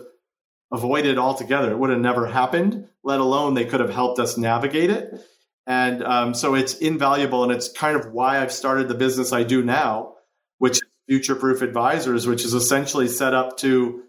avoided 0.71 1.17
altogether. 1.17 1.71
It 1.71 1.77
would 1.77 1.89
have 1.89 1.99
never 1.99 2.27
happened, 2.27 2.87
let 3.03 3.19
alone 3.19 3.53
they 3.53 3.65
could 3.65 3.79
have 3.79 3.93
helped 3.93 4.19
us 4.19 4.37
navigate 4.37 4.89
it. 4.89 5.21
And 5.66 6.03
um, 6.03 6.34
so 6.34 6.55
it's 6.55 6.78
invaluable. 6.78 7.43
And 7.43 7.51
it's 7.51 7.72
kind 7.72 7.95
of 7.95 8.11
why 8.11 8.39
I've 8.39 8.51
started 8.51 8.88
the 8.88 8.95
business 8.95 9.32
I 9.32 9.43
do 9.43 9.64
now, 9.64 10.16
which 10.57 10.74
is 10.74 10.84
Future 11.07 11.36
Proof 11.36 11.61
Advisors, 11.61 12.28
which 12.28 12.43
is 12.43 12.53
essentially 12.53 13.07
set 13.07 13.34
up 13.34 13.57
to 13.57 14.03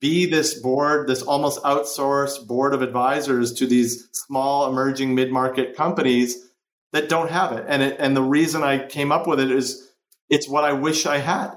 be 0.00 0.26
this 0.26 0.60
board, 0.60 1.08
this 1.08 1.22
almost 1.22 1.62
outsourced 1.62 2.46
board 2.46 2.74
of 2.74 2.82
advisors 2.82 3.54
to 3.54 3.66
these 3.66 4.08
small 4.12 4.68
emerging 4.68 5.14
mid 5.14 5.32
market 5.32 5.76
companies 5.76 6.36
that 6.92 7.08
don't 7.08 7.30
have 7.30 7.52
it. 7.52 7.64
And, 7.66 7.82
it. 7.82 7.96
and 7.98 8.16
the 8.16 8.22
reason 8.22 8.62
I 8.62 8.86
came 8.86 9.10
up 9.10 9.26
with 9.26 9.40
it 9.40 9.50
is 9.50 9.90
it's 10.28 10.48
what 10.48 10.64
I 10.64 10.72
wish 10.72 11.06
I 11.06 11.18
had. 11.18 11.52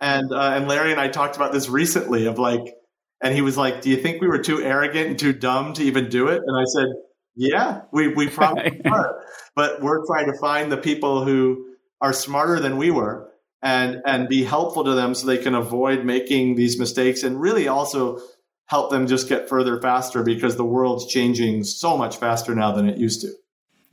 And 0.00 0.32
uh, 0.32 0.54
and 0.56 0.66
Larry 0.66 0.90
and 0.90 1.00
I 1.00 1.08
talked 1.08 1.36
about 1.36 1.52
this 1.52 1.68
recently 1.68 2.26
of 2.26 2.38
like, 2.38 2.74
and 3.22 3.32
he 3.32 3.40
was 3.40 3.56
like, 3.56 3.82
"Do 3.82 3.90
you 3.90 3.96
think 3.96 4.20
we 4.20 4.26
were 4.26 4.40
too 4.40 4.60
arrogant 4.60 5.10
and 5.10 5.18
too 5.18 5.32
dumb 5.32 5.74
to 5.74 5.84
even 5.84 6.08
do 6.08 6.26
it?" 6.26 6.42
And 6.44 6.56
I 6.60 6.64
said, 6.64 6.88
"Yeah, 7.34 7.82
we 7.92 8.08
we 8.08 8.28
probably 8.38 8.80
were, 8.84 9.22
but 9.54 9.80
we're 9.82 10.06
trying 10.06 10.26
to 10.26 10.38
find 10.38 10.70
the 10.70 10.76
people 10.76 11.24
who 11.24 11.66
are 12.00 12.12
smarter 12.12 12.60
than 12.60 12.76
we 12.76 12.90
were." 12.90 13.28
And, 13.64 14.02
and 14.04 14.28
be 14.28 14.42
helpful 14.42 14.82
to 14.82 14.94
them 14.96 15.14
so 15.14 15.24
they 15.24 15.38
can 15.38 15.54
avoid 15.54 16.04
making 16.04 16.56
these 16.56 16.80
mistakes 16.80 17.22
and 17.22 17.40
really 17.40 17.68
also 17.68 18.18
help 18.66 18.90
them 18.90 19.06
just 19.06 19.28
get 19.28 19.48
further 19.48 19.80
faster 19.80 20.24
because 20.24 20.56
the 20.56 20.64
world's 20.64 21.06
changing 21.06 21.62
so 21.62 21.96
much 21.96 22.16
faster 22.16 22.56
now 22.56 22.72
than 22.72 22.88
it 22.88 22.98
used 22.98 23.20
to. 23.20 23.28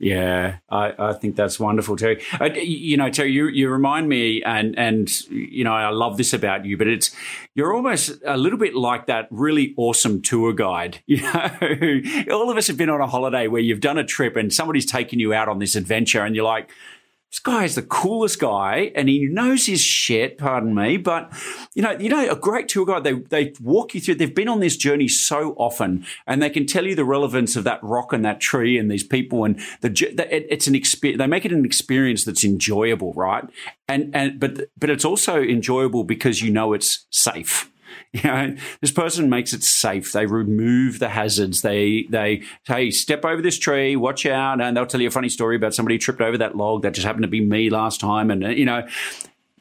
Yeah, 0.02 0.56
I, 0.70 0.94
I 0.98 1.12
think 1.12 1.36
that's 1.36 1.60
wonderful, 1.60 1.94
Terry. 1.94 2.22
Uh, 2.40 2.46
you 2.46 2.96
know, 2.96 3.10
Terry, 3.10 3.32
you, 3.32 3.48
you 3.48 3.68
remind 3.68 4.08
me, 4.08 4.42
and 4.42 4.76
and 4.78 5.10
you 5.28 5.62
know, 5.62 5.74
I 5.74 5.90
love 5.90 6.16
this 6.16 6.32
about 6.32 6.64
you, 6.64 6.78
but 6.78 6.86
it's 6.86 7.14
you're 7.54 7.74
almost 7.74 8.12
a 8.24 8.38
little 8.38 8.58
bit 8.58 8.74
like 8.74 9.04
that 9.06 9.28
really 9.30 9.74
awesome 9.76 10.22
tour 10.22 10.54
guide. 10.54 11.02
You 11.06 11.20
know, 11.20 12.34
all 12.34 12.50
of 12.50 12.56
us 12.56 12.66
have 12.68 12.78
been 12.78 12.88
on 12.88 13.02
a 13.02 13.06
holiday 13.06 13.46
where 13.46 13.60
you've 13.60 13.80
done 13.80 13.98
a 13.98 14.04
trip 14.04 14.36
and 14.36 14.50
somebody's 14.50 14.86
taken 14.86 15.18
you 15.18 15.34
out 15.34 15.48
on 15.50 15.58
this 15.58 15.76
adventure, 15.76 16.24
and 16.24 16.34
you're 16.34 16.46
like, 16.46 16.70
this 17.30 17.38
guy 17.38 17.64
is 17.64 17.76
the 17.76 17.82
coolest 17.82 18.40
guy 18.40 18.90
and 18.96 19.08
he 19.08 19.26
knows 19.26 19.66
his 19.66 19.80
shit, 19.80 20.36
pardon 20.36 20.74
me. 20.74 20.96
But, 20.96 21.32
you 21.74 21.82
know, 21.82 21.92
you 21.92 22.08
know, 22.08 22.28
a 22.28 22.34
great 22.34 22.66
tour 22.66 22.84
guide, 22.84 23.04
they, 23.04 23.12
they 23.12 23.52
walk 23.60 23.94
you 23.94 24.00
through, 24.00 24.16
they've 24.16 24.34
been 24.34 24.48
on 24.48 24.58
this 24.58 24.76
journey 24.76 25.06
so 25.06 25.54
often 25.56 26.04
and 26.26 26.42
they 26.42 26.50
can 26.50 26.66
tell 26.66 26.86
you 26.86 26.96
the 26.96 27.04
relevance 27.04 27.54
of 27.54 27.62
that 27.64 27.78
rock 27.84 28.12
and 28.12 28.24
that 28.24 28.40
tree 28.40 28.76
and 28.76 28.90
these 28.90 29.04
people 29.04 29.44
and 29.44 29.60
the, 29.80 29.92
it's 30.28 30.66
an 30.66 30.74
experience, 30.74 31.18
they 31.18 31.26
make 31.28 31.44
it 31.44 31.52
an 31.52 31.64
experience 31.64 32.24
that's 32.24 32.42
enjoyable, 32.42 33.12
right? 33.12 33.44
And, 33.86 34.14
and, 34.14 34.40
but, 34.40 34.68
but 34.76 34.90
it's 34.90 35.04
also 35.04 35.40
enjoyable 35.40 36.02
because 36.02 36.42
you 36.42 36.50
know 36.50 36.72
it's 36.72 37.06
safe. 37.10 37.69
You 38.12 38.22
know, 38.24 38.56
this 38.80 38.90
person 38.90 39.30
makes 39.30 39.52
it 39.52 39.62
safe. 39.62 40.10
They 40.10 40.26
remove 40.26 40.98
the 40.98 41.10
hazards. 41.10 41.62
They 41.62 42.06
they 42.10 42.42
hey, 42.66 42.90
step 42.90 43.24
over 43.24 43.40
this 43.40 43.56
tree, 43.56 43.94
watch 43.94 44.26
out, 44.26 44.60
and 44.60 44.76
they'll 44.76 44.86
tell 44.86 45.00
you 45.00 45.06
a 45.06 45.12
funny 45.12 45.28
story 45.28 45.54
about 45.54 45.74
somebody 45.74 45.96
tripped 45.96 46.20
over 46.20 46.36
that 46.38 46.56
log. 46.56 46.82
That 46.82 46.94
just 46.94 47.06
happened 47.06 47.22
to 47.22 47.28
be 47.28 47.40
me 47.40 47.70
last 47.70 48.00
time, 48.00 48.30
and 48.30 48.42
you 48.58 48.64
know. 48.64 48.86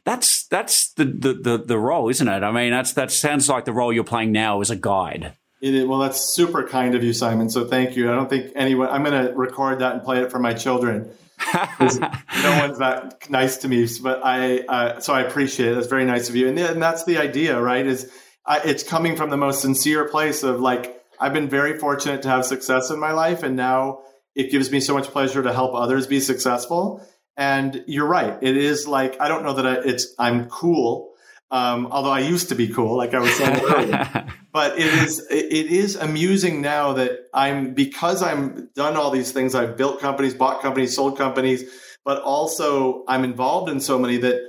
That's 0.06 0.48
that's 0.48 0.94
the, 0.94 1.06
the, 1.06 1.34
the, 1.34 1.58
the 1.68 1.78
role, 1.78 2.10
isn't 2.10 2.28
it? 2.28 2.42
I 2.42 2.52
mean, 2.52 2.72
that's 2.72 2.94
that 2.94 3.12
sounds 3.12 3.48
like 3.48 3.66
the 3.66 3.74
role 3.74 3.94
you're 3.94 4.04
playing 4.04 4.32
now 4.32 4.60
as 4.60 4.72
a 4.72 4.76
guide. 4.76 5.36
It 5.62 5.76
is, 5.76 5.86
well, 5.86 6.00
that's 6.00 6.22
super 6.22 6.64
kind 6.64 6.96
of 6.96 7.04
you, 7.04 7.14
Simon. 7.14 7.50
So 7.50 7.66
thank 7.66 7.96
you. 7.96 8.12
I 8.12 8.16
don't 8.16 8.30
think 8.30 8.52
anyone. 8.56 8.88
I'm 8.90 9.04
going 9.04 9.28
to 9.28 9.34
record 9.34 9.80
that 9.80 9.94
and 9.94 10.04
play 10.04 10.22
it 10.22 10.32
for 10.32 10.40
my 10.40 10.54
children. 10.54 11.12
no 11.54 12.60
one's 12.60 12.80
that 12.80 13.30
nice 13.30 13.58
to 13.58 13.68
me, 13.68 13.88
but 14.02 14.22
I. 14.24 14.60
Uh, 14.60 15.00
so 15.00 15.14
I 15.14 15.22
appreciate 15.22 15.72
it. 15.72 15.76
That's 15.76 15.88
very 15.88 16.06
nice 16.06 16.30
of 16.30 16.36
you, 16.36 16.48
and, 16.48 16.58
and 16.58 16.82
that's 16.82 17.04
the 17.04 17.18
idea, 17.18 17.60
right? 17.62 17.86
Is 17.86 18.10
I, 18.46 18.62
it's 18.66 18.84
coming 18.84 19.16
from 19.16 19.30
the 19.30 19.38
most 19.38 19.62
sincere 19.62 20.08
place 20.08 20.44
of 20.44 20.60
like 20.60 21.04
I've 21.20 21.34
been 21.34 21.50
very 21.50 21.78
fortunate 21.78 22.22
to 22.24 22.30
have 22.30 22.46
success 22.46 22.90
in 22.90 23.00
my 23.00 23.12
life, 23.12 23.44
and 23.44 23.56
now 23.56 24.02
it 24.36 24.52
gives 24.52 24.72
me 24.72 24.80
so 24.80 24.94
much 24.94 25.08
pleasure 25.08 25.44
to 25.44 25.54
help 25.54 25.76
others 25.76 26.08
be 26.08 26.20
successful. 26.20 27.06
And 27.36 27.84
you're 27.88 28.08
right; 28.08 28.38
it 28.42 28.58
is 28.58 28.88
like 28.88 29.20
I 29.20 29.28
don't 29.28 29.44
know 29.44 29.54
that 29.54 29.66
I, 29.66 29.74
it's 29.86 30.14
I'm 30.18 30.50
cool, 30.50 31.14
um, 31.52 31.88
although 31.92 32.12
I 32.12 32.20
used 32.20 32.50
to 32.50 32.56
be 32.56 32.68
cool, 32.68 32.96
like 32.96 33.14
I 33.14 33.20
was 33.20 33.34
saying 33.36 33.60
earlier. 33.64 34.28
but 34.54 34.78
it 34.80 34.88
is 34.88 35.26
it 35.30 35.68
is 35.68 35.96
amusing 35.96 36.62
now 36.62 36.94
that 36.94 37.30
I'm 37.34 37.74
because 37.74 38.22
I'm 38.22 38.70
done 38.76 38.96
all 38.96 39.12
these 39.12 39.32
things. 39.32 39.56
I've 39.56 39.76
built 39.76 40.00
companies, 40.00 40.34
bought 40.34 40.62
companies, 40.62 40.96
sold 40.96 41.18
companies, 41.18 41.64
but 42.06 42.22
also 42.22 43.04
I'm 43.08 43.24
involved 43.24 43.70
in 43.70 43.80
so 43.80 43.98
many 43.98 44.18
that 44.18 44.42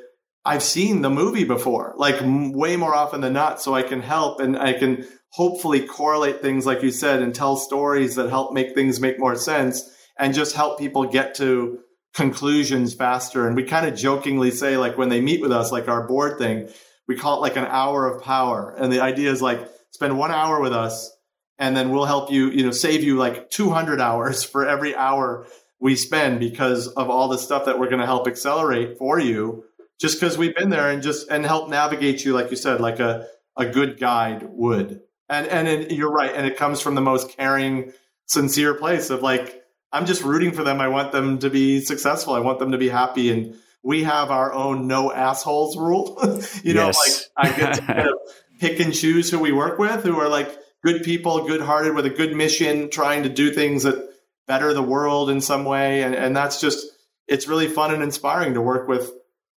I've 0.44 0.62
seen 0.62 1.02
the 1.02 1.10
movie 1.10 1.44
before, 1.44 1.94
like 1.96 2.16
way 2.22 2.76
more 2.76 2.94
often 2.94 3.20
than 3.20 3.32
not. 3.32 3.60
So 3.60 3.74
I 3.74 3.82
can 3.82 4.00
help 4.00 4.40
and 4.40 4.56
I 4.56 4.72
can 4.72 5.06
hopefully 5.30 5.86
correlate 5.86 6.40
things, 6.40 6.66
like 6.66 6.82
you 6.82 6.90
said, 6.90 7.22
and 7.22 7.34
tell 7.34 7.56
stories 7.56 8.16
that 8.16 8.30
help 8.30 8.52
make 8.52 8.74
things 8.74 9.00
make 9.00 9.18
more 9.18 9.36
sense 9.36 9.88
and 10.18 10.34
just 10.34 10.54
help 10.54 10.78
people 10.78 11.04
get 11.06 11.34
to 11.36 11.80
conclusions 12.14 12.94
faster. 12.94 13.46
And 13.46 13.54
we 13.54 13.64
kind 13.64 13.86
of 13.86 13.96
jokingly 13.96 14.50
say, 14.50 14.76
like 14.76 14.98
when 14.98 15.08
they 15.08 15.20
meet 15.20 15.40
with 15.40 15.52
us, 15.52 15.70
like 15.70 15.88
our 15.88 16.06
board 16.06 16.38
thing, 16.38 16.68
we 17.06 17.16
call 17.16 17.36
it 17.38 17.40
like 17.40 17.56
an 17.56 17.66
hour 17.66 18.06
of 18.06 18.22
power. 18.22 18.74
And 18.76 18.92
the 18.92 19.00
idea 19.00 19.30
is 19.30 19.42
like 19.42 19.68
spend 19.90 20.18
one 20.18 20.30
hour 20.30 20.60
with 20.60 20.72
us 20.72 21.10
and 21.58 21.76
then 21.76 21.90
we'll 21.90 22.06
help 22.06 22.32
you, 22.32 22.50
you 22.50 22.64
know, 22.64 22.70
save 22.70 23.04
you 23.04 23.16
like 23.16 23.50
200 23.50 24.00
hours 24.00 24.42
for 24.42 24.66
every 24.66 24.96
hour 24.96 25.46
we 25.80 25.96
spend 25.96 26.40
because 26.40 26.88
of 26.88 27.08
all 27.08 27.28
the 27.28 27.38
stuff 27.38 27.66
that 27.66 27.78
we're 27.78 27.88
going 27.88 28.00
to 28.00 28.06
help 28.06 28.26
accelerate 28.26 28.98
for 28.98 29.18
you 29.18 29.64
just 30.00 30.18
because 30.18 30.38
we've 30.38 30.54
been 30.54 30.70
there 30.70 30.90
and 30.90 31.02
just 31.02 31.28
and 31.30 31.44
help 31.44 31.68
navigate 31.68 32.24
you 32.24 32.32
like 32.32 32.50
you 32.50 32.56
said 32.56 32.80
like 32.80 33.00
a 33.00 33.26
a 33.56 33.66
good 33.66 33.98
guide 33.98 34.42
would 34.44 35.00
and 35.28 35.46
and 35.48 35.68
it, 35.68 35.92
you're 35.92 36.10
right 36.10 36.32
and 36.34 36.46
it 36.46 36.56
comes 36.56 36.80
from 36.80 36.94
the 36.94 37.00
most 37.00 37.36
caring 37.36 37.92
sincere 38.30 38.74
place 38.74 39.10
of 39.10 39.22
like, 39.22 39.62
I'm 39.92 40.06
just 40.06 40.22
rooting 40.22 40.52
for 40.52 40.62
them. 40.62 40.80
I 40.80 40.88
want 40.88 41.10
them 41.10 41.40
to 41.40 41.50
be 41.50 41.80
successful. 41.80 42.34
I 42.34 42.38
want 42.38 42.60
them 42.60 42.72
to 42.72 42.78
be 42.78 42.88
happy. 42.88 43.30
And 43.32 43.56
we 43.82 44.04
have 44.04 44.30
our 44.30 44.52
own 44.52 44.86
no 44.86 45.12
assholes 45.12 45.76
rule. 45.76 46.16
you 46.62 46.74
know, 46.74 46.86
Yes. 46.86 47.28
like 47.36 47.52
I 47.52 47.56
get 47.56 47.74
to 47.74 47.82
kind 47.82 48.08
of 48.08 48.14
pick 48.60 48.78
and 48.78 48.94
choose 48.94 49.30
who 49.30 49.40
we 49.40 49.50
work 49.50 49.78
with, 49.78 50.04
who 50.04 50.18
are 50.20 50.28
like 50.28 50.56
good 50.84 51.02
people, 51.02 51.46
good 51.46 51.60
hearted, 51.60 51.94
with 51.94 52.06
a 52.06 52.10
good 52.10 52.36
mission, 52.36 52.88
trying 52.88 53.24
to 53.24 53.28
do 53.28 53.52
things 53.52 53.82
that 53.82 54.10
better 54.46 54.72
the 54.72 54.82
world 54.82 55.28
in 55.28 55.40
some 55.40 55.64
way. 55.64 56.02
And, 56.04 56.14
and 56.14 56.36
that's 56.36 56.60
just, 56.60 56.86
it's 57.26 57.48
really 57.48 57.66
fun 57.66 57.92
and 57.92 58.02
inspiring 58.02 58.54
to 58.54 58.62
work 58.62 58.86
with 58.86 59.10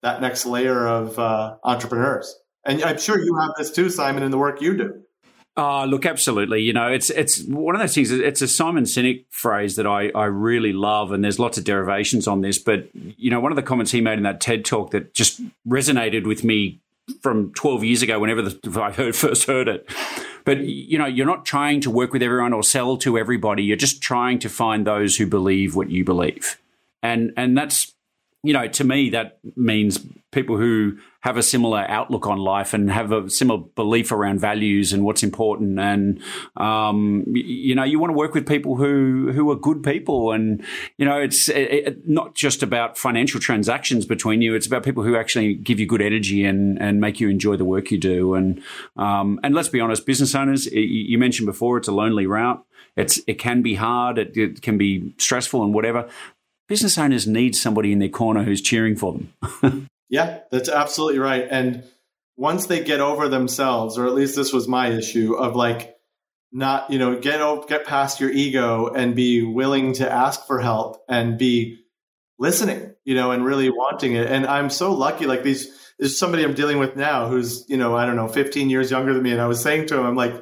that 0.02 0.22
next 0.22 0.45
layer 0.45 0.88
of 0.88 1.18
uh, 1.20 1.56
entrepreneurs. 1.64 2.36
And 2.66 2.84
I'm 2.84 2.99
sure 2.99 3.20
you 3.20 3.38
have 3.38 3.52
this 3.58 3.72
too, 3.72 3.89
Simon, 3.89 4.24
in 4.24 4.32
the 4.32 4.38
work 4.38 4.62
you 4.62 4.78
do. 4.78 5.04
Oh, 5.58 5.84
look, 5.86 6.06
absolutely. 6.06 6.62
You 6.62 6.72
know, 6.72 6.88
it's 6.88 7.10
it's 7.10 7.43
one 7.43 7.76
of 7.76 7.82
those 7.82 7.93
things. 7.93 8.10
It's 8.10 8.41
a 8.41 8.47
Simon 8.47 8.86
Sinek 8.86 9.26
phrase 9.30 9.76
that 9.76 9.86
I, 9.86 10.10
I 10.16 10.26
really 10.26 10.72
love, 10.72 11.12
and 11.12 11.24
there's 11.24 11.39
lots 11.39 11.58
of 11.58 11.66
derivations 11.66 12.26
on 12.26 12.41
this. 12.41 12.58
But 12.58 12.88
you 12.93 13.30
know, 13.30 13.39
one 13.41 13.52
of 13.52 13.58
the 13.58 13.62
comments 13.62 13.91
he 13.91 13.99
made 13.99 14.18
in 14.18 14.24
that 14.24 14.39
TED 14.39 14.64
talk 14.64 14.91
that 14.91 15.14
just 15.14 15.41
resonated 15.68 16.26
with 16.26 16.45
me 16.45 16.80
from 17.22 17.52
12 17.54 17.84
years 17.84 18.02
ago, 18.02 18.20
whenever 18.20 18.41
the, 18.41 18.82
I 18.82 18.91
heard, 18.91 19.16
first 19.16 19.45
heard 19.45 19.68
it. 19.68 19.89
But 20.45 20.62
you 20.62 20.97
know, 20.97 21.06
you're 21.06 21.26
not 21.26 21.43
trying 21.43 21.82
to 21.82 21.91
work 21.91 22.14
with 22.14 22.24
everyone 22.24 22.54
or 22.54 22.64
sell 22.64 22.95
to 22.97 23.18
everybody. 23.18 23.64
You're 23.64 23.76
just 23.76 24.02
trying 24.02 24.39
to 24.39 24.49
find 24.49 24.88
those 24.88 25.18
who 25.18 25.28
believe 25.28 25.76
what 25.76 25.89
you 25.89 26.06
believe, 26.06 26.60
and 27.04 27.34
and 27.36 27.58
that's 27.58 27.91
you 28.44 28.54
know, 28.54 28.68
to 28.68 28.84
me, 28.84 29.12
that 29.12 29.38
means 29.56 30.00
people 30.32 30.58
who 30.58 30.98
have 31.20 31.38
a 31.38 31.44
similar 31.44 31.86
outlook 31.88 32.26
on 32.26 32.39
life 32.39 32.74
and 32.74 32.89
have 32.89 33.12
a 33.12 33.30
similar 33.30 33.60
belief 33.76 34.12
around 34.12 34.39
values 34.39 34.92
and 34.92 35.04
what's 35.04 35.22
important. 35.22 35.80
And, 35.80 36.20
um, 36.58 37.24
you 37.28 37.76
know, 37.76 37.84
you 37.84 38.00
want 38.00 38.10
to 38.10 38.18
work 38.18 38.34
with 38.34 38.48
people 38.48 38.78
who, 38.78 39.32
who 39.32 39.52
are 39.52 39.56
good 39.56 39.84
people. 39.84 40.32
And, 40.32 40.64
you 40.98 41.06
know, 41.06 41.20
it's 41.20 41.50
it, 41.50 42.08
not 42.08 42.34
just 42.34 42.64
about 42.64 42.98
financial 42.98 43.39
transactions 43.39 44.06
between 44.08 44.42
you. 44.42 44.56
It's 44.56 44.66
about 44.66 44.84
people 44.84 45.04
who 45.04 45.16
actually 45.16 45.54
give 45.54 45.80
you 45.80 45.86
good 45.86 46.02
energy 46.02 46.44
and, 46.44 46.82
and 46.82 47.00
make 47.00 47.20
you 47.20 47.30
enjoy 47.30 47.58
the 47.58 47.66
work 47.66 47.92
you 47.92 48.00
do. 48.00 48.34
And, 48.34 48.64
um, 48.98 49.39
and 49.44 49.54
let's 49.54 49.70
be 49.70 49.80
honest, 49.80 50.08
business 50.08 50.34
owners, 50.34 50.66
you 50.66 51.20
mentioned 51.20 51.46
before, 51.46 51.78
it's 51.78 51.89
a 51.89 51.94
lonely 51.94 52.26
route. 52.26 52.66
It's, 52.96 53.22
it 53.28 53.36
can 53.36 53.62
be 53.62 53.76
hard. 53.76 54.18
It, 54.18 54.36
it 54.36 54.62
can 54.64 54.78
be 54.80 55.14
stressful 55.18 55.64
and 55.64 55.74
whatever 55.74 56.10
business 56.72 56.97
owners 56.97 57.28
need 57.28 57.53
somebody 57.53 57.91
in 57.91 57.99
their 57.99 58.07
corner 58.07 58.43
who's 58.43 58.61
cheering 58.61 58.95
for 58.95 59.11
them. 59.11 59.89
yeah, 60.09 60.39
that's 60.51 60.69
absolutely 60.69 61.19
right. 61.19 61.45
And 61.51 61.84
once 62.38 62.67
they 62.67 62.82
get 62.82 63.01
over 63.01 63.28
themselves, 63.28 63.97
or 63.97 64.07
at 64.07 64.13
least 64.13 64.38
this 64.38 64.53
was 64.53 64.69
my 64.69 64.88
issue 64.88 65.34
of 65.34 65.53
like 65.53 65.97
not, 66.49 66.89
you 66.89 66.97
know, 66.97 67.19
get 67.19 67.41
over, 67.41 67.67
get 67.67 67.86
past 67.86 68.22
your 68.22 68.32
ego 68.32 68.88
and 68.88 69.17
be 69.17 69.43
willing 69.43 69.91
to 69.95 70.09
ask 70.09 70.47
for 70.47 70.61
help 70.61 71.03
and 71.09 71.38
be 71.38 71.82
listening, 72.39 72.95
you 73.03 73.15
know, 73.15 73.32
and 73.32 73.43
really 73.43 73.69
wanting 73.69 74.13
it. 74.13 74.32
And 74.32 74.47
I'm 74.47 74.69
so 74.69 74.93
lucky. 74.93 75.26
Like 75.26 75.43
these, 75.43 75.78
there's 75.99 76.17
somebody 76.17 76.45
I'm 76.45 76.53
dealing 76.53 76.80
with 76.80 76.95
now 76.95 77.28
who's, 77.28 77.65
you 77.67 77.76
know, 77.76 77.97
I 77.97 78.05
don't 78.05 78.15
know, 78.15 78.30
15 78.30 78.69
years 78.69 78.89
younger 78.89 79.13
than 79.13 79.24
me. 79.24 79.34
And 79.34 79.41
I 79.41 79.47
was 79.47 79.61
saying 79.61 79.88
to 79.88 79.97
him, 79.97 80.05
I'm 80.05 80.15
like, 80.15 80.41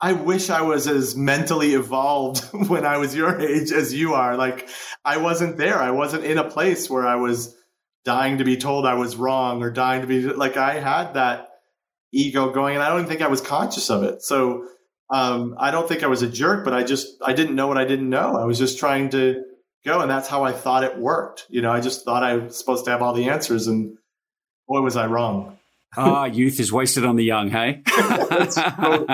I 0.00 0.12
wish 0.12 0.48
I 0.48 0.62
was 0.62 0.86
as 0.86 1.16
mentally 1.16 1.74
evolved 1.74 2.44
when 2.68 2.86
I 2.86 2.98
was 2.98 3.14
your 3.14 3.40
age 3.40 3.72
as 3.72 3.92
you 3.92 4.14
are. 4.14 4.36
Like, 4.36 4.68
I 5.04 5.18
wasn't 5.18 5.56
there. 5.56 5.78
I 5.78 5.90
wasn't 5.90 6.24
in 6.24 6.38
a 6.38 6.48
place 6.48 6.88
where 6.88 7.06
I 7.06 7.16
was 7.16 7.56
dying 8.04 8.38
to 8.38 8.44
be 8.44 8.56
told 8.56 8.86
I 8.86 8.94
was 8.94 9.16
wrong 9.16 9.62
or 9.62 9.70
dying 9.70 10.02
to 10.02 10.06
be 10.06 10.22
like, 10.22 10.56
I 10.56 10.74
had 10.74 11.14
that 11.14 11.48
ego 12.12 12.50
going 12.50 12.74
and 12.74 12.82
I 12.82 12.88
don't 12.90 13.06
think 13.06 13.22
I 13.22 13.28
was 13.28 13.40
conscious 13.40 13.90
of 13.90 14.02
it. 14.02 14.22
So, 14.22 14.66
um, 15.10 15.56
I 15.58 15.70
don't 15.70 15.88
think 15.88 16.02
I 16.02 16.06
was 16.06 16.22
a 16.22 16.28
jerk, 16.28 16.64
but 16.64 16.74
I 16.74 16.84
just, 16.84 17.16
I 17.22 17.32
didn't 17.32 17.56
know 17.56 17.66
what 17.66 17.78
I 17.78 17.84
didn't 17.84 18.10
know. 18.10 18.36
I 18.36 18.44
was 18.44 18.58
just 18.58 18.78
trying 18.78 19.10
to 19.10 19.42
go. 19.84 20.00
And 20.00 20.10
that's 20.10 20.28
how 20.28 20.44
I 20.44 20.52
thought 20.52 20.84
it 20.84 20.98
worked. 20.98 21.46
You 21.48 21.62
know, 21.62 21.70
I 21.70 21.80
just 21.80 22.04
thought 22.04 22.22
I 22.22 22.36
was 22.36 22.58
supposed 22.58 22.84
to 22.84 22.90
have 22.90 23.02
all 23.02 23.14
the 23.14 23.30
answers 23.30 23.66
and 23.66 23.96
boy, 24.68 24.80
was 24.80 24.96
I 24.96 25.06
wrong. 25.06 25.57
Ah, 25.96 26.26
youth 26.26 26.60
is 26.60 26.70
wasted 26.70 27.04
on 27.04 27.16
the 27.16 27.24
young, 27.24 27.48
hey? 27.50 27.82
That's 28.28 28.54
so, 28.56 29.06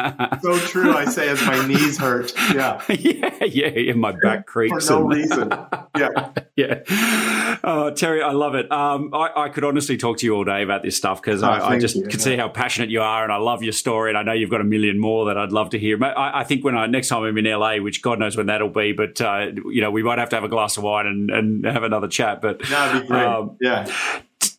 so 0.42 0.58
true. 0.66 0.92
I 0.94 1.04
say 1.06 1.28
as 1.28 1.40
my 1.46 1.66
knees 1.66 1.96
hurt. 1.96 2.32
Yeah. 2.52 2.82
yeah, 2.88 3.44
yeah, 3.44 3.68
yeah. 3.68 3.92
My 3.94 4.12
back 4.12 4.46
creaks. 4.46 4.88
For 4.88 4.92
no 4.94 5.10
and- 5.10 5.14
reason. 5.20 5.52
Yeah. 5.96 6.30
yeah. 6.56 7.58
Oh, 7.62 7.90
Terry, 7.94 8.22
I 8.22 8.32
love 8.32 8.54
it. 8.56 8.70
Um, 8.72 9.10
I, 9.14 9.30
I 9.44 9.48
could 9.50 9.62
honestly 9.64 9.96
talk 9.96 10.18
to 10.18 10.26
you 10.26 10.34
all 10.34 10.44
day 10.44 10.62
about 10.62 10.82
this 10.82 10.96
stuff 10.96 11.22
because 11.22 11.42
Oh, 11.42 11.46
I, 11.48 11.74
I 11.74 11.78
just 11.78 11.94
you. 11.96 12.06
can 12.08 12.18
see 12.18 12.36
how 12.36 12.48
passionate 12.48 12.90
you 12.90 13.00
are, 13.00 13.22
and 13.22 13.32
I 13.32 13.36
love 13.36 13.62
your 13.62 13.72
story, 13.72 14.10
and 14.10 14.18
I 14.18 14.22
know 14.22 14.32
you've 14.32 14.50
got 14.50 14.60
a 14.60 14.64
million 14.64 14.98
more 14.98 15.26
that 15.26 15.38
I'd 15.38 15.52
love 15.52 15.70
to 15.70 15.78
hear. 15.78 16.02
I, 16.04 16.40
I 16.40 16.44
think 16.44 16.64
when 16.64 16.76
I 16.76 16.86
next 16.86 17.08
time 17.08 17.22
I'm 17.22 17.38
in 17.38 17.44
LA, 17.44 17.76
which 17.76 18.02
God 18.02 18.18
knows 18.18 18.36
when 18.36 18.46
that'll 18.46 18.68
be, 18.68 18.92
but 18.92 19.20
uh, 19.20 19.46
you 19.70 19.80
know 19.80 19.90
we 19.92 20.02
might 20.02 20.18
have 20.18 20.28
to 20.30 20.36
have 20.36 20.44
a 20.44 20.48
glass 20.48 20.76
of 20.76 20.82
wine 20.82 21.06
and, 21.06 21.30
and 21.30 21.64
have 21.64 21.84
another 21.84 22.08
chat. 22.08 22.42
But 22.42 22.60
That'd 22.68 23.02
be 23.02 23.08
great. 23.08 23.22
Um, 23.24 23.56
yeah. 23.60 23.86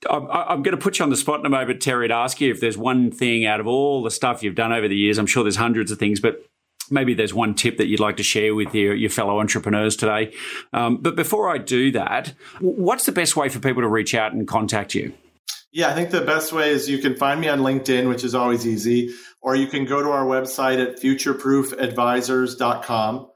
I'm, 0.09 0.27
I'm 0.29 0.63
going 0.63 0.75
to 0.75 0.81
put 0.81 0.99
you 0.99 1.03
on 1.03 1.09
the 1.09 1.17
spot 1.17 1.39
in 1.39 1.45
a 1.45 1.49
moment, 1.49 1.81
Terry, 1.81 2.07
to 2.07 2.13
ask 2.13 2.41
you 2.41 2.51
if 2.51 2.59
there's 2.59 2.77
one 2.77 3.11
thing 3.11 3.45
out 3.45 3.59
of 3.59 3.67
all 3.67 4.03
the 4.03 4.11
stuff 4.11 4.43
you've 4.43 4.55
done 4.55 4.71
over 4.71 4.87
the 4.87 4.95
years. 4.95 5.17
I'm 5.17 5.27
sure 5.27 5.43
there's 5.43 5.55
hundreds 5.55 5.91
of 5.91 5.99
things, 5.99 6.19
but 6.19 6.45
maybe 6.89 7.13
there's 7.13 7.33
one 7.33 7.55
tip 7.55 7.77
that 7.77 7.87
you'd 7.87 7.99
like 7.99 8.17
to 8.17 8.23
share 8.23 8.55
with 8.55 8.75
your, 8.75 8.95
your 8.95 9.09
fellow 9.09 9.39
entrepreneurs 9.39 9.95
today. 9.95 10.33
Um, 10.73 10.97
but 10.97 11.15
before 11.15 11.49
I 11.49 11.57
do 11.57 11.91
that, 11.91 12.33
what's 12.59 13.05
the 13.05 13.11
best 13.11 13.35
way 13.35 13.49
for 13.49 13.59
people 13.59 13.81
to 13.81 13.87
reach 13.87 14.13
out 14.13 14.33
and 14.33 14.47
contact 14.47 14.93
you? 14.95 15.13
Yeah, 15.71 15.89
I 15.89 15.93
think 15.93 16.11
the 16.11 16.21
best 16.21 16.53
way 16.53 16.69
is 16.69 16.89
you 16.89 16.99
can 16.99 17.17
find 17.17 17.41
me 17.41 17.49
on 17.49 17.59
LinkedIn, 17.59 18.07
which 18.07 18.23
is 18.23 18.33
always 18.33 18.65
easy, 18.65 19.13
or 19.41 19.55
you 19.55 19.67
can 19.67 19.83
go 19.85 20.01
to 20.01 20.09
our 20.09 20.25
website 20.25 20.81
at 20.81 21.01
futureproofadvisors.com. 21.01 23.27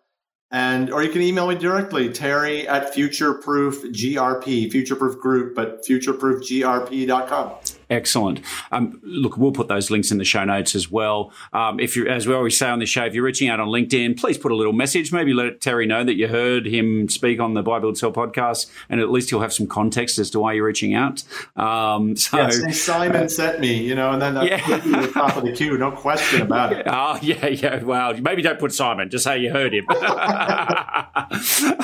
And 0.52 0.92
or 0.92 1.04
you 1.04 1.10
can 1.10 1.22
email 1.22 1.48
me 1.48 1.56
directly, 1.56 2.10
Terry 2.10 2.68
at 2.68 2.94
futureproof 2.94 3.94
GRP, 3.94 4.72
futureproof 4.72 5.20
group, 5.20 5.56
but 5.56 5.86
futureproofgrp.com. 5.86 7.52
Excellent. 7.90 8.42
Um, 8.72 9.00
look, 9.04 9.36
we'll 9.38 9.52
put 9.52 9.68
those 9.68 9.90
links 9.90 10.12
in 10.12 10.20
the 10.20 10.24
show 10.24 10.44
notes 10.46 10.76
as 10.76 10.92
well. 10.92 11.32
Um, 11.54 11.80
if 11.80 11.96
you, 11.96 12.08
as 12.08 12.28
we 12.28 12.34
always 12.36 12.58
say 12.58 12.68
on 12.70 12.78
the 12.80 12.86
show, 12.86 13.06
if 13.06 13.16
you're 13.16 13.24
reaching 13.24 13.50
out 13.50 13.60
on 13.60 13.68
LinkedIn, 13.70 14.20
please 14.20 14.38
put 14.38 14.52
a 14.52 14.56
little 14.56 14.74
message. 14.74 15.12
Maybe 15.12 15.34
let 15.34 15.60
Terry 15.60 15.86
know 15.88 16.04
that 16.04 16.14
you 16.16 16.28
heard 16.28 16.68
him 16.68 17.10
speak 17.10 17.40
on 17.40 17.56
the 17.56 17.64
Buy 17.64 17.80
Build 17.80 17.98
Sell 17.98 18.12
podcast, 18.12 18.70
and 18.90 19.02
at 19.02 19.10
least 19.10 19.32
he'll 19.32 19.42
have 19.42 19.54
some 19.54 19.66
context 19.66 20.20
as 20.20 20.30
to 20.32 20.40
why 20.40 20.54
you're 20.54 20.66
reaching 20.66 20.94
out. 20.94 21.24
Um, 21.56 22.16
so, 22.16 22.38
Yeah, 22.38 22.50
Simon 22.72 23.28
sent 23.40 23.60
me, 23.60 23.82
you 23.82 23.96
know, 23.96 24.12
and 24.12 24.22
then 24.22 24.36
Yeah. 24.46 24.78
the 24.82 25.10
top 25.14 25.38
of 25.38 25.44
the 25.44 25.52
queue, 25.54 25.78
no 25.78 25.92
question 25.92 26.42
about 26.44 26.74
it. 26.74 26.86
Oh 26.88 27.18
yeah, 27.24 27.48
yeah. 27.48 27.82
Well, 27.84 28.14
maybe 28.22 28.42
don't 28.44 28.60
put 28.60 28.72
Simon. 28.72 29.10
Just 29.10 29.24
say 29.24 29.40
you 29.40 29.52
heard 29.52 29.74
him. 29.74 29.86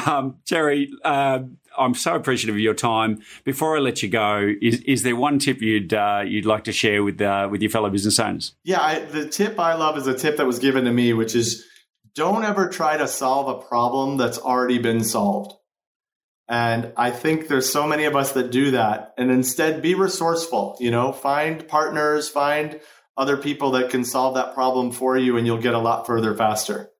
um, 0.05 0.37
Terry, 0.45 0.91
uh, 1.03 1.39
I'm 1.77 1.93
so 1.93 2.15
appreciative 2.15 2.55
of 2.55 2.59
your 2.59 2.73
time. 2.73 3.21
Before 3.43 3.77
I 3.77 3.79
let 3.79 4.03
you 4.03 4.09
go, 4.09 4.53
is, 4.61 4.81
is 4.81 5.03
there 5.03 5.15
one 5.15 5.39
tip 5.39 5.61
you'd 5.61 5.93
uh, 5.93 6.23
you'd 6.25 6.45
like 6.45 6.63
to 6.65 6.71
share 6.71 7.03
with 7.03 7.21
uh, 7.21 7.47
with 7.49 7.61
your 7.61 7.71
fellow 7.71 7.89
business 7.89 8.19
owners? 8.19 8.55
Yeah, 8.63 8.81
I, 8.81 8.99
the 8.99 9.27
tip 9.27 9.59
I 9.59 9.75
love 9.75 9.97
is 9.97 10.07
a 10.07 10.17
tip 10.17 10.37
that 10.37 10.45
was 10.45 10.59
given 10.59 10.85
to 10.85 10.91
me, 10.91 11.13
which 11.13 11.35
is 11.35 11.65
don't 12.15 12.45
ever 12.45 12.69
try 12.69 12.97
to 12.97 13.07
solve 13.07 13.47
a 13.47 13.67
problem 13.67 14.17
that's 14.17 14.37
already 14.37 14.77
been 14.77 15.03
solved. 15.03 15.53
And 16.47 16.93
I 16.95 17.11
think 17.11 17.47
there's 17.47 17.69
so 17.69 17.87
many 17.87 18.05
of 18.05 18.15
us 18.15 18.33
that 18.33 18.51
do 18.51 18.71
that. 18.71 19.13
And 19.17 19.31
instead, 19.31 19.81
be 19.81 19.95
resourceful. 19.95 20.77
You 20.79 20.91
know, 20.91 21.11
find 21.11 21.67
partners, 21.67 22.29
find 22.29 22.79
other 23.17 23.37
people 23.37 23.71
that 23.71 23.89
can 23.89 24.03
solve 24.03 24.35
that 24.35 24.53
problem 24.53 24.91
for 24.91 25.17
you, 25.17 25.37
and 25.37 25.47
you'll 25.47 25.57
get 25.57 25.73
a 25.73 25.79
lot 25.79 26.05
further 26.05 26.35
faster. 26.35 26.91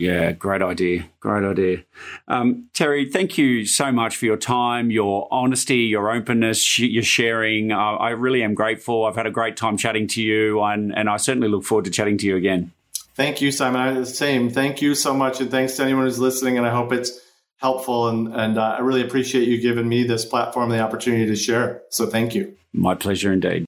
Yeah, 0.00 0.32
great 0.32 0.62
idea. 0.62 1.04
Great 1.20 1.44
idea. 1.44 1.84
Um, 2.26 2.70
Terry, 2.72 3.10
thank 3.10 3.36
you 3.36 3.66
so 3.66 3.92
much 3.92 4.16
for 4.16 4.24
your 4.24 4.38
time, 4.38 4.90
your 4.90 5.28
honesty, 5.30 5.76
your 5.80 6.10
openness, 6.10 6.58
sh- 6.62 6.78
your 6.78 7.02
sharing. 7.02 7.70
Uh, 7.70 7.76
I 7.76 8.10
really 8.10 8.42
am 8.42 8.54
grateful. 8.54 9.04
I've 9.04 9.16
had 9.16 9.26
a 9.26 9.30
great 9.30 9.58
time 9.58 9.76
chatting 9.76 10.08
to 10.08 10.22
you, 10.22 10.62
and, 10.62 10.96
and 10.96 11.10
I 11.10 11.18
certainly 11.18 11.48
look 11.48 11.64
forward 11.64 11.84
to 11.84 11.90
chatting 11.90 12.16
to 12.16 12.26
you 12.26 12.36
again. 12.36 12.72
Thank 13.14 13.42
you, 13.42 13.52
Simon. 13.52 13.96
The 13.96 14.06
same. 14.06 14.48
Thank 14.48 14.80
you 14.80 14.94
so 14.94 15.12
much, 15.12 15.42
and 15.42 15.50
thanks 15.50 15.76
to 15.76 15.82
anyone 15.82 16.04
who's 16.04 16.18
listening. 16.18 16.56
And 16.56 16.66
I 16.66 16.70
hope 16.70 16.92
it's 16.92 17.20
helpful. 17.58 18.08
And 18.08 18.34
and 18.34 18.56
uh, 18.56 18.76
I 18.78 18.80
really 18.80 19.02
appreciate 19.02 19.48
you 19.48 19.60
giving 19.60 19.86
me 19.86 20.04
this 20.04 20.24
platform, 20.24 20.70
and 20.70 20.80
the 20.80 20.82
opportunity 20.82 21.26
to 21.26 21.36
share. 21.36 21.82
So 21.90 22.06
thank 22.06 22.34
you. 22.34 22.56
My 22.72 22.94
pleasure 22.94 23.34
indeed. 23.34 23.66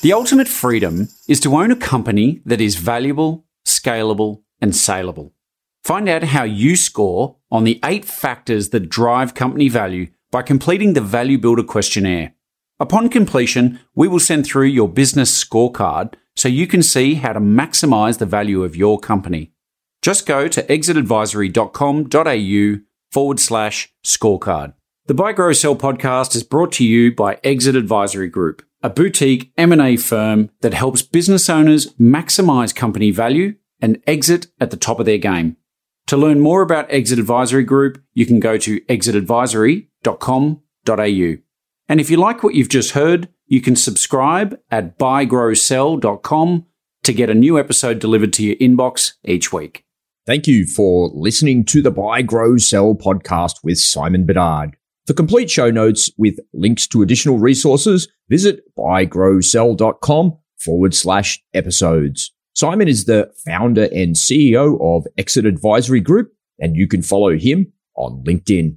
The 0.00 0.12
ultimate 0.12 0.46
freedom 0.46 1.08
is 1.26 1.40
to 1.40 1.56
own 1.56 1.72
a 1.72 1.76
company 1.76 2.40
that 2.46 2.60
is 2.60 2.76
valuable, 2.76 3.44
scalable, 3.66 4.42
and 4.60 4.76
saleable. 4.76 5.34
Find 5.82 6.08
out 6.08 6.22
how 6.22 6.44
you 6.44 6.76
score 6.76 7.38
on 7.50 7.64
the 7.64 7.80
eight 7.84 8.04
factors 8.04 8.68
that 8.68 8.88
drive 8.88 9.34
company 9.34 9.68
value 9.68 10.06
by 10.30 10.42
completing 10.42 10.92
the 10.92 11.00
Value 11.00 11.36
Builder 11.36 11.64
questionnaire. 11.64 12.34
Upon 12.78 13.08
completion, 13.08 13.80
we 13.96 14.06
will 14.06 14.20
send 14.20 14.46
through 14.46 14.66
your 14.66 14.88
business 14.88 15.44
scorecard 15.44 16.14
so 16.36 16.46
you 16.46 16.68
can 16.68 16.84
see 16.84 17.14
how 17.14 17.32
to 17.32 17.40
maximize 17.40 18.18
the 18.18 18.26
value 18.26 18.62
of 18.62 18.76
your 18.76 19.00
company. 19.00 19.50
Just 20.00 20.26
go 20.26 20.46
to 20.46 20.62
exitadvisory.com.au 20.62 22.82
forward 23.10 23.40
slash 23.40 23.92
scorecard. 24.04 24.74
The 25.06 25.14
Buy 25.14 25.32
Grow 25.32 25.52
Sell 25.52 25.74
podcast 25.74 26.36
is 26.36 26.44
brought 26.44 26.70
to 26.74 26.84
you 26.84 27.12
by 27.12 27.40
Exit 27.42 27.74
Advisory 27.74 28.28
Group. 28.28 28.62
A 28.82 28.90
boutique 28.90 29.52
M&A 29.56 29.96
firm 29.96 30.50
that 30.60 30.74
helps 30.74 31.02
business 31.02 31.50
owners 31.50 31.92
maximize 31.94 32.74
company 32.74 33.10
value 33.10 33.54
and 33.80 34.02
exit 34.06 34.46
at 34.60 34.70
the 34.70 34.76
top 34.76 35.00
of 35.00 35.06
their 35.06 35.18
game. 35.18 35.56
To 36.08 36.16
learn 36.16 36.40
more 36.40 36.62
about 36.62 36.90
Exit 36.90 37.18
Advisory 37.18 37.64
Group, 37.64 38.02
you 38.14 38.24
can 38.24 38.40
go 38.40 38.56
to 38.58 38.80
exitadvisory.com.au. 38.82 41.36
And 41.90 42.00
if 42.00 42.10
you 42.10 42.16
like 42.16 42.42
what 42.42 42.54
you've 42.54 42.70
just 42.70 42.92
heard, 42.92 43.28
you 43.46 43.60
can 43.60 43.76
subscribe 43.76 44.58
at 44.70 44.98
buygrowsell.com 44.98 46.64
to 47.04 47.12
get 47.12 47.28
a 47.30 47.34
new 47.34 47.58
episode 47.58 47.98
delivered 47.98 48.32
to 48.34 48.42
your 48.42 48.56
inbox 48.56 49.14
each 49.24 49.52
week. 49.52 49.84
Thank 50.26 50.46
you 50.46 50.66
for 50.66 51.10
listening 51.12 51.64
to 51.66 51.82
the 51.82 51.90
Buy, 51.90 52.22
Grow, 52.22 52.56
Sell 52.58 52.94
podcast 52.94 53.56
with 53.62 53.78
Simon 53.78 54.26
Bedard. 54.26 54.77
For 55.08 55.14
complete 55.14 55.50
show 55.50 55.70
notes 55.70 56.10
with 56.18 56.38
links 56.52 56.86
to 56.88 57.00
additional 57.00 57.38
resources, 57.38 58.08
visit 58.28 58.60
buygrowsell.com 58.76 60.36
forward 60.58 60.94
slash 60.94 61.42
episodes. 61.54 62.30
Simon 62.52 62.88
is 62.88 63.06
the 63.06 63.32
founder 63.46 63.84
and 63.84 64.16
CEO 64.16 64.78
of 64.82 65.06
Exit 65.16 65.46
Advisory 65.46 66.02
Group, 66.02 66.34
and 66.58 66.76
you 66.76 66.86
can 66.86 67.00
follow 67.00 67.38
him 67.38 67.72
on 67.96 68.22
LinkedIn. 68.24 68.76